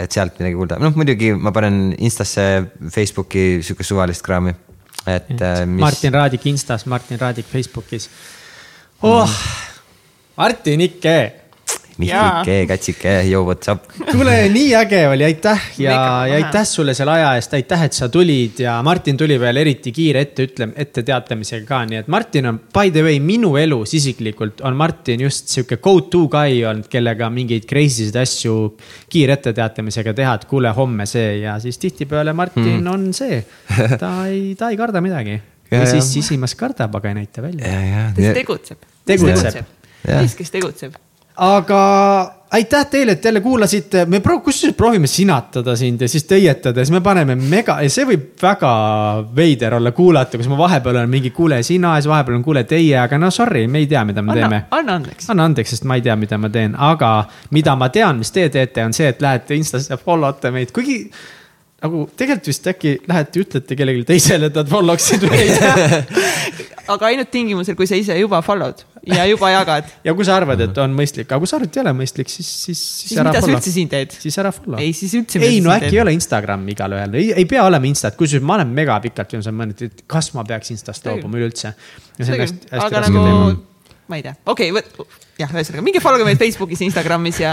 [0.00, 2.46] et sealt midagi kuulda, noh muidugi ma panen Instasse,
[2.94, 4.54] Facebooki siukest suvalist kraami,
[5.04, 5.82] et äh, mis...
[5.82, 8.08] Martin Raadik Instas, Martin Raadik Facebookis
[9.02, 9.38] oh,.
[10.36, 11.41] Martin Ikke.
[12.00, 13.84] Mihklike, Katsike, yo what's up.
[14.10, 15.96] kuule, nii äge oli, aitäh ja,
[16.26, 19.92] ja aitäh sulle selle aja eest, aitäh, et sa tulid ja Martin tuli veel eriti
[19.92, 24.64] kiire ette ütle, etteteatamisega ka, nii et Martin on by the way minu elus isiklikult
[24.64, 28.56] on Martin just sihuke go to guy olnud, kellega mingeid crazy sid asju
[29.12, 32.90] kiire etteteatamisega teha, et kuule homme see ja siis tihtipeale Martin mm.
[32.94, 33.42] on see,
[34.02, 35.38] ta ei, ta ei karda midagi.
[35.72, 37.68] Ja, ja siis sisimas kardab, aga ei näita välja.
[37.68, 38.84] ja, ja, ta tegutseb.
[39.08, 39.64] Tegutseb.
[40.02, 40.20] Jah.
[40.20, 40.98] mees, kes tegutseb.
[41.36, 41.82] Aga
[42.52, 46.92] aitäh teile, et jälle kuulasite, me proovi-, kusjuures proovime sinatada sind ja siis tõietada, siis
[46.92, 48.72] me paneme mega ja see võib väga
[49.36, 52.64] veider olla kuulata, kus ma vahepeal olen mingi kuule sina ja siis vahepeal on kuule
[52.68, 55.30] teie, aga no sorry, me ei tea, mida me anna teeme., anna andeks.
[55.32, 57.12] anna andeks, sest ma ei tea, mida ma teen, aga
[57.56, 60.76] mida ma tean, mis te teete, on see, et lähete Instasse ja follow te meid,
[60.76, 61.06] kuigi
[61.82, 65.56] nagu tegelikult vist äkki lähete ütlete kellelegi teisele, et nad follow ksid meid.
[66.92, 69.88] aga ainult tingimusel, kui sa ise juba follow'd ja juba jagad.
[70.06, 72.30] ja kui sa arvad, et on mõistlik, aga kui sa arvad, et ei ole mõistlik,
[72.30, 73.74] siis, siis, siis siis mida sa follow üldse.
[73.74, 74.14] siin teed?
[74.24, 74.78] siis ära follow.
[74.82, 75.42] ei, siis üldse.
[75.42, 78.72] ei no äkki ei ole Instagram igalühel, ei, ei pea olema Instat, kusjuures ma olen
[78.76, 81.74] mega pikalt viimasel ajal mõelnud, et kas ma peaks Instast loobuma üleüldse.
[82.78, 83.26] aga nagu
[84.12, 85.10] ma ei tea, okei okay,,
[85.40, 87.52] jah, ühesõnaga minge follow meid Facebookis, Instagramis ja,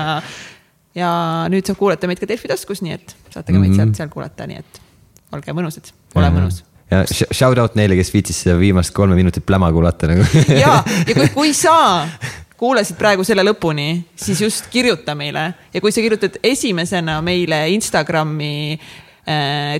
[0.97, 1.11] ja
[1.51, 4.47] nüüd saab kuulata meid ka Delfi taskus, nii et saate ka meid sealt, seal kuulata,
[4.49, 4.81] nii et
[5.37, 6.63] olge mõnusad, ole mõnus.
[6.91, 10.25] Ja sh- shout out neile, kes viitsis seda viimast kolme minutit pläma kuulata nagu.
[10.49, 11.75] ja, ja kui, kui sa
[12.59, 18.73] kuulasid praegu selle lõpuni, siis just kirjuta meile ja kui sa kirjutad esimesena meile Instagrami
[19.29, 19.77] äh,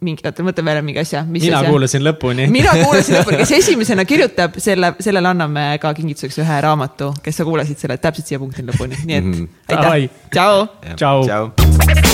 [0.00, 1.22] mingi, oota, mõtlen veel mingi asja.
[1.34, 2.48] mina kuulasin lõpuni.
[2.52, 7.46] mina kuulasin lõpuni, kes esimesena kirjutab selle, sellele anname ka kingituseks ühe raamatu, kes sa
[7.48, 9.48] kuulasid selle täpselt siia punktini lõpuni, nii et Mhm.
[9.68, 10.68] aitäh Davai., tšau.
[10.96, 11.24] tšau.
[11.26, 12.05] tšau.